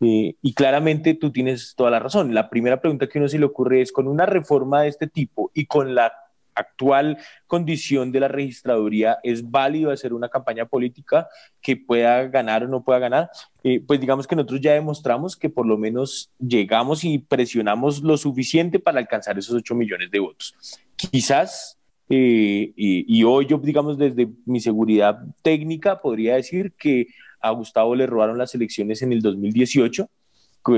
Eh, 0.02 0.36
y 0.42 0.54
claramente 0.54 1.14
tú 1.14 1.32
tienes 1.32 1.74
toda 1.76 1.92
la 1.92 2.00
razón. 2.00 2.34
La 2.34 2.50
primera 2.50 2.82
pregunta 2.82 3.08
que 3.08 3.20
uno 3.20 3.28
se 3.28 3.38
le 3.38 3.46
ocurre 3.46 3.82
es, 3.82 3.92
con 3.92 4.08
una 4.08 4.26
reforma 4.26 4.82
de 4.84 4.90
este 4.90 5.08
tipo 5.08 5.52
y 5.54 5.66
con 5.66 5.94
la 5.94 6.12
actual 6.60 7.18
condición 7.48 8.12
de 8.12 8.20
la 8.20 8.28
registraduría, 8.28 9.18
¿es 9.24 9.50
válido 9.50 9.92
hacer 9.92 10.14
una 10.14 10.30
campaña 10.30 10.66
política 10.66 11.28
que 11.62 11.78
pueda 11.78 12.28
ganar 12.28 12.64
o 12.64 12.68
no 12.68 12.84
pueda 12.84 13.00
ganar? 13.00 13.30
Eh, 13.64 13.84
pues 13.86 14.00
digamos 14.00 14.28
que 14.28 14.36
nosotros 14.36 14.62
ya 14.62 14.74
demostramos 14.74 15.36
que 15.36 15.50
por 15.50 15.66
lo 15.66 15.78
menos 15.78 16.32
llegamos 16.40 17.04
y 17.04 17.20
presionamos 17.20 18.02
lo 18.02 18.18
suficiente 18.18 18.80
para 18.80 19.00
alcanzar 19.00 19.38
esos 19.38 19.56
8 19.56 19.76
millones 19.76 20.12
de 20.12 20.20
votos. 20.20 20.56
Quizás 20.96 21.80
eh, 22.10 22.74
y, 22.76 23.24
hoy 23.24 23.46
yo, 23.46 23.60
digamos, 23.60 23.98
desde 23.98 24.28
mi 24.46 24.60
seguridad 24.60 25.20
técnica, 25.44 26.02
podría 26.02 26.36
decir 26.36 26.74
que 26.74 27.08
a 27.40 27.52
Gustavo 27.52 27.96
le 27.96 28.08
robaron 28.08 28.38
las 28.38 28.56
elecciones 28.56 29.02
en 29.04 29.14
el 29.14 29.22
2018. 29.22 30.10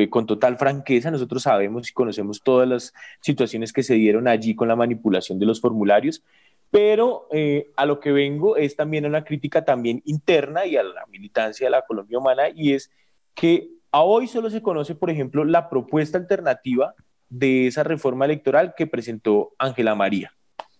Con 0.10 0.26
total 0.26 0.58
franqueza, 0.58 1.12
nosotros 1.12 1.44
sabemos 1.44 1.90
y 1.90 1.94
conocemos 1.94 2.42
todas 2.42 2.68
las 2.68 2.94
situaciones 3.20 3.74
que 3.74 3.84
se 3.84 3.96
dieron 3.96 4.28
allí 4.28 4.56
con 4.56 4.68
la 4.68 4.76
manipulación 4.76 5.40
de 5.40 5.46
los 5.46 5.60
formularios, 5.62 6.24
pero 6.70 7.28
eh, 7.32 7.72
a 7.76 7.86
lo 7.86 8.00
que 8.00 8.12
vengo 8.12 8.56
es 8.56 8.76
también 8.76 9.06
una 9.06 9.24
crítica 9.24 9.66
también 9.66 10.02
interna 10.06 10.66
y 10.66 10.78
a 10.78 10.84
la 10.84 11.06
militancia 11.08 11.68
de 11.68 11.72
la 11.72 11.84
Colombia 11.86 12.18
Humana, 12.18 12.44
y 12.56 12.74
es 12.74 12.92
que 13.36 13.70
a 13.92 14.02
hoy 14.02 14.28
solo 14.28 14.50
se 14.50 14.62
conoce, 14.62 14.96
por 14.96 15.10
ejemplo, 15.10 15.44
la 15.44 15.70
propuesta 15.70 16.18
alternativa 16.18 16.96
de 17.30 17.68
esa 17.68 17.84
reforma 17.84 18.26
electoral 18.26 18.74
que 18.76 18.88
presentó 18.88 19.54
Ángela 19.58 19.96
María. 19.96 20.34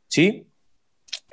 ¿sí? 0.08 0.48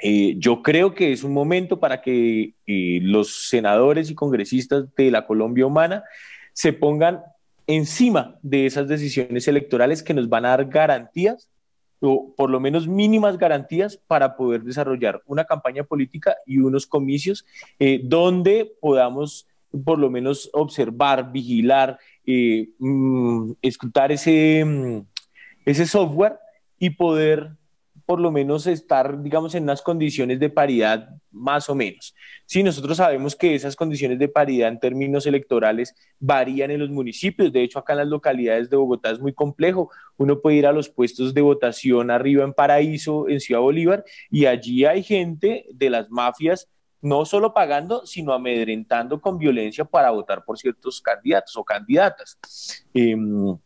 Eh, 0.01 0.35
yo 0.39 0.63
creo 0.63 0.95
que 0.95 1.13
es 1.13 1.25
un 1.25 1.33
momento 1.33 1.81
para 1.81 2.01
que 2.01 2.55
eh, 2.67 2.99
los 3.03 3.49
senadores 3.49 4.11
y 4.11 4.15
congresistas 4.15 4.95
de 4.97 5.11
la 5.11 5.27
Colombia 5.27 5.67
humana 5.67 6.05
se 6.53 6.73
pongan 6.73 7.23
encima 7.69 8.39
de 8.43 8.67
esas 8.67 8.89
decisiones 8.89 9.47
electorales 9.47 10.03
que 10.03 10.15
nos 10.15 10.29
van 10.29 10.47
a 10.47 10.49
dar 10.49 10.65
garantías 10.65 11.49
o 12.01 12.35
por 12.35 12.51
lo 12.51 12.61
menos 12.61 12.89
mínimas 12.89 13.39
garantías 13.39 13.97
para 14.07 14.37
poder 14.37 14.63
desarrollar 14.63 15.23
una 15.27 15.45
campaña 15.45 15.85
política 15.85 16.37
y 16.47 16.59
unos 16.59 16.87
comicios 16.87 17.45
eh, 17.79 18.01
donde 18.03 18.73
podamos 18.81 19.47
por 19.85 19.99
lo 19.99 20.09
menos 20.09 20.49
observar, 20.55 21.31
vigilar, 21.31 21.99
mm, 22.27 23.53
escuchar 23.61 24.13
ese, 24.13 24.65
mm, 24.65 25.01
ese 25.67 25.87
software 25.87 26.39
y 26.79 26.91
poder 26.91 27.58
por 28.09 28.21
lo 28.21 28.33
menos 28.33 28.67
estar, 28.67 29.23
digamos, 29.23 29.55
en 29.55 29.65
unas 29.65 29.83
condiciones 29.83 30.41
de 30.41 30.49
paridad 30.49 31.11
más 31.31 31.69
o 31.69 31.75
menos. 31.75 32.15
Sí, 32.47 32.63
nosotros 32.63 32.97
sabemos 32.97 33.37
que 33.37 33.55
esas 33.55 33.77
condiciones 33.77 34.19
de 34.19 34.29
paridad 34.29 34.71
en 34.71 34.81
términos 34.81 35.27
electorales 35.27 35.95
varían 36.19 36.71
en 36.71 36.81
los 36.81 36.89
municipios. 36.89 37.53
De 37.53 37.63
hecho, 37.63 37.79
acá 37.79 37.93
en 37.93 37.99
las 37.99 38.09
localidades 38.09 38.71
de 38.71 38.79
Bogotá 38.79 39.11
es 39.11 39.21
muy 39.21 39.35
complejo. 39.35 39.91
Uno 40.17 40.41
puede 40.41 40.57
ir 40.57 40.67
a 40.67 40.73
los 40.73 40.89
puestos 40.89 41.35
de 41.35 41.43
votación 41.43 42.11
arriba 42.11 42.45
en 42.45 42.55
Paraíso, 42.55 43.29
en 43.29 43.41
Ciudad 43.41 43.61
Bolívar, 43.61 44.03
y 44.31 44.47
allí 44.47 44.87
hay 44.87 45.03
gente 45.03 45.67
de 45.71 45.91
las 45.91 46.09
mafias 46.09 46.67
no 47.03 47.27
solo 47.27 47.53
pagando, 47.53 48.07
sino 48.07 48.33
amedrentando 48.33 49.21
con 49.21 49.37
violencia 49.37 49.85
para 49.85 50.13
votar 50.13 50.47
por 50.47 50.57
ciertos 50.57 51.03
candidatos 51.03 51.55
o 51.59 51.63
candidatas. 51.63 52.39
Em, 52.95 53.59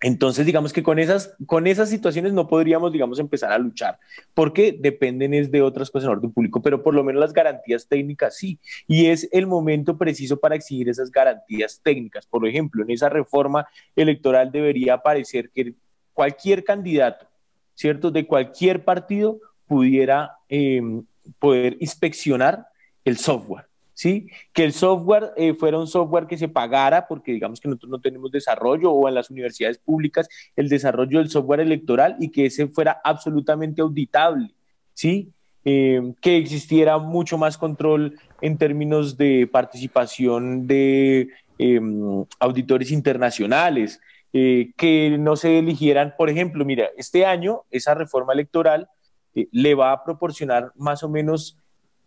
entonces, 0.00 0.44
digamos 0.46 0.72
que 0.72 0.82
con 0.82 0.98
esas, 0.98 1.34
con 1.46 1.66
esas 1.66 1.88
situaciones 1.88 2.32
no 2.32 2.46
podríamos, 2.48 2.92
digamos, 2.92 3.18
empezar 3.18 3.52
a 3.52 3.58
luchar, 3.58 3.98
porque 4.34 4.76
dependen 4.78 5.34
es 5.34 5.50
de 5.50 5.62
otras 5.62 5.90
cosas 5.90 6.06
en 6.06 6.12
orden 6.12 6.32
público, 6.32 6.60
pero 6.62 6.82
por 6.82 6.94
lo 6.94 7.02
menos 7.02 7.20
las 7.20 7.32
garantías 7.32 7.86
técnicas 7.88 8.36
sí. 8.36 8.58
Y 8.86 9.06
es 9.06 9.28
el 9.32 9.46
momento 9.46 9.96
preciso 9.96 10.38
para 10.38 10.54
exigir 10.54 10.88
esas 10.88 11.10
garantías 11.10 11.80
técnicas. 11.82 12.26
Por 12.26 12.46
ejemplo, 12.46 12.82
en 12.82 12.90
esa 12.90 13.08
reforma 13.08 13.66
electoral 13.94 14.52
debería 14.52 14.94
aparecer 14.94 15.50
que 15.50 15.74
cualquier 16.12 16.64
candidato, 16.64 17.26
¿cierto? 17.74 18.10
De 18.10 18.26
cualquier 18.26 18.84
partido 18.84 19.38
pudiera 19.66 20.36
em, 20.48 21.04
poder 21.38 21.76
inspeccionar 21.80 22.66
el 23.04 23.16
software. 23.16 23.66
¿Sí? 23.96 24.28
Que 24.52 24.64
el 24.64 24.74
software 24.74 25.32
eh, 25.36 25.54
fuera 25.54 25.78
un 25.78 25.86
software 25.86 26.26
que 26.26 26.36
se 26.36 26.48
pagara, 26.48 27.08
porque 27.08 27.32
digamos 27.32 27.60
que 27.60 27.66
nosotros 27.66 27.90
no 27.90 27.98
tenemos 27.98 28.30
desarrollo 28.30 28.92
o 28.92 29.08
en 29.08 29.14
las 29.14 29.30
universidades 29.30 29.78
públicas 29.78 30.28
el 30.54 30.68
desarrollo 30.68 31.18
del 31.18 31.30
software 31.30 31.60
electoral 31.60 32.14
y 32.20 32.28
que 32.28 32.46
ese 32.46 32.68
fuera 32.68 33.00
absolutamente 33.02 33.80
auditable, 33.80 34.54
¿sí? 34.92 35.32
Eh, 35.64 36.12
que 36.20 36.36
existiera 36.36 36.98
mucho 36.98 37.38
más 37.38 37.56
control 37.56 38.20
en 38.42 38.58
términos 38.58 39.16
de 39.16 39.48
participación 39.50 40.66
de 40.66 41.30
em, 41.58 42.26
auditores 42.38 42.92
internacionales, 42.92 43.98
eh, 44.34 44.72
que 44.76 45.16
no 45.18 45.36
se 45.36 45.58
eligieran, 45.58 46.14
por 46.18 46.28
ejemplo, 46.28 46.66
mira, 46.66 46.90
este 46.98 47.24
año 47.24 47.62
esa 47.70 47.94
reforma 47.94 48.34
electoral 48.34 48.88
le 49.32 49.74
va 49.74 49.92
a 49.92 50.04
proporcionar 50.04 50.72
más 50.76 51.02
o 51.02 51.08
menos 51.08 51.58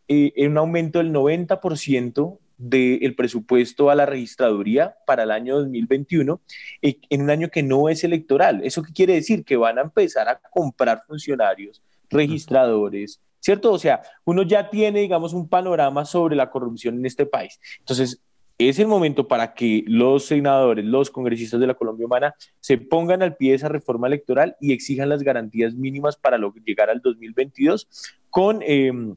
eh, 0.09 0.47
un 0.47 0.57
aumento 0.57 0.97
del 0.99 1.13
90% 1.13 2.39
del 2.57 3.15
presupuesto 3.15 3.89
a 3.89 3.95
la 3.95 4.05
registraduría 4.05 4.95
para 5.05 5.23
el 5.23 5.31
año 5.31 5.57
2021 5.59 6.41
eh, 6.81 6.97
en 7.09 7.21
un 7.21 7.29
año 7.29 7.49
que 7.49 7.63
no 7.63 7.87
es 7.87 8.03
electoral. 8.03 8.61
¿Eso 8.63 8.83
qué 8.83 8.91
quiere 8.91 9.13
decir? 9.13 9.45
Que 9.45 9.55
van 9.55 9.77
a 9.77 9.83
empezar 9.83 10.27
a 10.27 10.41
comprar 10.51 11.03
funcionarios, 11.07 11.81
registradores, 12.09 13.21
¿cierto? 13.39 13.71
O 13.71 13.79
sea, 13.79 14.01
uno 14.25 14.41
ya 14.41 14.69
tiene, 14.69 14.99
digamos, 14.99 15.33
un 15.33 15.47
panorama 15.47 16.03
sobre 16.05 16.35
la 16.35 16.49
corrupción 16.49 16.97
en 16.97 17.05
este 17.05 17.25
país. 17.25 17.59
Entonces, 17.77 18.19
es 18.57 18.77
el 18.77 18.87
momento 18.87 19.27
para 19.27 19.53
que 19.53 19.85
los 19.87 20.25
senadores, 20.25 20.83
los 20.83 21.11
congresistas 21.11 21.61
de 21.61 21.67
la 21.67 21.75
Colombia 21.75 22.07
Humana 22.07 22.35
se 22.59 22.77
pongan 22.77 23.21
al 23.21 23.37
pie 23.37 23.51
de 23.51 23.57
esa 23.57 23.69
reforma 23.69 24.07
electoral 24.07 24.57
y 24.59 24.73
exijan 24.73 25.07
las 25.07 25.23
garantías 25.23 25.75
mínimas 25.75 26.17
para 26.17 26.37
lo, 26.37 26.53
llegar 26.65 26.89
al 26.89 26.99
2022 26.99 27.87
con... 28.29 28.61
Em, 28.63 29.15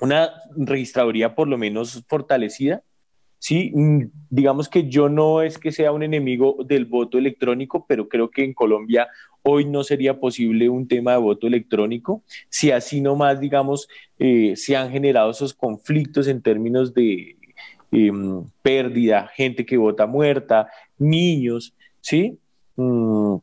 una 0.00 0.30
registraduría 0.56 1.34
por 1.34 1.48
lo 1.48 1.58
menos 1.58 2.04
fortalecida. 2.08 2.82
Sí, 3.40 3.70
mm, 3.74 4.10
digamos 4.30 4.68
que 4.68 4.88
yo 4.88 5.08
no 5.08 5.42
es 5.42 5.58
que 5.58 5.70
sea 5.70 5.92
un 5.92 6.02
enemigo 6.02 6.56
del 6.64 6.86
voto 6.86 7.18
electrónico, 7.18 7.86
pero 7.88 8.08
creo 8.08 8.30
que 8.30 8.44
en 8.44 8.52
Colombia 8.52 9.08
hoy 9.42 9.64
no 9.64 9.84
sería 9.84 10.18
posible 10.18 10.68
un 10.68 10.88
tema 10.88 11.12
de 11.12 11.18
voto 11.18 11.46
electrónico, 11.46 12.22
si 12.48 12.70
así 12.72 13.00
nomás, 13.00 13.40
digamos, 13.40 13.88
eh, 14.18 14.54
se 14.56 14.76
han 14.76 14.90
generado 14.90 15.30
esos 15.30 15.54
conflictos 15.54 16.26
en 16.26 16.42
términos 16.42 16.92
de 16.92 17.36
em, 17.92 18.44
pérdida, 18.62 19.28
gente 19.34 19.64
que 19.64 19.76
vota 19.78 20.06
muerta, 20.06 20.68
niños, 20.98 21.74
¿sí? 22.00 22.38
Mm, 22.76 23.36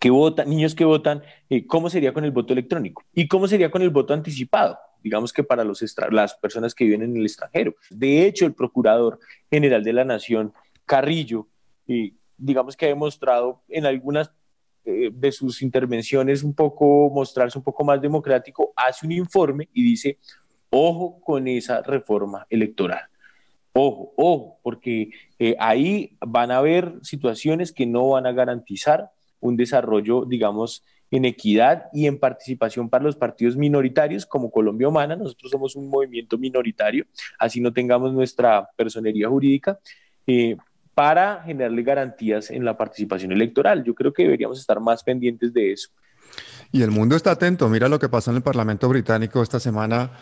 que 0.00 0.10
votan, 0.10 0.48
niños 0.48 0.74
que 0.74 0.84
votan, 0.84 1.22
eh, 1.48 1.66
¿cómo 1.66 1.88
sería 1.90 2.12
con 2.12 2.24
el 2.24 2.30
voto 2.32 2.52
electrónico? 2.52 3.04
¿Y 3.14 3.28
cómo 3.28 3.46
sería 3.46 3.70
con 3.70 3.82
el 3.82 3.90
voto 3.90 4.12
anticipado? 4.14 4.78
Digamos 5.02 5.32
que 5.32 5.44
para 5.44 5.64
los 5.64 5.84
las 6.10 6.34
personas 6.34 6.74
que 6.74 6.84
viven 6.84 7.02
en 7.02 7.16
el 7.16 7.24
extranjero. 7.24 7.74
De 7.90 8.26
hecho, 8.26 8.46
el 8.46 8.54
Procurador 8.54 9.18
General 9.50 9.82
de 9.82 9.92
la 9.92 10.04
Nación, 10.04 10.52
Carrillo, 10.84 11.48
digamos 12.36 12.76
que 12.76 12.86
ha 12.86 12.88
demostrado 12.88 13.62
en 13.68 13.86
algunas 13.86 14.32
eh, 14.84 15.10
de 15.12 15.30
sus 15.30 15.60
intervenciones 15.60 16.42
un 16.42 16.54
poco, 16.54 17.10
mostrarse 17.10 17.58
un 17.58 17.64
poco 17.64 17.84
más 17.84 18.00
democrático, 18.00 18.72
hace 18.74 19.06
un 19.06 19.12
informe 19.12 19.68
y 19.74 19.82
dice, 19.82 20.18
ojo 20.70 21.20
con 21.20 21.46
esa 21.48 21.82
reforma 21.82 22.46
electoral. 22.48 23.02
Ojo, 23.72 24.12
ojo, 24.16 24.58
porque 24.62 25.10
eh, 25.38 25.54
ahí 25.58 26.16
van 26.20 26.50
a 26.50 26.58
haber 26.58 26.94
situaciones 27.02 27.72
que 27.72 27.86
no 27.86 28.08
van 28.08 28.26
a 28.26 28.32
garantizar 28.32 29.10
un 29.38 29.56
desarrollo, 29.56 30.24
digamos, 30.24 30.84
en 31.10 31.24
equidad 31.24 31.86
y 31.92 32.06
en 32.06 32.18
participación 32.18 32.88
para 32.88 33.04
los 33.04 33.16
partidos 33.16 33.56
minoritarios 33.56 34.24
como 34.24 34.50
Colombia 34.50 34.88
Humana. 34.88 35.16
Nosotros 35.16 35.50
somos 35.50 35.76
un 35.76 35.88
movimiento 35.88 36.38
minoritario, 36.38 37.04
así 37.38 37.60
no 37.60 37.72
tengamos 37.72 38.12
nuestra 38.12 38.68
personería 38.76 39.28
jurídica, 39.28 39.78
eh, 40.26 40.56
para 40.94 41.42
generarle 41.44 41.82
garantías 41.82 42.50
en 42.50 42.64
la 42.64 42.76
participación 42.76 43.32
electoral. 43.32 43.82
Yo 43.84 43.94
creo 43.94 44.12
que 44.12 44.24
deberíamos 44.24 44.58
estar 44.58 44.80
más 44.80 45.02
pendientes 45.02 45.52
de 45.52 45.72
eso. 45.72 45.88
Y 46.72 46.82
el 46.82 46.90
mundo 46.90 47.16
está 47.16 47.32
atento. 47.32 47.68
Mira 47.68 47.88
lo 47.88 47.98
que 47.98 48.08
pasó 48.08 48.30
en 48.30 48.36
el 48.36 48.42
Parlamento 48.42 48.88
británico 48.88 49.42
esta 49.42 49.58
semana 49.58 50.12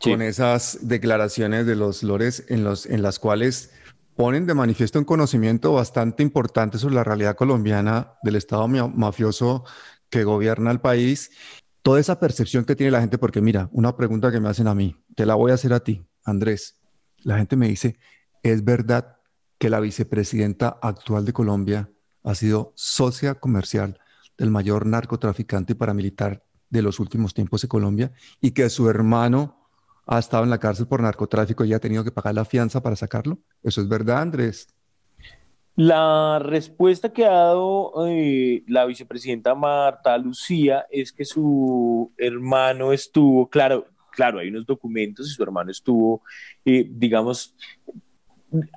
con 0.00 0.22
esas 0.22 0.78
declaraciones 0.82 1.66
de 1.66 1.76
los 1.76 2.02
lores 2.02 2.44
en, 2.48 2.64
los, 2.64 2.86
en 2.86 3.02
las 3.02 3.18
cuales 3.18 3.72
ponen 4.16 4.46
de 4.46 4.54
manifiesto 4.54 4.98
un 4.98 5.04
conocimiento 5.04 5.72
bastante 5.72 6.22
importante 6.22 6.78
sobre 6.78 6.94
la 6.94 7.04
realidad 7.04 7.36
colombiana 7.36 8.14
del 8.22 8.36
Estado 8.36 8.68
mafioso 8.68 9.64
que 10.12 10.24
gobierna 10.24 10.70
el 10.70 10.80
país, 10.80 11.30
toda 11.80 11.98
esa 11.98 12.20
percepción 12.20 12.66
que 12.66 12.76
tiene 12.76 12.92
la 12.92 13.00
gente, 13.00 13.16
porque 13.16 13.40
mira, 13.40 13.70
una 13.72 13.96
pregunta 13.96 14.30
que 14.30 14.40
me 14.40 14.50
hacen 14.50 14.68
a 14.68 14.74
mí, 14.74 14.94
te 15.16 15.24
la 15.24 15.34
voy 15.34 15.50
a 15.50 15.54
hacer 15.54 15.72
a 15.72 15.80
ti, 15.80 16.06
Andrés. 16.22 16.78
La 17.24 17.38
gente 17.38 17.56
me 17.56 17.66
dice, 17.66 17.98
¿es 18.42 18.62
verdad 18.62 19.16
que 19.58 19.70
la 19.70 19.80
vicepresidenta 19.80 20.78
actual 20.82 21.24
de 21.24 21.32
Colombia 21.32 21.90
ha 22.24 22.34
sido 22.34 22.74
socia 22.76 23.36
comercial 23.36 23.98
del 24.36 24.50
mayor 24.50 24.84
narcotraficante 24.84 25.72
y 25.72 25.76
paramilitar 25.76 26.44
de 26.68 26.82
los 26.82 27.00
últimos 27.00 27.32
tiempos 27.32 27.62
de 27.62 27.68
Colombia 27.68 28.12
y 28.40 28.50
que 28.50 28.68
su 28.68 28.90
hermano 28.90 29.66
ha 30.06 30.18
estado 30.18 30.44
en 30.44 30.50
la 30.50 30.58
cárcel 30.58 30.88
por 30.88 31.00
narcotráfico 31.00 31.64
y 31.64 31.72
ha 31.72 31.80
tenido 31.80 32.04
que 32.04 32.12
pagar 32.12 32.34
la 32.34 32.44
fianza 32.44 32.82
para 32.82 32.96
sacarlo. 32.96 33.38
¿Eso 33.62 33.80
es 33.80 33.88
verdad, 33.88 34.20
Andrés? 34.20 34.68
La 35.74 36.38
respuesta 36.38 37.12
que 37.12 37.24
ha 37.24 37.30
dado 37.30 38.06
eh, 38.06 38.62
la 38.66 38.84
vicepresidenta 38.84 39.54
Marta 39.54 40.18
Lucía 40.18 40.84
es 40.90 41.12
que 41.12 41.24
su 41.24 42.12
hermano 42.18 42.92
estuvo, 42.92 43.48
claro, 43.48 43.86
claro, 44.10 44.40
hay 44.40 44.48
unos 44.48 44.66
documentos 44.66 45.26
y 45.26 45.30
su 45.30 45.42
hermano 45.42 45.70
estuvo, 45.70 46.22
eh, 46.66 46.86
digamos, 46.90 47.54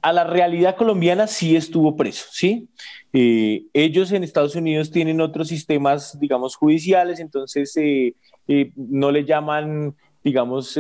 a 0.01 0.13
la 0.13 0.23
realidad 0.23 0.77
colombiana 0.77 1.27
sí 1.27 1.57
estuvo 1.57 1.97
preso, 1.97 2.27
¿sí? 2.31 2.69
Eh, 3.11 3.65
ellos 3.73 4.13
en 4.13 4.23
Estados 4.23 4.55
Unidos 4.55 4.89
tienen 4.89 5.19
otros 5.19 5.49
sistemas, 5.49 6.17
digamos, 6.17 6.55
judiciales, 6.55 7.19
entonces 7.19 7.73
no 8.77 9.11
le 9.11 9.25
llaman, 9.25 9.97
digamos, 10.23 10.79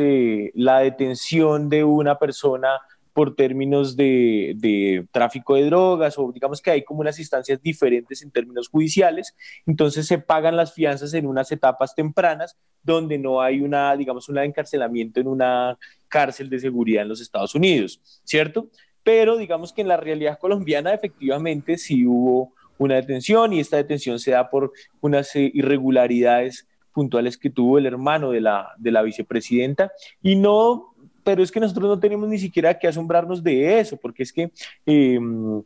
la 0.53 0.79
detención 0.79 1.67
de 1.67 1.83
una 1.83 2.17
persona 2.17 2.79
por 3.15 3.33
términos 3.33 3.95
de, 3.95 5.07
tráfico 5.09 5.55
de 5.55 5.63
drogas 5.63 6.19
o 6.19 6.33
digamos 6.33 6.61
que 6.61 6.69
hay 6.69 6.83
como 6.83 6.99
unas 6.99 7.17
instancias 7.17 7.61
diferentes 7.61 8.21
en 8.21 8.29
términos 8.29 8.67
judiciales, 8.67 9.33
entonces 9.65 10.05
se 10.05 10.17
pagan 10.17 10.57
las 10.57 10.73
fianzas 10.73 11.13
en 11.13 11.25
unas 11.25 11.49
etapas 11.49 11.95
tempranas 11.95 12.57
donde 12.83 13.17
no 13.17 13.41
hay 13.41 13.61
una, 13.61 13.95
digamos, 13.95 14.27
un 14.27 14.37
encarcelamiento 14.39 15.21
en 15.21 15.29
una 15.29 15.77
cárcel 16.09 16.49
de 16.49 16.59
seguridad 16.59 17.03
en 17.03 17.07
los 17.07 17.21
Estados 17.21 17.55
Unidos, 17.55 18.01
¿cierto? 18.25 18.69
Pero 19.01 19.37
digamos 19.37 19.71
que 19.71 19.79
en 19.79 19.87
la 19.87 19.95
realidad 19.95 20.37
colombiana 20.37 20.93
efectivamente 20.93 21.77
sí 21.77 22.05
hubo 22.05 22.51
una 22.77 22.95
detención 22.95 23.53
y 23.53 23.61
esta 23.61 23.77
detención 23.77 24.19
se 24.19 24.31
da 24.31 24.49
por 24.49 24.73
unas 24.99 25.33
eh, 25.37 25.49
irregularidades 25.53 26.67
puntuales 26.91 27.37
que 27.37 27.49
tuvo 27.49 27.77
el 27.77 27.85
hermano 27.85 28.31
de 28.31 28.41
la, 28.41 28.73
de 28.77 28.91
la 28.91 29.03
vicepresidenta 29.03 29.93
y 30.21 30.35
no 30.35 30.94
pero 31.25 31.41
es 31.41 31.51
que 31.51 31.59
nosotros 31.59 31.89
no 31.89 31.99
tenemos 31.99 32.29
ni 32.29 32.37
siquiera 32.37 32.77
que 32.77 32.87
asombrarnos 32.87 33.43
de 33.43 33.79
eso, 33.79 33.97
porque 33.97 34.21
es 34.21 34.31
que 34.31 34.51
em, 34.85 35.63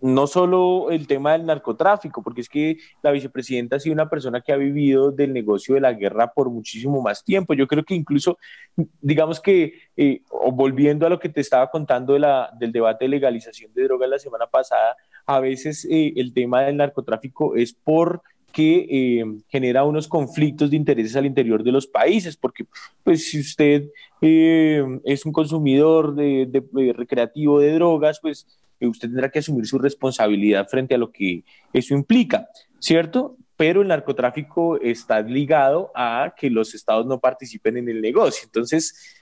no 0.00 0.26
solo 0.26 0.90
el 0.90 1.06
tema 1.06 1.32
del 1.32 1.44
narcotráfico, 1.44 2.22
porque 2.22 2.40
es 2.40 2.48
que 2.48 2.78
la 3.02 3.10
vicepresidenta 3.10 3.76
ha 3.76 3.80
sido 3.80 3.92
una 3.92 4.08
persona 4.08 4.40
que 4.40 4.54
ha 4.54 4.56
vivido 4.56 5.12
del 5.12 5.34
negocio 5.34 5.74
de 5.74 5.82
la 5.82 5.92
guerra 5.92 6.32
por 6.32 6.48
muchísimo 6.48 7.02
más 7.02 7.22
tiempo. 7.22 7.52
Yo 7.52 7.66
creo 7.66 7.84
que 7.84 7.94
incluso, 7.94 8.38
digamos 9.02 9.38
que, 9.38 9.74
eh, 9.98 10.22
volviendo 10.50 11.06
a 11.06 11.10
lo 11.10 11.18
que 11.18 11.28
te 11.28 11.42
estaba 11.42 11.70
contando 11.70 12.14
de 12.14 12.20
la, 12.20 12.50
del 12.58 12.72
debate 12.72 13.04
de 13.04 13.10
legalización 13.10 13.74
de 13.74 13.84
drogas 13.84 14.08
la 14.08 14.18
semana 14.18 14.46
pasada, 14.46 14.96
a 15.26 15.40
veces 15.40 15.86
eh, 15.90 16.14
el 16.16 16.32
tema 16.32 16.62
del 16.62 16.78
narcotráfico 16.78 17.54
es 17.54 17.74
por 17.74 18.22
que 18.56 18.86
eh, 18.88 19.24
genera 19.48 19.84
unos 19.84 20.08
conflictos 20.08 20.70
de 20.70 20.78
intereses 20.78 21.14
al 21.14 21.26
interior 21.26 21.62
de 21.62 21.72
los 21.72 21.86
países, 21.86 22.38
porque 22.38 22.64
pues 23.04 23.28
si 23.28 23.40
usted 23.40 23.90
eh, 24.22 24.82
es 25.04 25.26
un 25.26 25.32
consumidor 25.32 26.14
de, 26.14 26.64
recreativo 26.96 27.60
de 27.60 27.74
drogas, 27.74 28.18
pues 28.18 28.46
eh, 28.80 28.86
usted 28.86 29.08
tendrá 29.08 29.30
que 29.30 29.40
asumir 29.40 29.66
su 29.66 29.78
responsabilidad 29.78 30.66
frente 30.70 30.94
a 30.94 30.98
lo 30.98 31.12
que 31.12 31.44
eso 31.74 31.92
implica, 31.92 32.48
¿cierto? 32.78 33.36
Pero 33.58 33.82
el 33.82 33.88
narcotráfico 33.88 34.80
está 34.80 35.20
ligado 35.20 35.90
a 35.94 36.32
que 36.34 36.48
los 36.48 36.74
estados 36.74 37.04
no 37.04 37.20
participen 37.20 37.76
en 37.76 37.90
el 37.90 38.00
negocio. 38.00 38.44
Entonces, 38.46 39.15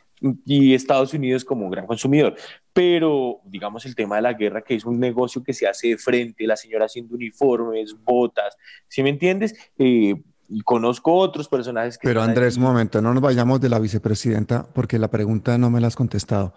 y 0.45 0.75
Estados 0.75 1.15
Unidos 1.15 1.45
como 1.45 1.65
un 1.65 1.71
gran 1.71 1.87
consumidor. 1.87 2.35
Pero, 2.73 3.41
digamos, 3.45 3.87
el 3.87 3.95
tema 3.95 4.17
de 4.17 4.23
la 4.23 4.33
guerra, 4.33 4.63
que 4.63 4.75
es 4.75 4.85
un 4.85 4.99
negocio 4.99 5.43
que 5.43 5.53
se 5.53 5.67
hace 5.67 5.89
de 5.89 5.99
frente, 5.99 6.47
la 6.47 6.57
señora 6.57 6.87
haciendo 6.87 7.15
uniformes, 7.15 7.95
botas, 8.03 8.57
¿sí 8.89 9.03
me 9.03 9.11
entiendes? 9.11 9.55
Eh, 9.79 10.15
y 10.49 10.61
conozco 10.61 11.15
otros 11.15 11.49
personajes 11.49 11.99
que... 11.99 12.07
Pero 12.07 12.23
Andrés, 12.23 12.57
un 12.57 12.65
momento, 12.65 13.01
no 13.01 13.13
nos 13.15 13.23
vayamos 13.23 13.61
de 13.61 13.69
la 13.69 13.79
vicepresidenta 13.79 14.67
porque 14.73 14.99
la 14.99 15.09
pregunta 15.09 15.57
no 15.59 15.71
me 15.71 15.81
la 15.81 15.87
has 15.87 15.97
contestado. 15.97 16.55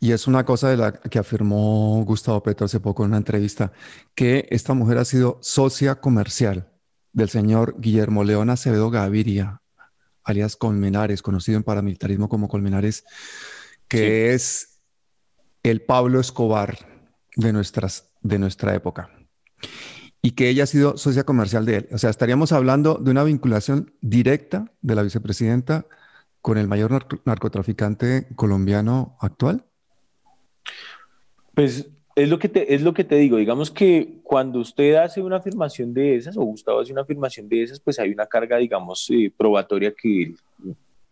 Y 0.00 0.12
es 0.12 0.26
una 0.26 0.44
cosa 0.44 0.68
de 0.68 0.76
la 0.76 0.92
que 0.92 1.18
afirmó 1.18 2.04
Gustavo 2.04 2.42
Petro 2.42 2.66
hace 2.66 2.80
poco 2.80 3.04
en 3.04 3.10
una 3.10 3.16
entrevista, 3.18 3.72
que 4.14 4.46
esta 4.50 4.74
mujer 4.74 4.98
ha 4.98 5.04
sido 5.04 5.38
socia 5.40 5.96
comercial 5.96 6.68
del 7.12 7.28
señor 7.28 7.76
Guillermo 7.78 8.24
León 8.24 8.50
Acevedo 8.50 8.90
Gaviria, 8.90 9.62
alias 10.24 10.56
Colmenares, 10.56 11.22
conocido 11.22 11.56
en 11.56 11.62
paramilitarismo 11.62 12.28
como 12.28 12.48
Colmenares, 12.48 13.04
que 13.88 14.34
es 14.34 14.80
el 15.62 15.82
Pablo 15.82 16.20
Escobar 16.20 16.78
de, 17.36 17.52
nuestras, 17.52 18.12
de 18.22 18.38
nuestra 18.38 18.74
época. 18.74 19.10
Y 20.22 20.32
que 20.32 20.48
ella 20.48 20.64
ha 20.64 20.66
sido 20.66 20.96
socia 20.96 21.24
comercial 21.24 21.66
de 21.66 21.76
él. 21.76 21.88
O 21.92 21.98
sea, 21.98 22.10
estaríamos 22.10 22.52
hablando 22.52 22.94
de 22.94 23.10
una 23.10 23.24
vinculación 23.24 23.92
directa 24.00 24.72
de 24.80 24.94
la 24.94 25.02
vicepresidenta 25.02 25.86
con 26.40 26.58
el 26.58 26.68
mayor 26.68 27.06
narcotraficante 27.24 28.28
colombiano 28.34 29.16
actual. 29.20 29.66
Pues 31.54 31.88
es 32.16 32.28
lo, 32.28 32.38
que 32.38 32.48
te, 32.48 32.74
es 32.74 32.82
lo 32.82 32.94
que 32.94 33.04
te 33.04 33.16
digo, 33.16 33.38
digamos 33.38 33.70
que 33.70 34.20
cuando 34.22 34.60
usted 34.60 34.94
hace 34.94 35.20
una 35.20 35.36
afirmación 35.36 35.92
de 35.92 36.16
esas, 36.16 36.36
o 36.36 36.42
Gustavo 36.42 36.80
hace 36.80 36.92
una 36.92 37.02
afirmación 37.02 37.48
de 37.48 37.62
esas, 37.62 37.80
pues 37.80 37.98
hay 37.98 38.10
una 38.10 38.26
carga, 38.26 38.58
digamos, 38.58 39.08
eh, 39.10 39.32
probatoria 39.36 39.92
que 39.92 40.34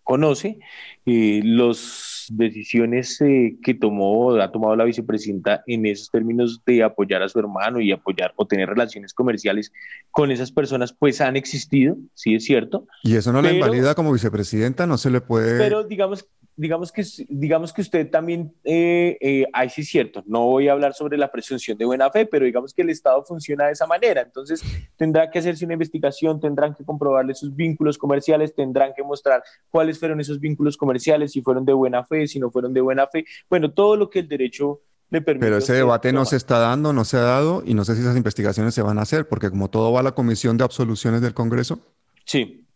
conoce. 0.04 0.58
Eh, 1.04 1.40
las 1.44 2.26
decisiones 2.30 3.20
eh, 3.20 3.56
que 3.62 3.74
tomó, 3.74 4.34
ha 4.36 4.52
tomado 4.52 4.76
la 4.76 4.84
vicepresidenta 4.84 5.62
en 5.66 5.86
esos 5.86 6.10
términos 6.10 6.62
de 6.64 6.82
apoyar 6.82 7.22
a 7.22 7.28
su 7.28 7.38
hermano 7.38 7.80
y 7.80 7.90
apoyar 7.90 8.32
o 8.36 8.46
tener 8.46 8.68
relaciones 8.68 9.12
comerciales 9.12 9.72
con 10.10 10.30
esas 10.30 10.52
personas, 10.52 10.92
pues 10.92 11.20
han 11.20 11.36
existido, 11.36 11.96
sí 12.14 12.34
es 12.34 12.44
cierto. 12.44 12.86
Y 13.02 13.16
eso 13.16 13.32
no 13.32 13.42
la 13.42 13.52
invalida 13.52 13.94
como 13.94 14.12
vicepresidenta, 14.12 14.86
no 14.86 14.98
se 14.98 15.10
le 15.10 15.20
puede... 15.20 15.58
Pero 15.58 15.84
digamos 15.84 16.28
digamos 16.56 16.92
que, 16.92 17.04
digamos 17.28 17.72
que 17.72 17.80
usted 17.80 18.10
también, 18.10 18.54
eh, 18.64 19.16
eh, 19.20 19.46
ahí 19.52 19.70
sí 19.70 19.80
es 19.82 19.88
cierto, 19.88 20.22
no 20.26 20.46
voy 20.46 20.68
a 20.68 20.72
hablar 20.72 20.94
sobre 20.94 21.16
la 21.16 21.30
presunción 21.30 21.78
de 21.78 21.84
buena 21.84 22.10
fe, 22.10 22.26
pero 22.26 22.44
digamos 22.44 22.74
que 22.74 22.82
el 22.82 22.90
Estado 22.90 23.24
funciona 23.24 23.66
de 23.66 23.72
esa 23.72 23.86
manera, 23.86 24.22
entonces 24.22 24.62
tendrá 24.96 25.30
que 25.30 25.38
hacerse 25.38 25.64
una 25.64 25.74
investigación, 25.74 26.40
tendrán 26.40 26.74
que 26.74 26.84
comprobarle 26.84 27.34
sus 27.34 27.54
vínculos 27.54 27.96
comerciales, 27.96 28.54
tendrán 28.54 28.92
que 28.94 29.02
mostrar 29.02 29.42
cuáles 29.70 29.98
fueron 29.98 30.20
esos 30.20 30.40
vínculos 30.40 30.76
comerciales, 30.76 31.32
si 31.32 31.42
fueron 31.42 31.64
de 31.64 31.72
buena 31.72 32.04
fe, 32.04 32.26
si 32.26 32.38
no 32.38 32.50
fueron 32.50 32.72
de 32.74 32.80
buena 32.80 33.06
fe, 33.06 33.24
bueno, 33.48 33.72
todo 33.72 33.96
lo 33.96 34.10
que 34.10 34.20
el 34.20 34.28
derecho 34.28 34.80
le 35.12 35.20
permite. 35.20 35.46
Pero 35.46 35.58
ese 35.58 35.74
debate 35.74 36.12
no 36.12 36.24
se 36.24 36.36
está 36.36 36.58
dando, 36.58 36.92
no 36.92 37.04
se 37.04 37.16
ha 37.16 37.22
dado, 37.22 37.62
y 37.64 37.74
no 37.74 37.84
sé 37.84 37.94
si 37.94 38.00
esas 38.00 38.16
investigaciones 38.16 38.74
se 38.74 38.82
van 38.82 38.98
a 38.98 39.02
hacer, 39.02 39.28
porque 39.28 39.50
como 39.50 39.70
todo 39.70 39.92
va 39.92 40.00
a 40.00 40.02
la 40.02 40.12
Comisión 40.12 40.56
de 40.56 40.64
Absoluciones 40.64 41.20
del 41.20 41.34
Congreso. 41.34 41.80
Sí, 42.24 42.66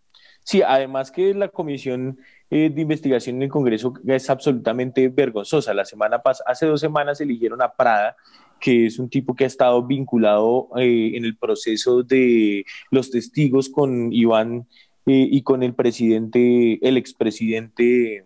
sí, 0.44 0.62
además 0.62 1.10
que 1.10 1.34
la 1.34 1.48
Comisión 1.48 2.18
eh, 2.48 2.70
de 2.70 2.82
investigación 2.82 3.36
en 3.36 3.42
el 3.42 3.48
Congreso 3.48 3.94
es 4.06 4.30
absolutamente 4.30 5.08
vergonzosa. 5.08 5.74
La 5.74 5.84
semana 5.84 6.22
pasada, 6.22 6.50
hace 6.50 6.66
dos 6.66 6.80
semanas 6.80 7.20
eligieron 7.20 7.60
a 7.60 7.72
Prada, 7.72 8.16
que 8.60 8.86
es 8.86 9.00
un 9.00 9.08
tipo 9.08 9.34
que 9.34 9.44
ha 9.44 9.48
estado 9.48 9.84
vinculado 9.84 10.68
eh, 10.76 11.12
en 11.14 11.24
el 11.24 11.36
proceso 11.36 12.04
de 12.04 12.64
los 12.90 13.10
testigos 13.10 13.68
con 13.68 14.12
Iván 14.12 14.68
eh, 15.06 15.28
y 15.28 15.42
con 15.42 15.64
el 15.64 15.74
presidente, 15.74 16.78
el 16.86 16.96
expresidente 16.96 18.24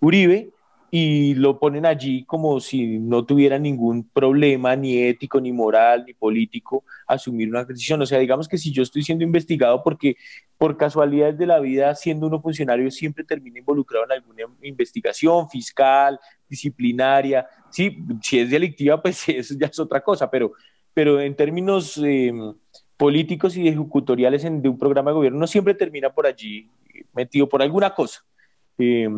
Uribe, 0.00 0.50
y 0.96 1.34
lo 1.34 1.58
ponen 1.58 1.86
allí 1.86 2.22
como 2.24 2.60
si 2.60 3.00
no 3.00 3.24
tuviera 3.26 3.58
ningún 3.58 4.08
problema 4.10 4.76
ni 4.76 5.02
ético, 5.02 5.40
ni 5.40 5.50
moral, 5.50 6.04
ni 6.06 6.14
político 6.14 6.84
asumir 7.08 7.48
una 7.48 7.64
decisión. 7.64 8.00
O 8.00 8.06
sea, 8.06 8.20
digamos 8.20 8.46
que 8.46 8.58
si 8.58 8.70
yo 8.70 8.84
estoy 8.84 9.02
siendo 9.02 9.24
investigado 9.24 9.82
porque 9.82 10.16
por 10.56 10.76
casualidades 10.76 11.36
de 11.36 11.46
la 11.46 11.58
vida, 11.58 11.92
siendo 11.96 12.28
uno 12.28 12.40
funcionario, 12.40 12.88
siempre 12.92 13.24
termina 13.24 13.58
involucrado 13.58 14.04
en 14.04 14.12
alguna 14.12 14.42
investigación 14.62 15.50
fiscal, 15.50 16.20
disciplinaria. 16.48 17.44
Sí, 17.70 17.98
si 18.22 18.38
es 18.38 18.50
delictiva, 18.50 19.02
pues 19.02 19.28
eso 19.28 19.56
ya 19.58 19.66
es 19.66 19.78
otra 19.80 20.00
cosa, 20.00 20.30
pero, 20.30 20.52
pero 20.94 21.20
en 21.20 21.34
términos 21.34 21.98
em, 22.04 22.54
políticos 22.96 23.56
y 23.56 23.66
ejecutoriales 23.66 24.44
de 24.44 24.68
un 24.68 24.78
programa 24.78 25.10
de 25.10 25.16
gobierno, 25.16 25.40
no 25.40 25.48
siempre 25.48 25.74
termina 25.74 26.14
por 26.14 26.24
allí 26.24 26.70
metido 27.12 27.48
por 27.48 27.62
alguna 27.62 27.92
cosa. 27.92 28.20
Eh, 28.78 29.08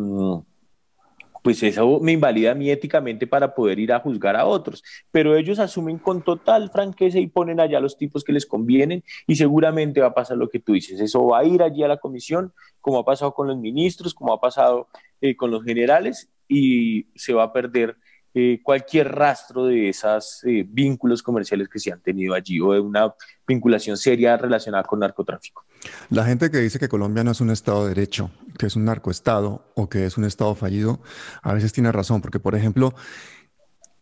pues 1.47 1.63
eso 1.63 2.01
me 2.01 2.11
invalida 2.11 2.51
a 2.51 2.57
éticamente 2.61 3.25
para 3.25 3.55
poder 3.55 3.79
ir 3.79 3.93
a 3.93 4.01
juzgar 4.01 4.35
a 4.35 4.45
otros. 4.45 4.83
Pero 5.11 5.37
ellos 5.37 5.59
asumen 5.59 5.97
con 5.97 6.21
total 6.21 6.69
franqueza 6.71 7.19
y 7.19 7.27
ponen 7.27 7.61
allá 7.61 7.79
los 7.79 7.97
tipos 7.97 8.25
que 8.25 8.33
les 8.33 8.45
convienen 8.45 9.01
y 9.27 9.37
seguramente 9.37 10.01
va 10.01 10.07
a 10.07 10.13
pasar 10.13 10.35
lo 10.35 10.49
que 10.49 10.59
tú 10.59 10.73
dices. 10.73 10.99
Eso 10.99 11.25
va 11.25 11.39
a 11.39 11.45
ir 11.45 11.63
allí 11.63 11.83
a 11.83 11.87
la 11.87 11.95
comisión, 11.95 12.51
como 12.81 12.99
ha 12.99 13.05
pasado 13.05 13.33
con 13.33 13.47
los 13.47 13.57
ministros, 13.57 14.13
como 14.13 14.33
ha 14.33 14.41
pasado 14.41 14.89
eh, 15.21 15.37
con 15.37 15.49
los 15.49 15.63
generales 15.63 16.29
y 16.49 17.05
se 17.15 17.31
va 17.31 17.43
a 17.43 17.53
perder 17.53 17.95
eh, 18.39 18.61
cualquier 18.61 19.15
rastro 19.15 19.65
de 19.65 19.89
esos 19.89 20.43
eh, 20.43 20.63
vínculos 20.69 21.23
comerciales 21.23 21.67
que 21.69 21.79
se 21.79 21.91
han 21.91 22.01
tenido 22.01 22.35
allí 22.35 22.59
o 22.61 22.71
de 22.71 22.79
una 22.79 23.11
vinculación 23.47 23.97
seria 23.97 24.37
relacionada 24.37 24.83
con 24.83 24.99
narcotráfico. 24.99 25.65
La 26.11 26.23
gente 26.23 26.51
que 26.51 26.59
dice 26.59 26.77
que 26.77 26.87
Colombia 26.87 27.23
no 27.23 27.31
es 27.31 27.41
un 27.41 27.49
Estado 27.49 27.83
de 27.83 27.95
Derecho, 27.95 28.29
que 28.59 28.67
es 28.67 28.75
un 28.75 28.85
narcoestado 28.85 29.71
o 29.75 29.89
que 29.89 30.05
es 30.05 30.17
un 30.19 30.23
Estado 30.23 30.53
fallido, 30.53 31.01
a 31.41 31.51
veces 31.55 31.73
tiene 31.73 31.91
razón, 31.91 32.21
porque 32.21 32.39
por 32.39 32.53
ejemplo, 32.53 32.93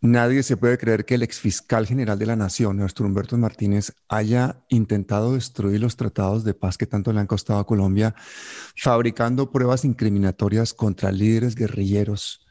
Nadie 0.01 0.43
se 0.43 0.57
puede 0.57 0.77
creer 0.77 1.05
que 1.05 1.15
el 1.15 1.23
exfiscal 1.23 1.88
general 1.88 2.19
de 2.19 2.27
la 2.27 2.36
Nación, 2.36 2.77
Néstor 2.77 3.07
Humberto 3.07 3.38
Martínez, 3.38 3.93
haya 4.07 4.57
intentado 4.69 5.33
destruir 5.33 5.79
los 5.79 5.95
tratados 5.95 6.43
de 6.43 6.53
paz 6.53 6.77
que 6.77 6.86
tanto 6.86 7.11
le 7.11 7.21
han 7.21 7.25
costado 7.25 7.59
a 7.59 7.65
Colombia, 7.65 8.13
fabricando 8.75 9.49
pruebas 9.49 9.83
incriminatorias 9.83 10.75
contra 10.75 11.11
líderes 11.11 11.55
guerrilleros 11.55 12.44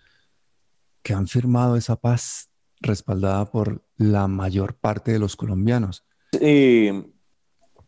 que 1.05 1.13
han 1.13 1.29
firmado 1.29 1.77
esa 1.77 1.95
paz 1.95 2.51
respaldada 2.81 3.45
por 3.45 3.85
la 3.97 4.27
mayor 4.27 4.75
parte 4.75 5.13
de 5.13 5.21
los 5.21 5.37
colombianos. 5.37 6.05
Eh, 6.41 7.05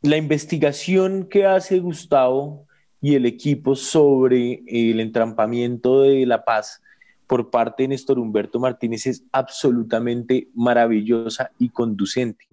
la 0.03 0.17
investigación 0.17 1.27
que 1.29 1.47
hace 1.47 1.81
Gustavo 1.81 2.67
y 3.01 3.15
el 3.15 3.27
equipo 3.27 3.75
sobre 3.75 4.63
el 4.67 5.01
entrampamiento 5.01 6.03
de 6.03 6.27
la 6.27 6.45
paz 6.45 6.83
por 7.27 7.51
parte 7.51 7.83
de 7.83 7.89
Néstor 7.89 8.19
Humberto 8.19 8.61
Martínez 8.61 9.07
es 9.07 9.25
absolutamente 9.33 10.49
maravillosa 10.55 11.51
y 11.59 11.71
conducente. 11.71 12.47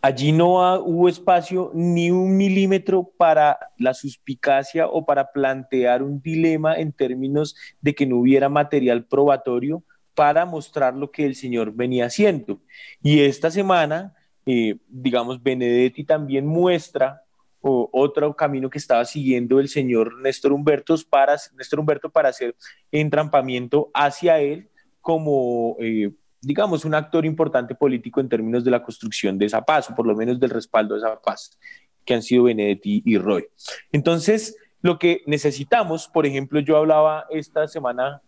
Allí 0.00 0.32
no 0.32 0.80
hubo 0.80 1.08
espacio 1.08 1.70
ni 1.74 2.10
un 2.10 2.36
milímetro 2.36 3.10
para 3.16 3.58
la 3.78 3.94
suspicacia 3.94 4.86
o 4.86 5.04
para 5.04 5.32
plantear 5.32 6.02
un 6.02 6.20
dilema 6.20 6.76
en 6.76 6.92
términos 6.92 7.56
de 7.80 7.94
que 7.94 8.06
no 8.06 8.18
hubiera 8.18 8.48
material 8.48 9.04
probatorio 9.06 9.82
para 10.14 10.46
mostrar 10.46 10.94
lo 10.94 11.10
que 11.10 11.26
el 11.26 11.34
señor 11.34 11.72
venía 11.72 12.06
haciendo. 12.06 12.60
Y 13.02 13.20
esta 13.20 13.50
semana, 13.50 14.14
eh, 14.46 14.76
digamos, 14.88 15.42
Benedetti 15.42 16.04
también 16.04 16.46
muestra 16.46 17.22
otro 17.66 18.36
camino 18.36 18.68
que 18.68 18.76
estaba 18.76 19.06
siguiendo 19.06 19.58
el 19.58 19.68
señor 19.68 20.20
Néstor 20.20 20.52
Humberto 20.52 20.96
para, 21.08 21.36
Néstor 21.56 21.80
Humberto 21.80 22.10
para 22.10 22.28
hacer 22.28 22.54
entrampamiento 22.92 23.90
hacia 23.94 24.38
él 24.38 24.68
como, 25.00 25.76
eh, 25.80 26.12
digamos, 26.42 26.84
un 26.84 26.94
actor 26.94 27.24
importante 27.24 27.74
político 27.74 28.20
en 28.20 28.28
términos 28.28 28.64
de 28.64 28.70
la 28.70 28.82
construcción 28.82 29.38
de 29.38 29.46
esa 29.46 29.62
paz, 29.62 29.88
o 29.90 29.94
por 29.94 30.06
lo 30.06 30.14
menos 30.14 30.38
del 30.38 30.50
respaldo 30.50 30.94
de 30.94 31.00
esa 31.00 31.18
paz, 31.20 31.58
que 32.04 32.12
han 32.12 32.22
sido 32.22 32.44
Benedetti 32.44 33.02
y 33.04 33.16
Roy. 33.16 33.46
Entonces, 33.92 34.56
lo 34.82 34.98
que 34.98 35.22
necesitamos, 35.24 36.08
por 36.08 36.26
ejemplo, 36.26 36.60
yo 36.60 36.76
hablaba 36.76 37.24
esta 37.30 37.66
semana 37.66 38.20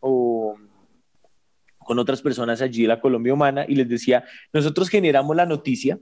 con 1.87 1.99
otras 1.99 2.20
personas 2.20 2.61
allí 2.61 2.82
de 2.82 2.89
la 2.89 3.01
Colombia 3.01 3.32
Humana 3.32 3.64
y 3.66 3.76
les 3.76 3.89
decía, 3.89 4.24
nosotros 4.53 4.89
generamos 4.89 5.34
la 5.37 5.47
noticia, 5.47 5.99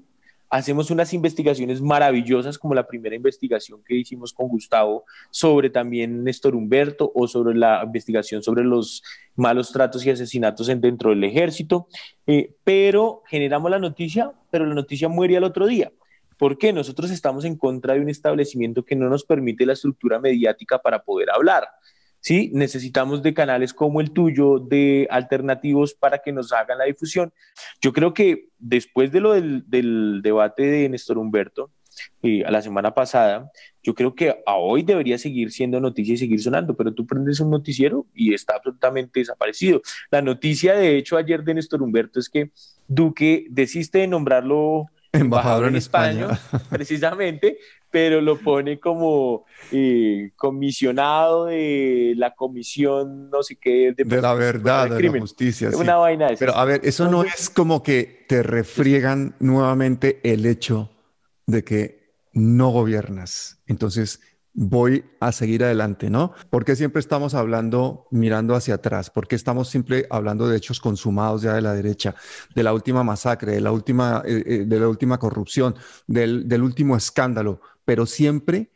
hacemos 0.51 0.91
unas 0.91 1.13
investigaciones 1.13 1.81
maravillosas 1.81 2.59
como 2.59 2.75
la 2.75 2.87
primera 2.87 3.17
investigación 3.17 3.83
que 3.85 3.97
hicimos 3.97 4.33
con 4.33 4.49
Gustavo 4.49 5.05
sobre 5.31 5.69
también 5.69 6.23
Néstor 6.23 6.55
Humberto 6.55 7.11
o 7.15 7.27
sobre 7.27 7.57
la 7.57 7.83
investigación 7.85 8.43
sobre 8.43 8.65
los 8.65 9.03
malos 9.37 9.73
tratos 9.73 10.05
y 10.07 10.11
asesinatos 10.11 10.67
dentro 10.67 11.11
del 11.11 11.25
ejército, 11.25 11.89
eh, 12.27 12.55
pero 12.63 13.23
generamos 13.27 13.71
la 13.71 13.79
noticia, 13.79 14.33
pero 14.51 14.65
la 14.65 14.75
noticia 14.75 15.09
muere 15.09 15.37
al 15.37 15.45
otro 15.45 15.67
día. 15.67 15.93
¿Por 16.39 16.59
qué? 16.59 16.73
Nosotros 16.73 17.11
estamos 17.11 17.45
en 17.45 17.57
contra 17.57 17.95
de 17.95 18.01
un 18.01 18.09
establecimiento 18.09 18.85
que 18.85 18.97
no 18.97 19.09
nos 19.09 19.25
permite 19.25 19.67
la 19.67 19.73
estructura 19.73 20.19
mediática 20.19 20.79
para 20.79 21.03
poder 21.03 21.31
hablar. 21.31 21.69
¿Sí? 22.25 22.51
Necesitamos 22.55 23.23
de 23.23 23.35
canales 23.35 23.75
como 23.75 24.01
el 24.01 24.11
tuyo, 24.11 24.59
de 24.59 25.07
alternativos 25.11 25.93
para 25.93 26.19
que 26.19 26.33
nos 26.33 26.55
hagan 26.55 26.79
la 26.79 26.87
difusión. 26.87 27.35
Yo 27.83 27.93
creo 27.93 28.15
que 28.15 28.49
después 28.59 29.13
de 29.13 29.21
lo 29.21 29.35
del, 29.35 30.23
debate 30.23 30.63
de 30.63 30.89
Néstor 30.89 31.19
Humberto, 31.19 31.71
eh, 32.23 32.43
a 32.47 32.51
la 32.51 32.63
semana 32.63 32.95
pasada, 32.95 33.51
yo 33.83 33.95
creo 33.95 34.15
que 34.15 34.43
a 34.47 34.55
hoy 34.57 34.83
debería 34.83 35.19
seguir 35.19 35.53
siendo 35.53 35.81
noticia 35.81 36.15
y 36.15 36.17
seguir 36.17 36.41
sonando, 36.41 36.75
pero 36.75 36.95
tú 36.95 37.07
prendes 37.07 37.41
un 37.41 37.51
noticiero 37.51 38.07
y 38.15 38.33
está 38.33 38.55
absolutamente 38.55 39.21
desaparecido. 39.21 39.83
La 40.11 40.23
noticia, 40.23 40.75
de 40.75 40.97
hecho, 40.97 41.19
ayer 41.19 41.45
de 41.45 41.55
Néstor 41.55 41.83
Humberto 41.83 42.19
es 42.19 42.31
que 42.31 42.53
Duque 42.89 43.47
desiste 43.51 43.99
de 43.99 44.09
nombrarlo 44.09 44.87
embajador, 45.13 45.69
en 45.69 45.77
España, 45.77 46.29
precisamente, 46.71 47.59
pero 47.95 48.21
lo 48.21 48.41
pone 48.41 48.81
como 48.81 49.45
eh, 49.71 50.33
comisionado 50.35 51.45
de 51.45 52.15
la 52.17 52.35
comisión, 52.35 53.31
no 53.31 53.45
sé 53.45 53.55
qué, 53.55 53.95
de, 53.97 54.21
la 54.21 54.35
verdad, 54.35 54.91
de, 54.91 55.01
la 55.01 55.21
justicia. 55.21 55.71
Una 55.77 55.95
vaina 55.95 56.27
de 56.27 56.37
Pero 56.37 56.57
a 56.57 56.65
ver, 56.65 56.81
eso 56.83 57.09
no 57.09 57.23
es 57.23 57.49
como 57.51 57.85
que 57.85 58.27
te 58.29 58.43
refriegan 58.43 59.37
nuevamente 59.39 60.19
el 60.25 60.45
hecho 60.45 60.91
de 61.47 61.63
que 61.63 62.17
no 62.33 62.71
gobiernas. 62.71 63.63
Entonces, 63.69 64.19
voy 64.55 65.05
a 65.19 65.33
seguir 65.33 65.65
adelante, 65.65 66.09
¿no? 66.09 66.33
Porque 66.49 66.77
siempre 66.77 67.01
estamos 67.01 67.35
hablando 67.35 68.07
mirando 68.13 68.55
hacia 68.55 68.75
atrás? 68.75 69.11
porque 69.11 69.35
estamos 69.35 69.69
siempre 69.69 70.07
hablando 70.11 70.49
de 70.49 70.57
hechos 70.57 70.81
consumados 70.81 71.43
ya 71.43 71.55
de 71.55 71.61
la 71.61 71.75
derecha, 71.75 72.15
de 72.55 72.63
la 72.63 72.73
última 72.73 73.03
masacre, 73.03 73.53
de 73.53 73.61
la 73.61 73.73
última, 73.73 74.23
eh, 74.25 74.43
eh, 74.47 74.65
de 74.67 74.81
la 74.81 74.89
última 74.89 75.19
corrupción, 75.19 75.75
del, 76.07 76.63
último 76.63 76.97
escándalo, 76.97 77.61
pero 77.85 78.07
siempre 78.07 78.71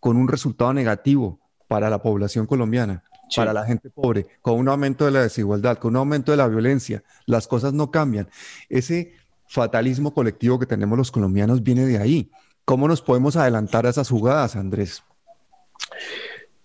con 0.00 0.16
un 0.16 0.28
resultado 0.28 0.72
negativo 0.72 1.40
para 1.68 1.90
la 1.90 2.00
población 2.00 2.46
colombiana? 2.46 3.04
para 3.36 3.52
la 3.52 3.64
gente 3.64 3.90
pobre, 3.90 4.26
con 4.40 4.58
un 4.58 4.68
aumento 4.68 5.04
de 5.04 5.10
la 5.10 5.22
desigualdad, 5.22 5.78
con 5.78 5.90
un 5.90 5.96
aumento 5.98 6.32
de 6.32 6.38
la 6.38 6.48
violencia, 6.48 7.02
las 7.26 7.46
cosas 7.46 7.72
no 7.72 7.90
cambian. 7.90 8.28
Ese 8.68 9.12
fatalismo 9.46 10.14
colectivo 10.14 10.58
que 10.58 10.66
tenemos 10.66 10.96
los 10.96 11.10
colombianos 11.10 11.62
viene 11.62 11.84
de 11.86 11.98
ahí. 11.98 12.30
¿Cómo 12.64 12.88
nos 12.88 13.02
podemos 13.02 13.36
adelantar 13.36 13.86
a 13.86 13.90
esas 13.90 14.08
jugadas, 14.10 14.56
Andrés? 14.56 15.02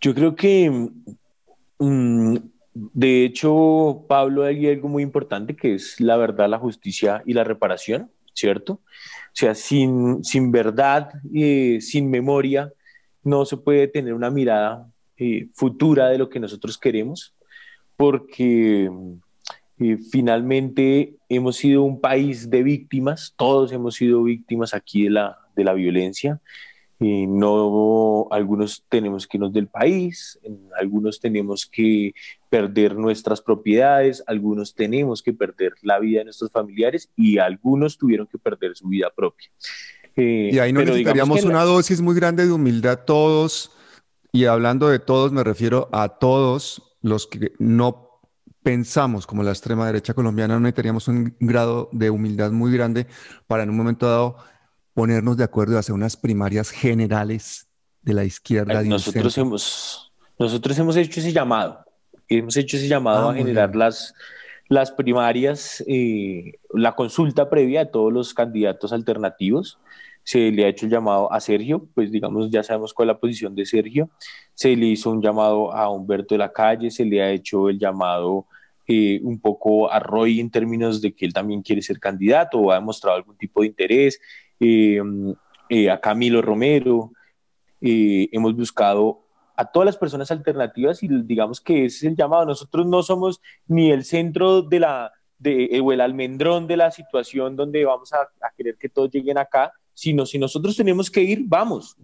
Yo 0.02 0.14
creo 0.14 0.36
que, 0.36 0.90
mm, 1.80 2.36
de 2.74 3.26
hecho, 3.26 4.06
Pablo, 4.08 4.44
hay 4.44 4.68
algo 4.68 4.90
muy 4.90 5.04
importante 5.04 5.56
que 5.56 5.76
es 5.76 6.00
la 6.00 6.18
verdad, 6.18 6.50
la 6.50 6.60
justicia 6.60 7.24
y 7.26 7.34
la 7.34 7.44
reparación, 7.44 8.12
¿cierto? 8.34 8.82
O 9.34 9.36
sea, 9.36 9.56
sin, 9.56 10.24
sin 10.24 10.52
verdad, 10.52 11.10
y 11.32 11.82
sin 11.82 12.10
memoria, 12.12 12.72
no 13.24 13.46
se 13.46 13.58
puede 13.58 13.88
tener 13.88 14.14
una 14.14 14.30
mirada 14.30 14.88
eh, 15.18 15.48
futura 15.56 16.10
de 16.10 16.20
lo 16.20 16.30
que 16.30 16.40
nosotros 16.40 16.78
queremos, 16.78 17.34
porque 17.98 18.92
eh, 19.80 19.98
finalmente 20.12 21.16
hemos 21.30 21.56
sido 21.56 21.82
un 21.82 22.00
país 22.00 22.50
de 22.52 22.62
víctimas, 22.62 23.34
todos 23.36 23.72
hemos 23.72 23.96
sido 23.96 24.24
víctimas 24.24 24.76
aquí 24.76 25.06
de 25.06 25.10
la, 25.10 25.38
de 25.56 25.64
la 25.64 25.74
violencia 25.74 26.40
no, 27.28 28.28
algunos 28.32 28.84
tenemos 28.88 29.28
que 29.28 29.38
irnos 29.38 29.54
del 29.54 29.68
país, 29.68 30.40
algunos 30.80 31.20
tenemos 31.20 31.66
que 31.66 32.14
perder 32.50 32.96
nuestras 32.96 33.42
propiedades, 33.42 34.24
algunos 34.28 34.74
tenemos 34.74 35.22
que 35.22 35.34
perder 35.34 35.74
la 35.82 36.00
vida 36.00 36.20
de 36.20 36.26
nuestros 36.26 36.52
familiares 36.52 37.10
y 37.16 37.38
algunos 37.38 37.98
tuvieron 37.98 38.28
que 38.28 38.38
perder 38.38 38.76
su 38.76 38.88
vida 38.88 39.10
propia. 39.16 39.50
Eh, 40.16 40.52
y 40.54 40.60
ahí 40.60 40.72
no 40.72 40.82
necesitaríamos 40.82 41.44
una 41.44 41.64
dosis 41.64 42.00
muy 42.02 42.16
grande 42.16 42.46
de 42.46 42.52
humildad 42.52 43.00
todos, 43.06 43.72
y 44.32 44.46
hablando 44.46 44.90
de 44.90 45.00
todos 45.00 45.32
me 45.32 45.44
refiero 45.44 45.90
a 45.92 46.10
todos 46.10 46.98
los 47.02 47.28
que 47.28 47.54
no 47.60 48.22
pensamos 48.64 49.28
como 49.28 49.44
la 49.44 49.52
extrema 49.52 49.86
derecha 49.86 50.14
colombiana, 50.14 50.56
no 50.56 50.62
necesitaríamos 50.62 51.08
un 51.08 51.36
grado 51.40 51.90
de 51.92 52.10
humildad 52.10 52.52
muy 52.52 52.72
grande 52.72 53.08
para 53.46 53.64
en 53.64 53.70
un 53.70 53.78
momento 53.78 54.08
dado 54.08 54.38
ponernos 54.94 55.38
de 55.38 55.44
acuerdo 55.44 55.74
y 55.74 55.78
hacer 55.78 55.94
unas 55.94 56.16
primarias 56.16 56.70
generales 56.70 57.68
de 58.02 58.14
la 58.14 58.24
izquierda. 58.24 58.84
nosotros, 58.84 59.38
hemos, 59.38 60.12
nosotros 60.38 60.78
hemos 60.78 60.96
hecho 60.96 61.20
ese 61.20 61.32
llamado, 61.32 61.86
hemos 62.28 62.56
hecho 62.58 62.78
ese 62.78 62.88
llamado 62.88 63.30
ah, 63.30 63.32
a 63.32 63.36
generar 63.36 63.76
las, 63.76 64.14
las 64.70 64.92
primarias, 64.92 65.84
eh, 65.88 66.60
la 66.74 66.96
consulta 66.96 67.50
previa 67.50 67.86
de 67.86 67.92
todos 67.92 68.12
los 68.12 68.34
candidatos 68.34 68.94
alternativos. 68.94 69.80
Se 70.26 70.52
le 70.52 70.64
ha 70.64 70.70
hecho 70.70 70.86
el 70.86 70.92
llamado 70.92 71.32
a 71.34 71.40
Sergio, 71.42 71.86
pues 71.94 72.10
digamos, 72.10 72.50
ya 72.50 72.64
sabemos 72.64 72.94
cuál 72.94 73.10
es 73.10 73.16
la 73.16 73.20
posición 73.20 73.56
de 73.56 73.66
Sergio. 73.66 74.10
Se 74.54 74.74
le 74.76 74.86
hizo 74.86 75.12
un 75.12 75.22
llamado 75.22 75.74
a 75.74 75.90
Humberto 75.90 76.36
de 76.36 76.40
la 76.40 76.54
Calle, 76.54 76.92
se 76.92 77.04
le 77.04 77.22
ha 77.22 77.30
hecho 77.30 77.68
el 77.68 77.78
llamado 77.78 78.48
eh, 78.86 79.22
un 79.24 79.40
poco 79.40 79.90
a 79.90 80.00
Roy 80.00 80.42
en 80.42 80.52
términos 80.52 81.02
de 81.02 81.14
que 81.14 81.26
él 81.26 81.34
también 81.34 81.62
quiere 81.62 81.82
ser 81.82 82.00
candidato 82.00 82.58
o 82.58 82.72
ha 82.72 82.76
demostrado 82.76 83.16
algún 83.16 83.38
tipo 83.38 83.62
de 83.62 83.68
interés. 83.68 84.20
Eh, 84.60 85.02
eh, 85.70 85.90
a 85.90 86.00
Camilo 86.00 86.42
Romero, 86.42 87.14
eh, 87.82 88.30
hemos 88.32 88.56
buscado 88.56 89.22
a 89.56 89.66
todas 89.66 89.86
las 89.86 89.98
personas 89.98 90.30
alternativas 90.30 91.02
y 91.02 91.08
digamos 91.08 91.62
que 91.62 91.86
ese 91.86 91.98
es 91.98 92.04
el 92.04 92.16
llamado. 92.16 92.46
Nosotros 92.46 92.86
no 92.86 93.02
somos 93.02 93.42
ni 93.68 93.92
el 93.92 94.04
centro 94.04 94.62
de 94.62 94.80
la, 94.80 95.12
de, 95.40 95.82
o 95.84 95.92
el 95.92 96.02
almendrón 96.02 96.68
de 96.68 96.78
la 96.78 96.92
situación 96.92 97.56
donde 97.56 97.86
vamos 97.86 98.14
a, 98.14 98.28
querer 98.56 98.78
que 98.78 98.90
todos 98.90 99.10
lleguen 99.10 99.38
acá, 99.38 99.72
sino 99.94 100.26
si 100.26 100.38
nosotros 100.38 100.76
tenemos 100.76 101.10
que 101.10 101.22
ir, 101.22 101.44
vamos. 101.46 101.96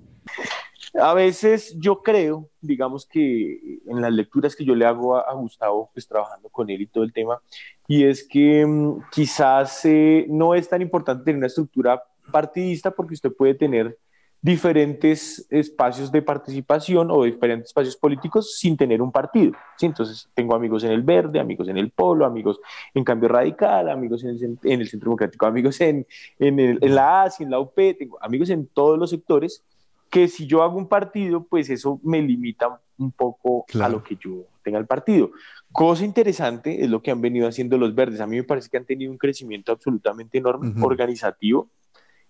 A 1.00 1.14
veces 1.14 1.76
yo 1.78 2.02
creo, 2.02 2.50
digamos 2.62 3.06
que 3.06 3.80
en 3.86 4.02
las 4.02 4.12
lecturas 4.12 4.56
que 4.56 4.66
yo 4.66 4.74
le 4.74 4.86
hago 4.86 5.18
a, 5.18 5.32
Gustavo, 5.34 5.92
pues 5.94 6.08
trabajando 6.08 6.50
con 6.50 6.70
él 6.70 6.82
y 6.82 6.88
todo 6.88 7.04
el 7.04 7.14
tema, 7.14 7.40
y 7.88 8.06
es 8.06 8.28
que 8.28 8.66
mm, 8.66 9.02
quizás 9.12 9.84
no 10.28 10.56
es 10.56 10.68
tan 10.68 10.82
importante 10.82 11.26
tener 11.26 11.38
una 11.38 11.48
estructura 11.48 12.02
partidista 12.30 12.92
porque 12.92 13.14
usted 13.14 13.32
puede 13.32 13.56
tener 13.56 13.98
diferentes 14.42 15.46
espacios 15.50 16.12
de 16.12 16.22
participación 16.22 17.12
o 17.12 17.24
diferentes 17.24 17.68
espacios 17.68 17.98
políticos 17.98 18.58
sin 18.58 18.78
tener 18.78 19.02
un 19.02 19.12
partido. 19.12 19.52
¿sí? 19.78 19.86
Entonces, 19.86 20.30
tengo 20.34 20.56
amigos 20.56 20.84
en 20.86 20.92
el 20.92 21.04
verde, 21.04 21.40
amigos 21.40 21.68
en 21.68 21.78
el 21.78 21.92
polo, 21.92 22.26
amigos 22.26 22.60
en 22.94 23.04
cambio 23.04 23.28
radical, 23.28 23.90
amigos 23.90 24.24
en 24.24 24.30
el, 24.30 24.58
en 24.64 24.82
el 24.82 24.88
centro 24.88 25.08
democrático, 25.08 25.46
amigos 25.46 25.82
en, 25.82 26.08
en, 26.40 26.60
el, 26.60 26.78
en 26.82 26.96
la 26.96 27.24
ASI, 27.24 27.44
en 27.44 27.52
la 27.52 27.60
UP, 27.60 27.76
tengo 27.76 28.18
amigos 28.22 28.50
en 28.50 28.68
todos 28.68 28.98
los 28.98 29.10
sectores 29.10 29.64
que 30.10 30.28
si 30.28 30.48
yo 30.48 30.64
hago 30.64 30.78
un 30.78 30.88
partido, 30.88 31.44
pues 31.44 31.70
eso 31.70 32.00
me 32.04 32.22
limita 32.22 32.82
un 32.98 33.12
poco 33.12 33.66
a 33.80 33.90
lo 33.90 34.04
que 34.04 34.16
yo 34.16 34.46
tenga 34.64 34.80
el 34.80 34.88
partido. 34.88 35.32
Cosa 35.72 36.04
interesante 36.04 36.84
es 36.84 36.90
lo 36.90 37.02
que 37.02 37.12
han 37.12 37.22
venido 37.22 37.48
haciendo 37.48 37.78
los 37.78 37.94
verdes. 37.94 38.20
A 38.20 38.28
mí 38.28 38.38
me 38.38 38.44
parece 38.44 38.70
que 38.70 38.78
han 38.78 38.86
tenido 38.86 39.12
un 39.12 39.18
crecimiento 39.18 39.72
absolutamente 39.72 40.38
enorme, 40.40 40.74
organizativo, 40.82 41.70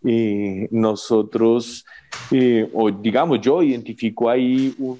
eh, 0.04 0.70
nosotros, 0.72 1.86
eh, 2.32 2.70
o 2.74 2.90
digamos, 2.90 3.42
yo 3.42 3.62
identifico 3.62 4.30
ahí 4.30 4.74
un, 4.78 4.98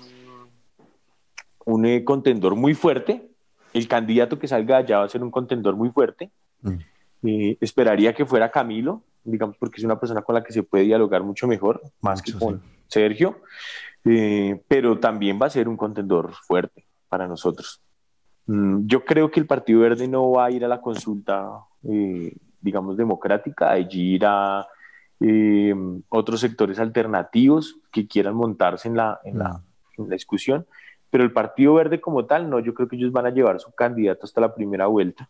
un 1.66 1.86
eh, 1.86 2.04
contendor 2.04 2.56
muy 2.56 2.74
fuerte. 2.74 3.30
El 3.74 3.88
candidato 3.88 4.38
que 4.38 4.48
salga 4.48 4.78
allá 4.78 5.00
va 5.00 5.06
a 5.06 5.10
ser 5.10 5.24
un 5.24 5.32
contendor 5.32 5.76
muy 5.76 5.90
fuerte. 5.90 6.32
Mm. 6.62 7.56
esperaría 7.62 8.14
que 8.14 8.26
fuera 8.26 8.52
Camilo, 8.52 9.04
digamos, 9.24 9.56
porque 9.58 9.78
es 9.78 9.86
una 9.86 9.98
persona 9.98 10.22
con 10.22 10.36
la 10.36 10.44
que 10.44 10.52
se 10.52 10.64
puede 10.64 10.84
dialogar 10.84 11.24
mucho 11.24 11.48
mejor, 11.48 11.82
más 12.02 12.22
que 12.22 12.34
con 12.34 12.62
Sergio, 12.88 13.42
pero 14.68 15.00
también 15.00 15.40
va 15.42 15.46
a 15.46 15.50
ser 15.50 15.70
un 15.70 15.78
contendor 15.78 16.34
fuerte 16.34 16.86
para 17.08 17.28
nosotros. 17.28 17.82
Mm, 18.48 18.88
yo 18.88 19.06
creo 19.06 19.32
que 19.32 19.40
el 19.40 19.46
Partido 19.46 19.82
Verde 19.82 20.08
no 20.10 20.32
va 20.32 20.46
a 20.46 20.52
ir 20.52 20.66
a 20.66 20.68
la 20.68 20.82
consulta, 20.82 21.50
digamos, 21.82 22.98
democrática, 22.98 23.72
allí 23.72 24.16
irá 24.16 24.68
eh, 25.22 25.76
otros 26.08 26.40
sectores 26.40 26.80
alternativos 26.80 27.78
que 27.92 28.08
quieran 28.08 28.36
montarse 28.36 28.88
en 28.88 28.96
la, 28.96 29.20
en, 29.26 29.40
la, 29.40 29.62
en 29.98 30.08
la 30.08 30.14
discusión, 30.14 30.66
pero 31.10 31.24
el 31.24 31.34
Partido 31.34 31.74
Verde 31.74 32.00
como 32.00 32.26
tal, 32.26 32.50
no, 32.50 32.60
yo 32.60 32.74
creo 32.74 32.88
que 32.88 32.96
ellos 32.96 33.12
van 33.12 33.26
a 33.26 33.32
llevar 33.32 33.60
su 33.60 33.72
candidato 33.72 34.26
hasta 34.26 34.42
la 34.42 34.54
primera 34.54 34.88
vuelta. 34.88 35.30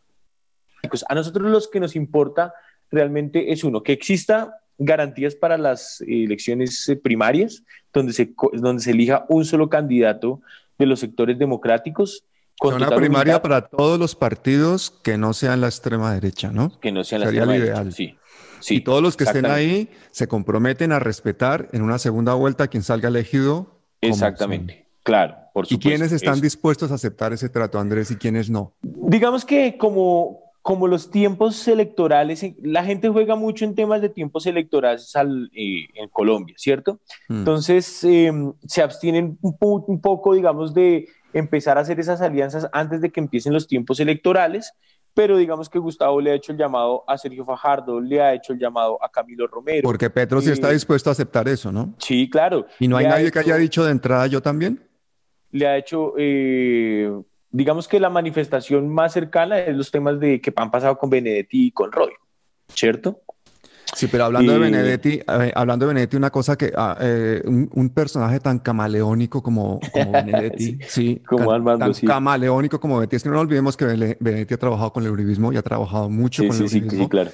Pues 0.87 1.03
a 1.07 1.15
nosotros 1.15 1.49
los 1.49 1.67
que 1.67 1.79
nos 1.79 1.95
importa 1.95 2.53
realmente 2.91 3.51
es 3.51 3.63
uno, 3.63 3.81
que 3.81 3.93
exista 3.93 4.57
garantías 4.77 5.35
para 5.35 5.57
las 5.57 6.01
elecciones 6.01 6.87
eh, 6.87 6.95
primarias, 6.95 7.63
donde 7.91 8.13
se, 8.13 8.33
donde 8.53 8.81
se 8.81 8.91
elija 8.91 9.25
un 9.27 9.43
solo 9.43 9.69
candidato 9.69 10.41
de 10.77 10.85
los 10.85 10.99
sectores 10.99 11.37
democráticos. 11.37 12.25
Con 12.57 12.75
una 12.75 12.89
primaria 12.89 13.41
para 13.41 13.67
todos 13.67 13.99
los 13.99 14.15
partidos 14.15 14.91
que 15.03 15.17
no 15.17 15.33
sean 15.33 15.61
la 15.61 15.67
extrema 15.67 16.13
derecha, 16.13 16.51
¿no? 16.51 16.79
Que 16.79 16.91
no 16.91 17.03
sean 17.03 17.21
la 17.21 17.27
extrema 17.27 17.53
derecha, 17.53 17.91
sí 17.91 18.18
y 18.67 18.81
todos 18.81 19.01
los 19.01 19.17
que 19.17 19.23
estén 19.23 19.45
ahí 19.45 19.89
se 20.11 20.27
comprometen 20.27 20.91
a 20.91 20.99
respetar 20.99 21.69
en 21.71 21.81
una 21.81 21.99
segunda 21.99 22.33
vuelta 22.33 22.65
a 22.65 22.67
quien 22.67 22.83
salga 22.83 23.09
elegido. 23.09 23.79
Exactamente, 24.01 24.87
claro, 25.03 25.35
por 25.53 25.65
supuesto. 25.65 25.87
¿Y 25.87 25.91
quiénes 25.91 26.11
están 26.11 26.41
dispuestos 26.41 26.91
a 26.91 26.95
aceptar 26.95 27.33
ese 27.33 27.49
trato, 27.49 27.79
Andrés, 27.79 28.11
y 28.11 28.15
quiénes 28.15 28.49
no? 28.49 28.73
Digamos 28.81 29.45
que 29.45 29.77
como, 29.77 30.39
como 30.61 30.87
los 30.87 31.11
tiempos 31.11 31.67
electorales, 31.67 32.45
la 32.61 32.83
gente 32.83 33.09
juega 33.09 33.35
mucho 33.35 33.65
en 33.65 33.75
temas 33.75 34.01
de 34.01 34.09
tiempos 34.09 34.45
electorales 34.45 35.13
eh, 35.15 35.87
en 35.95 36.09
Colombia, 36.09 36.55
¿cierto? 36.57 36.99
Mm. 37.27 37.39
Entonces 37.39 38.03
em, 38.03 38.53
se 38.67 38.81
abstienen 38.81 39.37
un, 39.41 39.55
un 39.59 40.01
poco, 40.01 40.33
digamos, 40.33 40.73
de 40.73 41.07
empezar 41.33 41.77
a 41.77 41.81
hacer 41.81 41.99
esas 41.99 42.21
alianzas 42.21 42.67
antes 42.71 43.01
de 43.01 43.11
que 43.11 43.19
empiecen 43.19 43.53
los 43.53 43.67
tiempos 43.67 43.99
electorales 43.99 44.73
pero 45.19 45.35
digamos 45.35 45.67
que 45.67 45.77
Gustavo 45.77 46.21
le 46.21 46.31
ha 46.31 46.35
hecho 46.35 46.53
el 46.53 46.57
llamado 46.57 47.03
a 47.05 47.17
Sergio 47.17 47.43
Fajardo, 47.43 47.99
le 47.99 48.21
ha 48.21 48.33
hecho 48.33 48.53
el 48.53 48.59
llamado 48.59 48.97
a 49.03 49.11
Camilo 49.11 49.47
Romero. 49.47 49.81
Porque 49.83 50.09
Petro 50.09 50.39
sí 50.39 50.49
está 50.49 50.69
dispuesto 50.69 51.09
a 51.09 51.11
aceptar 51.11 51.45
eso, 51.49 51.73
¿no? 51.73 51.93
Sí, 51.97 52.29
claro. 52.29 52.67
¿Y 52.79 52.87
no 52.87 52.95
hay 52.95 53.05
nadie 53.05 53.29
que 53.29 53.39
haya 53.39 53.57
dicho 53.57 53.83
de 53.83 53.91
entrada 53.91 54.27
yo 54.27 54.41
también? 54.41 54.81
Le 55.51 55.67
ha 55.67 55.75
hecho, 55.75 56.13
eh, 56.17 57.11
digamos 57.49 57.89
que 57.89 57.99
la 57.99 58.09
manifestación 58.09 58.87
más 58.87 59.11
cercana 59.11 59.59
es 59.59 59.75
los 59.75 59.91
temas 59.91 60.21
de 60.21 60.39
que 60.39 60.53
han 60.55 60.71
pasado 60.71 60.97
con 60.97 61.09
Benedetti 61.09 61.67
y 61.67 61.71
con 61.71 61.91
Roy, 61.91 62.13
¿cierto? 62.69 63.19
Sí, 63.95 64.07
pero 64.07 64.25
hablando 64.25 64.53
de 64.53 64.59
Benedetti, 64.59 65.19
hablando 65.55 65.85
de 65.85 65.93
Benedetti, 65.93 66.17
una 66.17 66.29
cosa 66.29 66.57
que 66.57 66.71
ah, 66.75 66.97
eh, 66.99 67.41
un, 67.45 67.89
personaje 67.89 68.39
tan 68.39 68.59
camaleónico 68.59 69.41
como, 69.41 69.79
Benedetti, 69.93 70.79
sí, 70.87 71.21
como 71.27 71.51
tan, 71.77 71.93
camaleónico 71.93 72.79
como 72.79 72.95
Benedetti, 72.95 73.15
es 73.17 73.23
que 73.23 73.29
no 73.29 73.39
olvidemos 73.39 73.75
que 73.75 73.85
Benedetti 73.85 74.53
ha 74.53 74.57
trabajado 74.57 74.93
con 74.93 75.03
el 75.03 75.11
uribismo 75.11 75.51
y 75.51 75.57
ha 75.57 75.61
trabajado 75.61 76.09
mucho 76.09 76.45
con 76.47 76.55
el 76.55 76.63
uribismo. 76.63 77.03
Sí, 77.03 77.09
claro. 77.09 77.31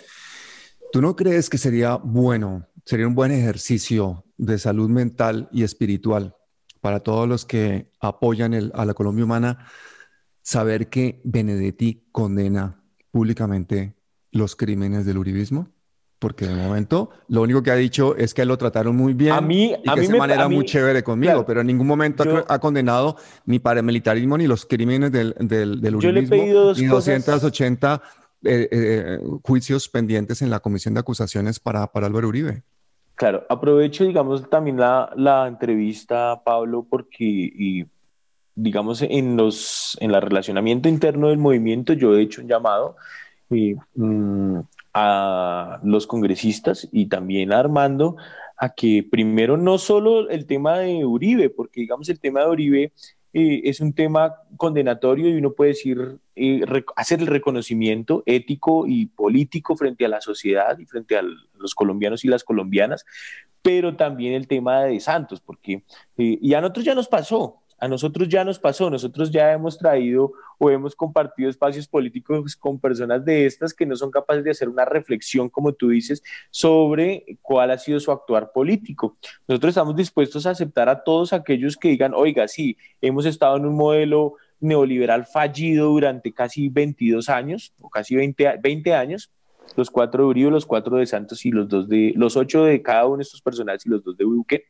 ¿Tú 0.91 1.01
no 1.01 1.16
crees 1.16 1.49
que 1.49 1.58
sería 1.58 1.95
bueno, 1.95 2.68
sería 2.86 3.08
un 3.08 3.16
buen 3.16 3.32
ejercicio 3.32 4.24
de 4.38 4.58
salud 4.58 4.89
mental 4.89 5.49
y 5.51 5.64
espiritual 5.64 6.36
para 6.80 7.01
todos 7.01 7.28
los 7.28 7.45
que 7.45 7.91
apoyan 7.99 8.72
a 8.74 8.86
la 8.86 8.93
Colombia 8.93 9.26
humana 9.26 9.68
saber 10.41 10.89
que 10.89 11.22
Benedetti 11.24 12.08
condena 12.12 12.84
públicamente 13.12 13.95
los 14.32 14.56
crímenes 14.56 15.06
del 15.06 15.18
uribismo? 15.18 15.74
Porque 16.20 16.47
de 16.47 16.55
momento 16.55 17.09
lo 17.28 17.41
único 17.41 17.61
que 17.61 17.72
ha 17.72 17.76
dicho 17.76 18.16
es 18.16 18.34
que 18.34 18.45
lo 18.45 18.57
trataron 18.57 18.95
muy 18.95 19.13
bien 19.13 19.34
a 19.34 19.41
mí, 19.41 19.74
y 19.84 19.89
que 19.89 20.01
de 20.01 20.18
manera 20.18 20.47
muy 20.47 20.66
chévere 20.66 21.03
conmigo, 21.03 21.45
pero 21.45 21.61
en 21.61 21.68
ningún 21.68 21.88
momento 21.88 22.45
ha 22.47 22.59
condenado 22.59 23.18
ni 23.45 23.59
paramilitarismo 23.59 24.38
ni 24.38 24.47
los 24.47 24.66
crímenes 24.66 25.11
del, 25.11 25.36
del, 25.39 25.82
del 25.82 25.95
uribismo, 25.95 26.74
ni 26.76 26.86
280 26.86 28.01
eh, 28.43 28.70
eh, 28.72 29.20
juicios 29.43 29.89
pendientes 29.89 30.41
en 30.41 30.49
la 30.49 30.59
comisión 30.59 30.93
de 30.93 30.99
acusaciones 30.99 31.59
para, 31.59 31.88
para 31.88 32.07
Álvaro 32.07 32.28
Uribe. 32.28 32.63
Claro, 33.16 33.45
aprovecho, 33.49 34.03
digamos, 34.03 34.49
también 34.49 34.78
la, 34.78 35.09
la 35.16 35.47
entrevista, 35.47 36.41
Pablo, 36.43 36.86
porque, 36.88 37.24
y, 37.24 37.86
digamos, 38.53 39.01
en, 39.01 39.38
los, 39.38 39.97
en 40.01 40.13
el 40.13 40.22
relacionamiento 40.22 40.89
interno 40.89 41.30
del 41.30 41.38
movimiento, 41.38 41.93
yo 41.93 42.16
he 42.16 42.22
hecho 42.22 42.41
un 42.41 42.49
llamado 42.49 42.97
y, 43.49 43.76
mm, 43.95 44.59
a 44.98 45.82
los 45.84 46.08
congresistas 46.08 46.88
y 46.91 47.08
también 47.08 47.52
a 47.52 47.60
Armando 47.60 48.16
a 48.58 48.74
que 48.74 49.06
primero 49.10 49.58
no 49.58 49.78
solo 49.78 50.30
el 50.30 50.46
tema 50.46 50.80
de 50.80 51.04
Uribe, 51.04 51.50
porque 51.50 51.82
digamos 51.82 52.08
el 52.08 52.20
tema 52.22 52.39
de 52.39 52.48
Uribe 52.48 52.93
eh, 53.34 53.62
es 53.66 53.82
un 53.82 53.91
tema 53.91 54.34
condenatorio 54.56 55.28
y 55.28 55.34
uno 55.34 55.52
puede 55.52 55.72
decir, 55.72 56.20
eh, 56.38 56.62
hacer 56.96 57.20
el 57.20 57.28
reconocimiento 57.28 58.24
ético 58.26 58.88
y 58.88 59.08
político 59.08 59.76
frente 59.76 60.06
a 60.06 60.08
la 60.08 60.22
sociedad 60.22 60.80
y 60.80 60.86
frente 60.86 61.18
a 61.18 61.24
los 61.58 61.76
colombianos 61.76 62.24
y 62.24 62.30
las 62.30 62.46
colombianas, 62.46 63.06
pero 63.62 63.98
también 63.98 64.34
el 64.34 64.48
tema 64.48 64.84
de 64.84 65.02
Santos, 65.02 65.41
porque 65.41 65.84
eh, 66.18 66.38
y 66.41 66.54
a 66.54 66.62
nosotros 66.62 66.86
ya 66.86 66.96
nos 66.96 67.10
pasó, 67.10 67.64
a 67.86 67.88
nosotros 67.88 68.27
ya 68.27 68.43
nos 68.43 68.57
pasó, 68.57 68.89
nosotros 68.89 69.29
ya 69.29 69.51
hemos 69.51 69.77
traído 69.77 70.33
o 70.57 70.71
hemos 70.71 70.95
compartido 70.95 71.51
espacios 71.51 71.88
políticos 71.88 72.55
con 72.55 72.79
personas 72.79 73.23
de 73.23 73.45
estas 73.45 73.75
que 73.75 73.86
no 73.86 73.95
son 73.95 74.09
capaces 74.09 74.43
de 74.43 74.49
hacer 74.49 74.69
una 74.69 74.86
reflexión, 74.86 75.49
como 75.49 75.71
tú 75.71 75.89
dices, 75.89 76.23
sobre 76.49 77.38
cuál 77.43 77.69
ha 77.69 77.77
sido 77.77 77.99
su 77.99 78.11
actuar 78.11 78.51
político. 78.51 79.17
Nosotros 79.47 79.69
estamos 79.69 79.95
dispuestos 79.95 80.47
a 80.47 80.51
aceptar 80.51 80.89
a 80.89 81.03
todos 81.03 81.31
aquellos 81.31 81.77
que 81.77 81.89
digan, 81.89 82.13
oiga, 82.15 82.47
sí, 82.47 82.75
hemos 83.01 83.27
estado 83.27 83.57
en 83.57 83.67
un 83.67 83.75
modelo 83.75 84.33
neoliberal 84.59 85.27
fallido 85.27 85.89
durante 85.89 86.33
casi 86.33 86.69
22 86.69 87.29
años, 87.29 87.71
o 87.79 87.89
casi 87.91 88.15
20, 88.15 88.61
20 88.63 88.95
años, 88.95 89.29
los 89.75 89.91
cuatro 89.91 90.23
de 90.23 90.29
Uribe, 90.29 90.49
los 90.49 90.65
cuatro 90.65 90.97
de 90.97 91.05
Santos 91.05 91.45
y 91.45 91.51
los 91.51 91.67
dos 91.67 91.88
de, 91.88 92.13
los 92.15 92.36
ocho 92.36 92.63
de 92.63 92.81
cada 92.81 93.05
uno 93.05 93.17
de 93.17 93.23
estos 93.23 93.41
personajes 93.41 93.86
y 93.86 93.89
los 93.89 94.03
dos 94.03 94.17
de 94.17 94.23
Duque 94.23 94.65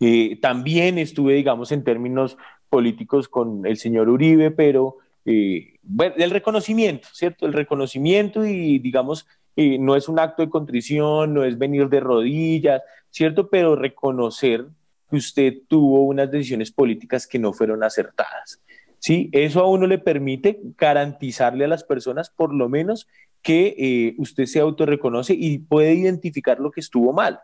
eh, 0.00 0.38
también 0.40 0.98
estuve, 0.98 1.34
digamos, 1.34 1.72
en 1.72 1.84
términos 1.84 2.36
políticos 2.68 3.28
con 3.28 3.66
el 3.66 3.76
señor 3.76 4.08
Uribe, 4.08 4.50
pero 4.50 4.96
eh, 5.24 5.74
bueno, 5.82 6.14
el 6.18 6.30
reconocimiento, 6.30 7.08
¿cierto? 7.12 7.46
El 7.46 7.52
reconocimiento 7.52 8.44
y, 8.44 8.78
digamos, 8.78 9.26
eh, 9.56 9.78
no 9.78 9.96
es 9.96 10.08
un 10.08 10.18
acto 10.18 10.42
de 10.42 10.50
contrición, 10.50 11.34
no 11.34 11.44
es 11.44 11.58
venir 11.58 11.88
de 11.88 12.00
rodillas, 12.00 12.82
¿cierto? 13.10 13.48
Pero 13.48 13.76
reconocer 13.76 14.66
que 15.10 15.16
usted 15.16 15.54
tuvo 15.68 16.02
unas 16.02 16.30
decisiones 16.30 16.70
políticas 16.70 17.26
que 17.26 17.38
no 17.38 17.52
fueron 17.52 17.82
acertadas. 17.82 18.60
¿sí? 18.98 19.30
Eso 19.32 19.60
a 19.60 19.68
uno 19.68 19.86
le 19.86 19.98
permite 19.98 20.60
garantizarle 20.76 21.64
a 21.64 21.68
las 21.68 21.84
personas, 21.84 22.30
por 22.30 22.54
lo 22.54 22.68
menos, 22.68 23.08
que 23.40 24.14
usted 24.18 24.44
se 24.46 24.60
autorreconoce 24.60 25.32
y 25.32 25.58
puede 25.58 25.94
identificar 25.94 26.60
lo 26.60 26.70
que 26.70 26.80
estuvo 26.80 27.12
mal. 27.12 27.40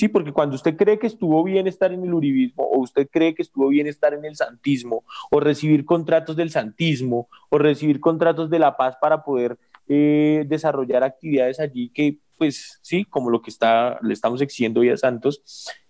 Sí, 0.00 0.08
porque 0.08 0.32
cuando 0.32 0.56
usted 0.56 0.78
cree 0.78 0.98
que 0.98 1.06
estuvo 1.06 1.44
bien 1.44 1.66
estar 1.66 1.92
en 1.92 2.02
el 2.02 2.14
uribismo, 2.14 2.62
o 2.62 2.78
usted 2.78 3.06
cree 3.12 3.34
que 3.34 3.42
estuvo 3.42 3.68
bien 3.68 3.86
estar 3.86 4.14
en 4.14 4.24
el 4.24 4.34
santismo, 4.34 5.04
o 5.30 5.40
recibir 5.40 5.84
contratos 5.84 6.36
del 6.36 6.50
santismo, 6.50 7.28
o 7.50 7.58
recibir 7.58 8.00
contratos 8.00 8.48
de 8.48 8.58
la 8.58 8.78
paz 8.78 8.96
para 8.98 9.22
poder 9.22 9.58
eh, 9.88 10.46
desarrollar 10.48 11.04
actividades 11.04 11.60
allí 11.60 11.90
que, 11.90 12.16
pues 12.38 12.78
sí, 12.80 13.04
como 13.04 13.28
lo 13.28 13.42
que 13.42 13.50
está, 13.50 13.98
le 14.00 14.14
estamos 14.14 14.40
exigiendo 14.40 14.80
hoy 14.80 14.88
a 14.88 14.96
Santos, 14.96 15.42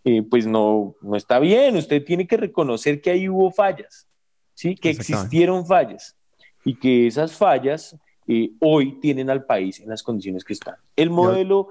eh, 0.02 0.24
pues 0.28 0.44
no, 0.44 0.96
no 1.02 1.14
está 1.14 1.38
bien. 1.38 1.76
Usted 1.76 2.04
tiene 2.04 2.26
que 2.26 2.36
reconocer 2.36 3.00
que 3.00 3.12
ahí 3.12 3.28
hubo 3.28 3.52
fallas, 3.52 4.08
¿sí? 4.54 4.74
que 4.74 4.90
existieron 4.90 5.64
fallas 5.64 6.16
y 6.64 6.74
que 6.74 7.06
esas 7.06 7.36
fallas 7.36 7.96
eh, 8.26 8.50
hoy 8.58 8.98
tienen 8.98 9.30
al 9.30 9.44
país 9.44 9.78
en 9.78 9.88
las 9.88 10.02
condiciones 10.02 10.42
que 10.42 10.54
están. 10.54 10.74
El 10.96 11.11
modelo 11.11 11.68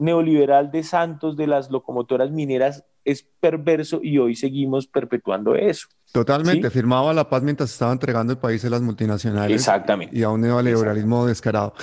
neoliberal 0.00 0.70
de 0.70 0.82
Santos, 0.82 1.36
de 1.36 1.46
las 1.46 1.70
locomotoras 1.70 2.30
mineras, 2.30 2.84
es 3.04 3.22
perverso 3.40 4.00
y 4.02 4.18
hoy 4.18 4.36
seguimos 4.36 4.86
perpetuando 4.86 5.54
eso. 5.54 5.88
Totalmente, 6.12 6.70
firmaba 6.70 7.12
la 7.12 7.28
paz 7.28 7.42
mientras 7.42 7.70
estaba 7.70 7.92
entregando 7.92 8.32
el 8.32 8.38
país 8.38 8.64
a 8.64 8.70
las 8.70 8.82
multinacionales. 8.82 9.54
Exactamente. 9.54 10.16
Y 10.16 10.22
a 10.22 10.30
un 10.30 10.40
neoliberalismo 10.40 11.26
descarado. 11.26 11.74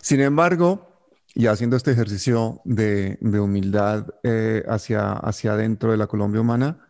Sin 0.00 0.20
embargo, 0.20 0.88
y 1.34 1.46
haciendo 1.46 1.76
este 1.76 1.92
ejercicio 1.92 2.60
de, 2.64 3.18
humildad 3.20 4.06
eh, 4.24 4.64
hacia, 4.68 5.12
hacia 5.12 5.52
adentro 5.52 5.92
de 5.92 5.96
la 5.96 6.08
Colombia 6.08 6.40
humana, 6.40 6.88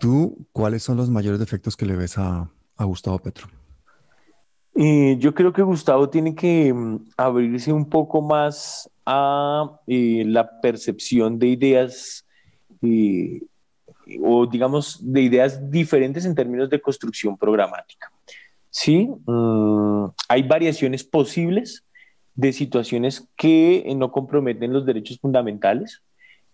¿tú 0.00 0.48
cuáles 0.52 0.82
son 0.82 0.98
los 0.98 1.08
mayores 1.08 1.40
defectos 1.40 1.76
que 1.76 1.86
le 1.86 1.96
ves 1.96 2.18
a, 2.18 2.50
Gustavo 2.78 3.20
Petro? 3.20 3.46
Yo 4.74 5.34
creo 5.34 5.52
que 5.52 5.62
Gustavo 5.62 6.08
tiene 6.08 6.34
que 6.34 6.72
mm, 6.72 7.08
abrirse 7.16 7.72
un 7.72 7.88
poco 7.88 8.22
más 8.22 8.90
a 9.04 9.80
eh, 9.86 10.24
la 10.26 10.60
percepción 10.60 11.38
de 11.38 11.48
ideas 11.48 12.24
o 14.20 14.46
digamos 14.46 14.98
de 15.00 15.22
ideas 15.22 15.70
diferentes 15.70 16.24
en 16.24 16.34
términos 16.34 16.68
de 16.68 16.80
construcción 16.80 17.36
programática. 17.36 18.10
Sí, 18.70 19.06
mm, 19.26 20.06
hay 20.28 20.42
variaciones 20.42 21.04
posibles 21.04 21.84
de 22.34 22.52
situaciones 22.52 23.28
que 23.36 23.84
no 23.96 24.10
comprometen 24.10 24.72
los 24.72 24.86
derechos 24.86 25.18
fundamentales, 25.20 26.02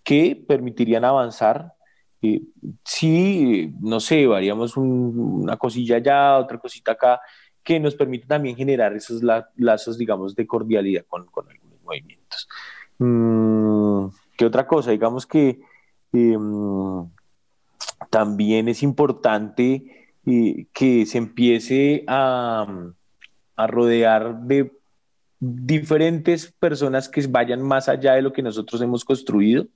que 0.03 0.43
permitirían 0.49 1.05
avanzar. 1.05 1.73
Eh, 2.21 2.43
si, 2.85 3.73
no 3.81 4.01
sé, 4.01 4.27
variamos 4.27 4.77
una 4.77 5.57
cosilla 5.57 5.97
allá, 5.97 6.39
otra 6.39 6.59
cosita 6.59 6.93
acá, 6.93 7.21
que 7.69 7.79
nos 7.79 7.95
permite 7.95 8.27
también 8.27 8.57
generar 8.57 8.97
esos 8.97 9.23
lazos, 9.57 9.99
digamos, 9.99 10.35
de 10.35 10.47
cordialidad 10.47 11.05
con, 11.07 11.27
con 11.27 11.47
algunos 11.51 11.83
movimientos. 11.83 12.49
Mm, 12.99 14.07
¿Qué 14.37 14.47
otra 14.47 14.67
cosa? 14.67 14.91
Digamos 14.91 15.27
que 15.27 15.61
Em, 16.13 17.11
también 18.11 18.69
es 18.69 18.83
importante 18.83 20.09
eh, 20.27 20.67
que 20.73 21.07
se 21.07 21.19
empiece 21.19 22.05
a, 22.07 22.67
a 23.57 23.67
rodear 23.67 24.41
de 24.43 24.73
diferentes 25.41 26.53
personas 26.59 27.09
que 27.09 27.25
vayan 27.27 27.63
más 27.63 27.89
allá 27.89 28.15
de 28.15 28.23
lo 28.23 28.33
que 28.33 28.43
nosotros 28.43 28.81
hemos 28.83 29.05
construido, 29.05 29.67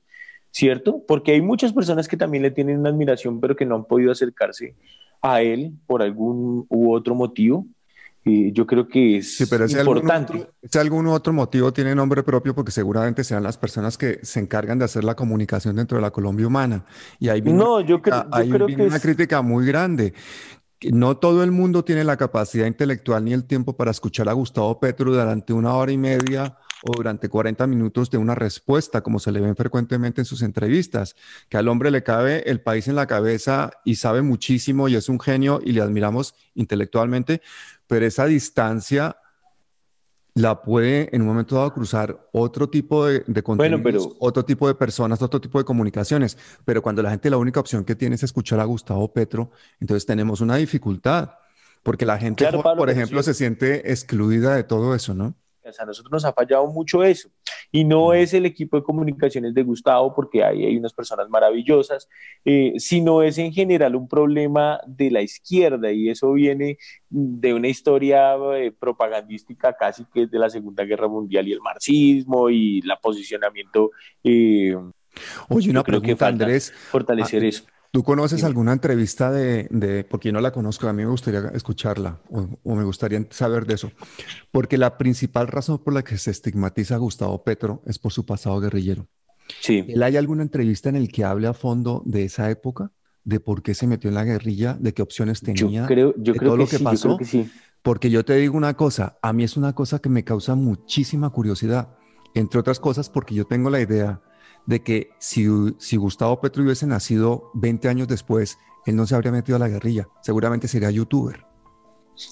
¿cierto? 0.50 1.02
Porque 1.06 1.32
hay 1.32 1.42
muchas 1.42 1.72
personas 1.72 2.08
que 2.08 2.16
también 2.16 2.42
le 2.42 2.50
tienen 2.50 2.78
una 2.78 2.90
admiración, 2.90 3.40
pero 3.40 3.56
que 3.56 3.66
no 3.66 3.76
han 3.76 3.84
podido 3.84 4.12
acercarse 4.12 4.74
a 5.20 5.42
él 5.42 5.72
por 5.86 6.02
algún 6.02 6.66
u 6.68 6.92
otro 6.92 7.14
motivo 7.14 7.66
yo 8.24 8.66
creo 8.66 8.88
que 8.88 9.16
es 9.16 9.36
sí, 9.36 9.46
pero 9.46 9.66
importante. 9.66 10.32
Algún 10.32 10.46
otro, 10.62 10.80
algún 10.80 11.06
otro 11.08 11.32
motivo 11.32 11.72
tiene 11.72 11.94
nombre 11.94 12.22
propio 12.22 12.54
porque 12.54 12.70
seguramente 12.70 13.24
sean 13.24 13.42
las 13.42 13.58
personas 13.58 13.98
que 13.98 14.20
se 14.22 14.38
encargan 14.38 14.78
de 14.78 14.84
hacer 14.84 15.02
la 15.02 15.16
comunicación 15.16 15.74
dentro 15.76 15.98
de 15.98 16.02
la 16.02 16.12
Colombia 16.12 16.46
humana. 16.46 16.84
Y 17.18 17.28
ahí 17.28 17.40
viene, 17.40 17.58
no, 17.58 17.80
yo, 17.80 18.00
creo, 18.00 18.28
que 18.66 18.82
una 18.82 19.00
crítica 19.00 19.42
muy 19.42 19.66
grande. 19.66 20.14
No 20.90 21.16
todo 21.16 21.44
el 21.44 21.52
mundo 21.52 21.84
tiene 21.84 22.02
la 22.04 22.16
capacidad 22.16 22.66
intelectual 22.66 23.24
ni 23.24 23.32
el 23.32 23.44
tiempo 23.44 23.76
para 23.76 23.90
escuchar 23.90 24.28
a 24.28 24.32
Gustavo 24.32 24.80
Petro 24.80 25.12
durante 25.12 25.52
una 25.52 25.74
hora 25.74 25.92
y 25.92 25.98
media 25.98 26.58
o 26.82 26.92
durante 26.92 27.28
40 27.28 27.66
minutos 27.66 28.10
de 28.10 28.18
una 28.18 28.34
respuesta, 28.34 29.00
como 29.02 29.18
se 29.18 29.32
le 29.32 29.40
ven 29.40 29.56
frecuentemente 29.56 30.20
en 30.20 30.24
sus 30.24 30.42
entrevistas, 30.42 31.14
que 31.48 31.56
al 31.56 31.68
hombre 31.68 31.90
le 31.90 32.02
cabe 32.02 32.48
el 32.50 32.60
país 32.60 32.88
en 32.88 32.96
la 32.96 33.06
cabeza 33.06 33.70
y 33.84 33.96
sabe 33.96 34.22
muchísimo 34.22 34.88
y 34.88 34.96
es 34.96 35.08
un 35.08 35.20
genio 35.20 35.60
y 35.64 35.72
le 35.72 35.80
admiramos 35.80 36.34
intelectualmente, 36.54 37.40
pero 37.86 38.06
esa 38.06 38.26
distancia 38.26 39.16
la 40.34 40.62
puede 40.62 41.14
en 41.14 41.22
un 41.22 41.28
momento 41.28 41.56
dado 41.56 41.74
cruzar 41.74 42.28
otro 42.32 42.68
tipo 42.68 43.06
de, 43.06 43.22
de 43.26 43.42
contenidos, 43.42 44.08
otro 44.18 44.44
tipo 44.44 44.66
de 44.66 44.74
personas, 44.74 45.20
otro 45.20 45.40
tipo 45.40 45.58
de 45.58 45.64
comunicaciones. 45.64 46.38
Pero 46.64 46.82
cuando 46.82 47.02
la 47.02 47.10
gente 47.10 47.28
la 47.28 47.36
única 47.36 47.60
opción 47.60 47.84
que 47.84 47.94
tiene 47.94 48.14
es 48.14 48.22
escuchar 48.22 48.60
a 48.60 48.64
Gustavo 48.64 49.12
Petro, 49.12 49.50
entonces 49.78 50.06
tenemos 50.06 50.40
una 50.40 50.56
dificultad, 50.56 51.32
porque 51.82 52.06
la 52.06 52.18
gente, 52.18 52.46
por 52.76 52.88
ejemplo, 52.88 53.22
se 53.22 53.34
siente 53.34 53.90
excluida 53.90 54.54
de 54.54 54.64
todo 54.64 54.94
eso, 54.94 55.14
¿no? 55.14 55.34
A 55.78 55.84
nosotros 55.84 56.10
nos 56.10 56.24
ha 56.24 56.32
fallado 56.32 56.66
mucho 56.66 57.02
eso. 57.02 57.28
Y 57.70 57.84
no 57.84 58.12
es 58.12 58.34
el 58.34 58.46
equipo 58.46 58.76
de 58.76 58.82
comunicaciones 58.82 59.54
de 59.54 59.62
Gustavo, 59.62 60.14
porque 60.14 60.44
ahí 60.44 60.64
hay 60.64 60.76
unas 60.76 60.92
personas 60.92 61.28
maravillosas, 61.28 62.08
eh, 62.44 62.74
sino 62.76 63.22
es 63.22 63.38
en 63.38 63.52
general 63.52 63.96
un 63.96 64.08
problema 64.08 64.80
de 64.86 65.10
la 65.10 65.22
izquierda 65.22 65.90
y 65.90 66.08
eso 66.08 66.32
viene 66.32 66.78
de 67.08 67.54
una 67.54 67.68
historia 67.68 68.34
eh, 68.56 68.72
propagandística 68.72 69.74
casi 69.74 70.04
que 70.12 70.26
de 70.26 70.38
la 70.38 70.50
Segunda 70.50 70.84
Guerra 70.84 71.08
Mundial 71.08 71.48
y 71.48 71.52
el 71.52 71.60
marxismo 71.60 72.50
y 72.50 72.80
el 72.80 72.92
posicionamiento. 73.00 73.90
Eh, 74.22 74.76
Oye, 75.48 75.70
una 75.70 75.82
pregunta, 75.82 76.26
Andrés. 76.26 76.72
Fortalecer 76.72 77.42
ah, 77.42 77.46
eso. 77.46 77.64
¿Tú 77.92 78.02
conoces 78.02 78.42
alguna 78.42 78.72
entrevista 78.72 79.30
de, 79.30 79.68
de, 79.70 80.02
porque 80.04 80.28
yo 80.28 80.32
no 80.32 80.40
la 80.40 80.50
conozco, 80.50 80.88
a 80.88 80.94
mí 80.94 81.04
me 81.04 81.10
gustaría 81.10 81.50
escucharla 81.52 82.22
o, 82.30 82.74
me 82.74 82.84
gustaría 82.84 83.22
saber 83.28 83.66
de 83.66 83.74
eso? 83.74 83.92
Porque 84.50 84.78
la 84.78 84.96
principal 84.96 85.46
razón 85.46 85.78
por 85.84 85.92
la 85.92 86.02
que 86.02 86.16
se 86.16 86.30
estigmatiza 86.30 86.94
a 86.94 86.98
Gustavo 86.98 87.44
Petro 87.44 87.82
es 87.84 87.98
por 87.98 88.10
su 88.10 88.24
pasado 88.24 88.58
guerrillero. 88.60 89.08
Sí. 89.60 89.84
¿Él 89.86 90.02
hay 90.02 90.16
alguna 90.16 90.42
entrevista 90.42 90.88
en 90.88 90.96
el 90.96 91.12
que 91.12 91.22
hable 91.22 91.48
a 91.48 91.52
fondo 91.52 92.02
de 92.06 92.24
esa 92.24 92.50
época? 92.50 92.92
¿De 93.24 93.40
por 93.40 93.62
qué 93.62 93.74
se 93.74 93.86
metió 93.86 94.08
en 94.08 94.14
la 94.14 94.24
guerrilla? 94.24 94.74
¿De 94.80 94.94
qué 94.94 95.02
opciones 95.02 95.42
tenía? 95.42 95.82
Yo 95.82 95.86
creo, 95.86 96.14
yo 96.16 96.34
creo 96.34 96.48
todo 96.48 96.56
que 96.56 96.62
lo 96.64 96.68
que 96.70 96.78
sí, 96.78 96.84
pasó. 96.84 97.18
que 97.18 97.26
sí. 97.26 97.50
Porque 97.82 98.08
yo 98.08 98.24
te 98.24 98.36
digo 98.36 98.56
una 98.56 98.74
cosa, 98.74 99.18
a 99.20 99.34
mí 99.34 99.44
es 99.44 99.58
una 99.58 99.74
cosa 99.74 99.98
que 99.98 100.08
me 100.08 100.24
causa 100.24 100.54
muchísima 100.54 101.28
curiosidad, 101.28 101.94
entre 102.34 102.58
otras 102.58 102.80
cosas 102.80 103.10
porque 103.10 103.34
yo 103.34 103.44
tengo 103.44 103.68
la 103.68 103.80
idea 103.80 104.22
de 104.66 104.82
que 104.82 105.10
si, 105.18 105.46
si 105.78 105.96
Gustavo 105.96 106.40
Petro 106.40 106.62
hubiese 106.62 106.86
nacido 106.86 107.50
20 107.54 107.88
años 107.88 108.08
después, 108.08 108.58
él 108.86 108.96
no 108.96 109.06
se 109.06 109.14
habría 109.14 109.32
metido 109.32 109.56
a 109.56 109.58
la 109.58 109.68
guerrilla, 109.68 110.08
seguramente 110.22 110.68
sería 110.68 110.90
youtuber. 110.90 111.46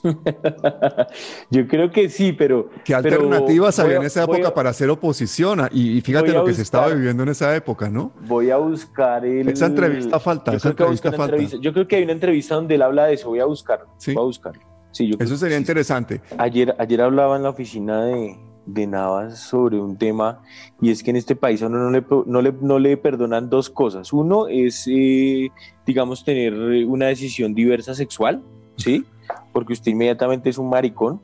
Yo 1.50 1.66
creo 1.66 1.90
que 1.90 2.08
sí, 2.08 2.32
pero... 2.32 2.70
¿Qué 2.84 2.94
alternativas 2.94 3.78
había 3.78 3.96
en 3.96 4.04
esa 4.04 4.24
época 4.24 4.52
para 4.52 4.70
hacer 4.70 4.90
oposición? 4.90 5.68
Y, 5.72 6.00
fíjate 6.00 6.32
lo 6.32 6.44
que 6.44 6.54
se 6.54 6.62
estaba 6.62 6.88
viviendo 6.88 7.22
en 7.22 7.30
esa 7.30 7.54
época, 7.56 7.88
¿no? 7.88 8.12
Voy 8.26 8.50
a 8.50 8.56
buscar 8.56 9.24
el... 9.24 9.48
Esa 9.48 9.66
entrevista 9.66 10.20
falta, 10.20 10.54
esa 10.54 10.70
entrevista 10.70 11.12
falta. 11.12 11.36
Yo 11.36 11.72
creo 11.72 11.88
que 11.88 11.96
hay 11.96 12.02
una 12.04 12.12
entrevista 12.12 12.54
donde 12.54 12.74
él 12.74 12.82
habla 12.82 13.06
de 13.06 13.14
eso, 13.14 13.28
voy 13.28 13.40
a 13.40 13.46
buscarlo. 13.46 13.88
¿Sí? 13.96 14.14
Voy 14.14 14.22
a 14.22 14.26
buscarlo. 14.26 14.62
Sí, 14.92 15.10
eso 15.18 15.36
sería 15.36 15.56
interesante. 15.56 16.20
Ayer, 16.36 16.74
ayer 16.78 17.00
hablaba 17.00 17.36
en 17.36 17.44
la 17.44 17.50
oficina 17.50 18.04
de, 18.04 18.36
de 18.74 18.86
Navas 18.86 19.40
sobre 19.40 19.78
un 19.78 19.96
tema 19.96 20.40
y 20.80 20.90
es 20.90 21.02
que 21.02 21.10
en 21.10 21.16
este 21.16 21.36
país 21.36 21.62
a 21.62 21.66
uno 21.66 21.78
no 21.78 21.90
le, 21.90 22.04
no 22.26 22.42
le, 22.42 22.52
no 22.60 22.78
le 22.78 22.96
perdonan 22.96 23.50
dos 23.50 23.70
cosas. 23.70 24.12
Uno 24.12 24.48
es, 24.48 24.86
eh, 24.88 25.50
digamos, 25.86 26.24
tener 26.24 26.54
una 26.86 27.06
decisión 27.06 27.54
diversa 27.54 27.94
sexual, 27.94 28.42
¿sí? 28.76 29.04
Porque 29.52 29.72
usted 29.72 29.92
inmediatamente 29.92 30.50
es 30.50 30.58
un 30.58 30.68
maricón. 30.68 31.20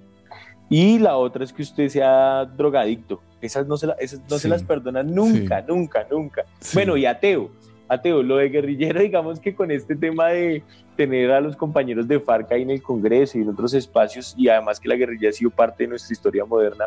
Y 0.68 0.98
la 0.98 1.16
otra 1.16 1.44
es 1.44 1.52
que 1.52 1.62
usted 1.62 1.88
sea 1.88 2.44
drogadicto. 2.44 3.20
Esas 3.40 3.66
no 3.66 3.76
se, 3.76 3.86
no 3.86 4.38
se 4.38 4.48
las 4.48 4.62
perdonan 4.64 5.14
nunca, 5.14 5.62
nunca, 5.62 6.06
nunca. 6.10 6.44
Bueno, 6.74 6.96
y 6.96 7.06
ateo. 7.06 7.50
Ateo, 7.88 8.22
lo 8.22 8.38
de 8.38 8.48
guerrillero, 8.48 9.00
digamos 9.02 9.38
que 9.38 9.54
con 9.54 9.70
este 9.70 9.94
tema 9.94 10.28
de 10.28 10.64
tener 10.96 11.30
a 11.30 11.40
los 11.40 11.56
compañeros 11.56 12.08
de 12.08 12.18
FARC 12.18 12.50
ahí 12.52 12.62
en 12.62 12.70
el 12.70 12.82
Congreso 12.82 13.38
y 13.38 13.42
en 13.42 13.50
otros 13.50 13.74
espacios, 13.74 14.34
y 14.36 14.48
además 14.48 14.80
que 14.80 14.88
la 14.88 14.96
guerrilla 14.96 15.28
ha 15.28 15.32
sido 15.32 15.50
parte 15.50 15.84
de 15.84 15.90
nuestra 15.90 16.12
historia 16.12 16.44
moderna, 16.44 16.86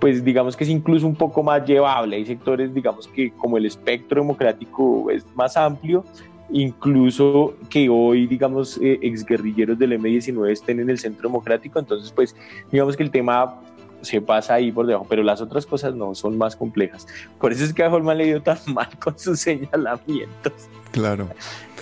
pues 0.00 0.24
digamos 0.24 0.56
que 0.56 0.64
es 0.64 0.70
incluso 0.70 1.06
un 1.06 1.14
poco 1.14 1.42
más 1.42 1.64
llevable. 1.64 2.16
Hay 2.16 2.26
sectores, 2.26 2.72
digamos 2.74 3.06
que 3.06 3.30
como 3.32 3.58
el 3.58 3.66
espectro 3.66 4.22
democrático 4.22 5.10
es 5.10 5.24
más 5.34 5.56
amplio, 5.56 6.04
incluso 6.50 7.54
que 7.68 7.88
hoy, 7.88 8.26
digamos, 8.26 8.78
eh, 8.78 8.98
exguerrilleros 9.02 9.78
del 9.78 9.92
M19 9.92 10.50
estén 10.50 10.80
en 10.80 10.90
el 10.90 10.98
centro 10.98 11.28
democrático, 11.28 11.78
entonces 11.78 12.10
pues 12.10 12.34
digamos 12.72 12.96
que 12.96 13.02
el 13.02 13.10
tema 13.10 13.60
se 14.00 14.20
pasa 14.22 14.54
ahí 14.54 14.72
por 14.72 14.86
debajo, 14.86 15.06
pero 15.08 15.22
las 15.22 15.42
otras 15.42 15.66
cosas 15.66 15.94
no, 15.94 16.14
son 16.14 16.38
más 16.38 16.56
complejas. 16.56 17.06
Por 17.38 17.52
eso 17.52 17.64
es 17.64 17.74
que 17.74 17.84
a 17.84 17.92
Holman 17.92 18.18
le 18.18 18.24
dio 18.24 18.42
tan 18.42 18.58
mal 18.74 18.88
con 18.98 19.18
sus 19.18 19.40
señalamientos. 19.40 20.52
Claro. 20.92 21.28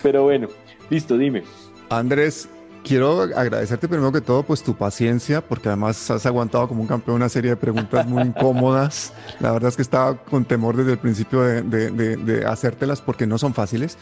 Pero 0.03 0.25
bueno, 0.25 0.49
listo, 0.91 1.17
dime. 1.17 1.45
Andrés, 1.89 2.49
quiero 2.89 3.21
agradecerte 3.21 3.87
primero 3.87 4.11
que 4.11 4.23
todo 4.23 4.43
pues 4.43 4.63
tu 4.63 4.75
paciencia, 4.75 5.43
porque 5.43 5.69
además 5.69 6.11
has 6.11 6.25
aguantado 6.25 6.67
como 6.69 6.81
un 6.81 6.89
campeón 6.89 7.17
una 7.17 7.29
serie 7.29 7.51
de 7.51 7.57
preguntas 7.57 8.07
muy 8.07 8.23
incómodas. 8.29 9.13
La 9.41 9.53
verdad 9.53 9.69
es 9.69 9.77
que 9.77 9.83
estaba 9.83 10.17
con 10.17 10.47
temor 10.47 10.75
desde 10.77 10.93
el 10.93 10.99
principio 10.99 11.43
de, 11.43 11.63
de, 11.63 12.47
hacértelas 12.47 13.03
porque 13.03 13.27
no 13.27 13.37
son 13.37 13.53
fáciles. 13.53 13.99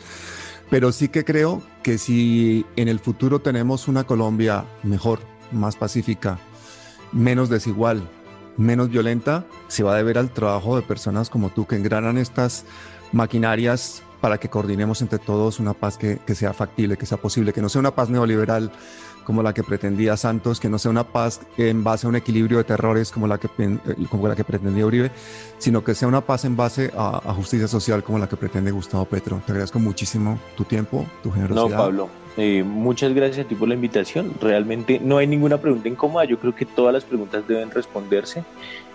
Pero 0.71 0.93
sí 0.93 1.09
que 1.09 1.25
creo 1.25 1.63
que 1.83 1.99
si 1.99 2.65
en 2.77 2.89
el 2.89 3.01
futuro 3.01 3.41
tenemos 3.41 3.89
una 3.89 4.05
Colombia 4.05 4.65
mejor, 4.85 5.19
más 5.51 5.77
pacífica, 5.77 6.39
menos 7.13 7.49
desigual, 7.49 8.09
menos 8.57 8.89
violenta, 8.89 9.45
se 9.69 9.83
va 9.83 9.95
a 9.95 9.97
deber 9.97 10.19
al 10.19 10.31
trabajo 10.31 10.77
de 10.77 10.83
personas 10.83 11.29
como 11.29 11.51
tú 11.51 11.67
que 11.67 11.77
engranan 11.77 12.19
estas 12.19 12.65
maquinarias 13.13 14.03
para 14.27 14.39
que 14.39 14.49
coordinemos 14.49 15.03
entre 15.03 15.21
todos 15.21 15.61
una 15.61 15.73
paz 15.73 15.97
que, 15.97 16.19
que 16.27 16.35
sea 16.35 16.53
factible, 16.53 16.97
que 16.97 17.07
sea 17.07 17.17
posible, 17.17 17.53
que 17.53 17.63
no 17.63 17.69
sea 17.69 17.79
una 17.79 17.95
paz 17.95 18.11
neoliberal 18.11 18.73
como 19.23 19.41
la 19.41 19.55
que 19.55 19.63
pretendía 19.63 20.17
Santos, 20.17 20.59
que 20.59 20.69
no 20.69 20.81
sea 20.81 20.91
una 20.91 21.05
paz 21.05 21.43
en 21.59 21.85
base 21.85 22.07
a 22.07 22.09
un 22.09 22.17
equilibrio 22.17 22.59
de 22.59 22.65
terrores 22.65 23.13
como 23.13 23.29
la 23.29 23.39
que, 23.39 23.47
eh, 23.47 23.79
como 24.11 24.27
la 24.27 24.35
que 24.35 24.43
pretendía 24.43 24.85
Uribe, 24.85 25.13
sino 25.59 25.85
que 25.85 25.95
sea 25.95 26.09
una 26.09 26.23
paz 26.23 26.45
en 26.45 26.57
base 26.57 26.91
a, 26.97 27.33
justicia 27.35 27.69
social 27.69 28.03
como 28.03 28.19
la 28.19 28.29
que 28.29 28.37
pretende 28.37 28.73
Gustavo 28.73 29.05
Petro. 29.05 29.41
Te 29.47 29.53
agradezco 29.53 29.79
muchísimo 29.79 30.41
tu 30.57 30.65
tiempo, 30.65 31.07
tu 31.23 31.31
generosidad. 31.31 31.69
No, 31.69 31.77
Pablo, 31.77 32.09
eh, 32.37 32.65
muchas 32.65 33.15
gracias 33.15 33.47
a 33.47 33.49
ti 33.49 33.55
por 33.55 33.69
la 33.69 33.75
invitación. 33.75 34.33
Realmente 34.41 34.99
no 34.99 35.19
hay 35.19 35.29
ninguna 35.29 35.59
pregunta 35.59 35.89
incómoda. 35.89 36.25
Yo 36.25 36.41
creo 36.41 36.53
que 36.53 36.67
todas 36.67 36.93
las 36.93 37.05
preguntas 37.05 37.47
deben 37.47 37.71
responderse 37.71 38.43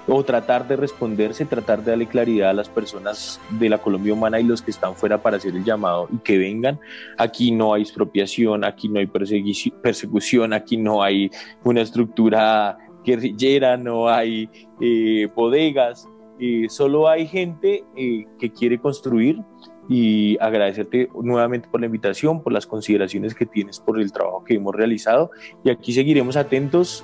o 0.07 0.23
tratar 0.23 0.67
de 0.67 0.75
responderse, 0.75 1.45
tratar 1.45 1.83
de 1.83 1.91
darle 1.91 2.07
claridad 2.07 2.49
a 2.49 2.53
las 2.53 2.69
personas 2.69 3.39
de 3.51 3.69
la 3.69 3.77
Colombia 3.77 4.13
humana 4.13 4.39
y 4.39 4.43
los 4.43 4.61
que 4.61 4.71
están 4.71 4.95
fuera 4.95 5.21
para 5.21 5.37
hacer 5.37 5.55
el 5.55 5.63
llamado 5.63 6.07
y 6.11 6.17
que 6.17 6.37
vengan. 6.37 6.79
Aquí 7.17 7.51
no 7.51 7.73
hay 7.73 7.83
expropiación, 7.83 8.63
aquí 8.63 8.89
no 8.89 8.99
hay 8.99 9.07
persecución, 9.07 10.53
aquí 10.53 10.77
no 10.77 11.03
hay 11.03 11.29
una 11.63 11.81
estructura 11.81 12.77
guerrillera, 13.03 13.77
no 13.77 14.09
hay 14.09 14.49
eh, 14.79 15.27
bodegas, 15.35 16.07
eh, 16.39 16.67
solo 16.69 17.07
hay 17.07 17.27
gente 17.27 17.83
eh, 17.95 18.25
que 18.39 18.51
quiere 18.51 18.79
construir 18.79 19.41
y 19.89 20.37
agradecerte 20.39 21.09
nuevamente 21.21 21.67
por 21.69 21.79
la 21.79 21.87
invitación, 21.87 22.41
por 22.41 22.53
las 22.53 22.65
consideraciones 22.65 23.35
que 23.35 23.45
tienes, 23.45 23.79
por 23.79 23.99
el 23.99 24.11
trabajo 24.11 24.43
que 24.43 24.55
hemos 24.55 24.73
realizado 24.75 25.31
y 25.63 25.69
aquí 25.69 25.91
seguiremos 25.91 26.37
atentos, 26.37 27.03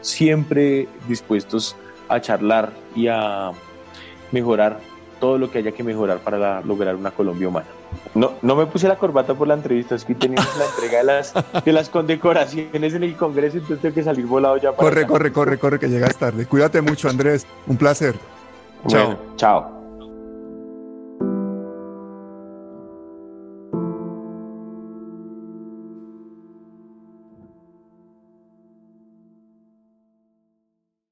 siempre 0.00 0.88
dispuestos 1.08 1.76
a 1.76 1.93
charlar 2.20 2.72
y 2.94 3.08
a 3.08 3.52
mejorar 4.32 4.80
todo 5.20 5.38
lo 5.38 5.50
que 5.50 5.58
haya 5.58 5.72
que 5.72 5.82
mejorar 5.82 6.18
para 6.18 6.60
lograr 6.60 6.96
una 6.96 7.10
Colombia 7.10 7.48
humana. 7.48 7.66
No, 8.14 8.32
no 8.42 8.56
me 8.56 8.66
puse 8.66 8.88
la 8.88 8.96
corbata 8.96 9.34
por 9.34 9.48
la 9.48 9.54
entrevista, 9.54 9.94
es 9.94 10.04
que 10.04 10.14
tenemos 10.14 10.46
la 10.58 10.66
entrega 10.66 10.98
de 10.98 11.04
las, 11.04 11.34
de 11.64 11.72
las 11.72 11.88
condecoraciones 11.88 12.94
en 12.94 13.02
el 13.02 13.16
Congreso, 13.16 13.58
entonces 13.58 13.80
tengo 13.80 13.94
que 13.94 14.02
salir 14.02 14.26
volado 14.26 14.56
ya. 14.56 14.72
corre, 14.72 15.06
corre, 15.06 15.32
corre, 15.32 15.58
corre, 15.58 15.78
que 15.78 15.88
llegas 15.88 16.16
tarde. 16.16 16.46
Cuídate 16.46 16.80
mucho, 16.82 17.08
Andrés. 17.08 17.46
Un 17.66 17.76
placer. 17.76 18.16
chao. 18.86 19.16
Chao. 19.36 19.73